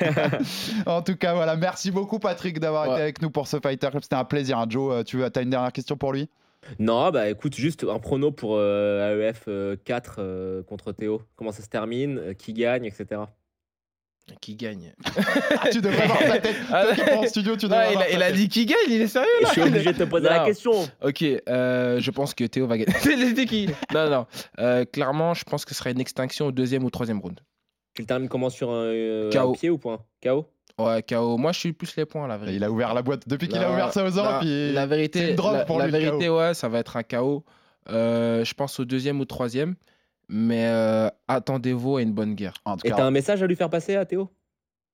en 0.86 1.02
tout 1.02 1.16
cas, 1.16 1.34
voilà. 1.34 1.56
Merci 1.56 1.90
beaucoup, 1.90 2.18
Patrick, 2.18 2.60
d'avoir 2.60 2.86
été 2.86 3.00
avec 3.02 3.22
nous 3.22 3.30
pour 3.30 3.46
ce 3.48 3.58
Fighter 3.62 3.88
Club. 3.90 4.02
C'était 4.02 4.16
un 4.16 4.24
plaisir. 4.24 4.58
hein. 4.58 4.66
Joe, 4.68 4.94
euh, 4.94 5.02
tu 5.04 5.22
as 5.22 5.40
une 5.42 5.50
dernière 5.58 5.72
question 5.72 5.96
pour 5.96 6.12
lui? 6.12 6.28
Non, 6.78 7.10
bah 7.10 7.30
écoute, 7.30 7.54
juste 7.54 7.84
un 7.84 7.98
prono 7.98 8.30
pour 8.32 8.56
euh, 8.56 9.28
AEF 9.28 9.44
euh, 9.48 9.76
4 9.84 10.16
euh, 10.18 10.62
contre 10.64 10.92
Théo. 10.92 11.22
Comment 11.36 11.52
ça 11.52 11.62
se 11.62 11.68
termine? 11.68 12.18
Euh, 12.18 12.34
Qui 12.34 12.52
gagne, 12.52 12.84
etc. 12.84 13.22
Qui 14.40 14.56
gagne? 14.56 14.92
Ah, 15.60 15.70
tu 15.70 15.80
devrais 15.80 16.06
voir 16.06 16.18
sa 16.20 16.38
tête. 16.38 16.56
Ah, 16.70 16.84
en 17.16 17.26
studio, 17.26 17.56
tu 17.56 17.66
Non, 17.66 17.76
devrais 17.76 18.12
il, 18.12 18.22
a, 18.22 18.30
il 18.30 18.36
dit 18.36 18.48
qui 18.48 18.66
gagne, 18.66 18.76
il 18.88 19.00
est 19.00 19.06
sérieux 19.06 19.28
là 19.40 19.48
Je 19.48 19.52
suis 19.52 19.62
obligé 19.62 19.92
de 19.92 19.98
te 19.98 20.02
poser 20.04 20.28
la 20.28 20.44
question. 20.44 20.72
Ok, 21.02 21.22
euh, 21.22 21.98
je 22.00 22.10
pense 22.10 22.34
que 22.34 22.44
Théo 22.44 22.66
va 22.66 22.76
gagner. 22.76 22.92
C'était 23.00 23.46
qui 23.46 23.68
Non, 23.94 24.10
non. 24.10 24.26
Euh, 24.58 24.84
clairement, 24.84 25.32
je 25.34 25.44
pense 25.44 25.64
que 25.64 25.70
ce 25.72 25.78
sera 25.78 25.90
une 25.90 26.00
extinction 26.00 26.46
au 26.46 26.52
deuxième 26.52 26.84
ou 26.84 26.90
troisième 26.90 27.20
round. 27.20 27.40
Tu 27.94 28.02
le 28.02 28.06
termines 28.06 28.28
comment 28.28 28.50
sur 28.50 28.70
un, 28.70 28.84
euh, 28.84 29.30
un 29.32 29.52
pied 29.52 29.70
ou 29.70 29.78
point? 29.78 30.00
KO 30.22 30.46
Ouais, 30.78 31.02
KO. 31.02 31.36
Moi, 31.36 31.52
je 31.52 31.58
suis 31.58 31.72
plus 31.72 31.96
les 31.96 32.06
points, 32.06 32.26
la 32.28 32.36
vérité. 32.36 32.56
Il 32.56 32.64
a 32.64 32.70
ouvert 32.70 32.94
la 32.94 33.02
boîte 33.02 33.28
depuis 33.28 33.48
qu'il 33.48 33.58
a 33.58 33.70
ouvert 33.72 33.92
ça 33.92 34.04
aux. 34.04 34.38
Puis 34.40 34.72
La 34.72 34.86
vérité, 34.86 35.30
une 35.30 35.36
drogue 35.36 35.54
la, 35.54 35.64
pour 35.64 35.78
la 35.78 35.86
lui, 35.86 35.92
le 35.92 35.98
vérité 35.98 36.26
KO. 36.28 36.38
ouais, 36.38 36.54
ça 36.54 36.68
va 36.68 36.78
être 36.78 36.96
un 36.96 37.02
KO. 37.02 37.44
Euh, 37.90 38.44
je 38.44 38.54
pense 38.54 38.78
au 38.78 38.84
deuxième 38.84 39.20
ou 39.20 39.24
troisième. 39.24 39.74
Mais 40.28 40.66
euh, 40.66 41.08
attendez-vous 41.26 41.96
à 41.96 42.02
une 42.02 42.12
bonne 42.12 42.34
guerre. 42.34 42.54
En 42.64 42.76
tout 42.76 42.86
Et 42.86 42.90
t'as 42.90 43.04
un 43.04 43.10
message 43.10 43.42
à 43.42 43.46
lui 43.46 43.56
faire 43.56 43.70
passer 43.70 43.96
à 43.96 44.04
Théo? 44.04 44.30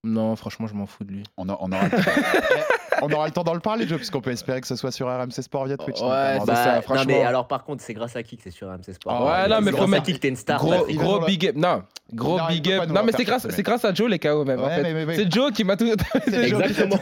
Non, 0.04 0.36
franchement, 0.36 0.66
je 0.66 0.74
m'en 0.74 0.86
fous 0.86 1.02
de 1.04 1.12
lui. 1.12 1.22
on, 1.36 1.48
a- 1.48 1.56
on 1.60 1.72
aura... 1.72 1.86
Eh, 2.96 3.02
on 3.02 3.10
aura 3.12 3.26
le 3.26 3.32
temps 3.32 3.42
d'en 3.42 3.54
le 3.54 3.60
parler, 3.60 3.88
Joe, 3.88 3.96
puisqu'on 3.98 4.20
peut 4.20 4.30
espérer 4.30 4.60
que 4.60 4.68
ce 4.68 4.76
soit 4.76 4.92
sur 4.92 5.08
RMC 5.08 5.32
Sport 5.42 5.66
via 5.66 5.76
Twitch. 5.76 6.00
Ouais, 6.00 6.38
notamment. 6.38 6.44
c'est 6.46 6.54
ça, 6.54 6.74
non, 6.76 6.82
franchement. 6.82 7.04
mais 7.08 7.24
alors 7.24 7.48
par 7.48 7.64
contre, 7.64 7.82
c'est 7.82 7.92
grâce 7.92 8.14
à 8.14 8.22
qui 8.22 8.36
que 8.36 8.44
c'est 8.44 8.52
sur 8.52 8.70
AMC 8.70 8.92
Sport? 8.92 9.12
Ah, 9.12 9.42
ouais, 9.42 9.48
non, 9.48 9.60
mais 9.60 9.72
grâce 9.72 9.92
à 9.92 10.00
qui 10.00 10.12
que 10.14 10.18
t'es 10.18 10.28
une 10.28 10.36
star. 10.36 10.64
Gros, 10.64 11.20
big 11.26 11.48
up. 11.48 11.56
Non, 11.56 11.82
gros 12.14 12.38
Non, 12.38 12.46
big 12.48 12.70
up. 12.72 12.88
Non, 12.88 13.02
mais 13.04 13.10
c'est 13.16 13.24
grâce, 13.24 13.46
grâce 13.48 13.84
à 13.84 13.92
Joe 13.92 14.08
les 14.08 14.20
KO 14.20 14.44
même. 14.44 14.60
en 14.60 14.68
fait. 14.68 14.82
mais- 14.82 14.94
mais- 14.94 15.06
mais- 15.06 15.16
C'est 15.16 15.30
Joe 15.30 15.50
qui 15.52 15.64
m'a 15.64 15.76
tout. 15.76 15.86
Exactement. 16.32 16.98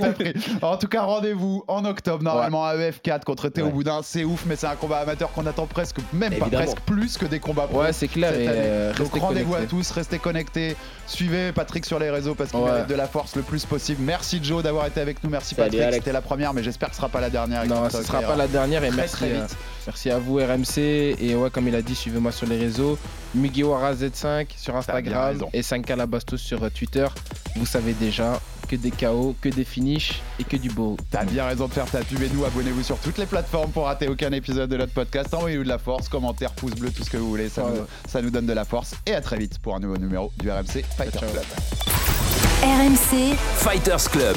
En 0.62 0.76
tout 0.78 0.88
cas, 0.88 1.02
rendez-vous 1.02 1.62
en 1.68 1.84
octobre, 1.84 2.22
normalement, 2.24 2.64
à 2.64 2.74
EF4 2.74 3.24
contre 3.24 3.48
Théo. 3.50 3.68
Boudin. 3.68 4.00
C'est 4.02 4.24
ouf, 4.24 4.44
mais 4.46 4.56
c'est 4.56 4.66
un 4.66 4.76
combat 4.76 4.98
amateur 5.00 5.30
qu'on 5.32 5.44
attend 5.46 5.66
presque, 5.66 5.98
même 6.14 6.34
pas 6.36 6.46
presque 6.46 6.80
plus 6.80 7.18
que 7.18 7.26
des 7.26 7.38
combats 7.38 7.66
pro. 7.66 7.80
Ouais, 7.82 7.92
c'est 7.92 8.08
clair. 8.08 8.32
euh, 8.34 8.94
Donc 8.94 9.12
rendez-vous 9.18 9.54
à 9.56 9.62
tous, 9.62 9.90
restez 9.90 10.18
connectés, 10.18 10.74
suivez 11.06 11.52
Patrick 11.52 11.84
sur 11.84 11.98
les 11.98 12.08
réseaux 12.10 12.34
parce 12.34 12.50
qu'il 12.50 12.60
de 12.92 12.96
la 12.96 13.06
force 13.08 13.36
le 13.36 13.42
plus 13.42 13.64
possible. 13.64 14.02
Merci 14.02 14.38
Joe 14.42 14.62
d'avoir 14.62 14.86
été 14.86 15.00
avec 15.00 15.24
nous, 15.24 15.30
merci 15.30 15.54
Patrick, 15.54 15.80
c'était 15.92 16.12
la 16.12 16.20
première 16.20 16.52
mais 16.52 16.62
j'espère 16.62 16.90
que 16.90 16.94
ce 16.94 16.98
sera 16.98 17.08
pas 17.08 17.20
la 17.20 17.30
dernière. 17.30 17.64
Non, 17.66 17.88
ce 17.88 18.02
sera 18.02 18.20
pas 18.20 18.36
la 18.36 18.48
dernière 18.48 18.84
et 18.84 18.88
Très, 18.88 18.96
merci, 18.96 19.16
très 19.16 19.30
euh, 19.30 19.40
vite. 19.46 19.56
merci 19.86 20.10
à 20.10 20.18
vous 20.18 20.36
RMC 20.36 20.78
et 20.78 21.34
ouais 21.34 21.50
comme 21.50 21.68
il 21.68 21.74
a 21.74 21.80
dit 21.80 21.94
suivez-moi 21.94 22.32
sur 22.32 22.46
les 22.46 22.58
réseaux 22.58 22.98
Mugiwara 23.34 23.94
Z5 23.94 24.48
sur 24.56 24.76
Instagram 24.76 25.38
et 25.54 25.62
5K 25.62 25.96
Labastos 25.96 26.36
sur 26.36 26.62
euh, 26.62 26.68
Twitter. 26.68 27.06
Vous 27.56 27.66
savez 27.66 27.94
déjà 27.94 28.38
que 28.72 28.76
des 28.78 28.90
KO, 28.90 29.36
que 29.42 29.50
des 29.50 29.64
finishes 29.64 30.22
et 30.40 30.44
que 30.44 30.56
du 30.56 30.70
beau. 30.70 30.96
T'as 31.10 31.24
bien 31.24 31.44
raison 31.44 31.68
de 31.68 31.74
faire 31.74 31.84
ta 31.84 31.98
pub 32.00 32.22
et 32.22 32.30
nous 32.30 32.42
abonnez-vous 32.46 32.82
sur 32.82 32.96
toutes 32.96 33.18
les 33.18 33.26
plateformes 33.26 33.70
pour 33.70 33.84
rater 33.84 34.08
aucun 34.08 34.32
épisode 34.32 34.70
de 34.70 34.78
notre 34.78 34.94
podcast. 34.94 35.34
Envoyez-nous 35.34 35.64
de 35.64 35.68
la 35.68 35.76
force, 35.78 36.08
commentaires, 36.08 36.52
pouces 36.52 36.72
bleus, 36.74 36.90
tout 36.90 37.04
ce 37.04 37.10
que 37.10 37.18
vous 37.18 37.28
voulez, 37.28 37.50
ça, 37.50 37.64
Ouais. 37.66 37.72
nous, 37.80 37.84
ça 38.10 38.22
nous 38.22 38.30
donne 38.30 38.46
de 38.46 38.52
la 38.54 38.64
force. 38.64 38.94
Et 39.04 39.12
à 39.14 39.20
très 39.20 39.36
vite 39.36 39.58
pour 39.58 39.76
un 39.76 39.80
nouveau 39.80 39.98
numéro 39.98 40.32
du 40.38 40.50
RMC 40.50 40.82
Fighter 40.96 41.18
Ciao. 41.18 41.28
Club. 41.30 41.44
RMC, 42.62 43.36
Fighters 43.56 44.10
Club. 44.10 44.36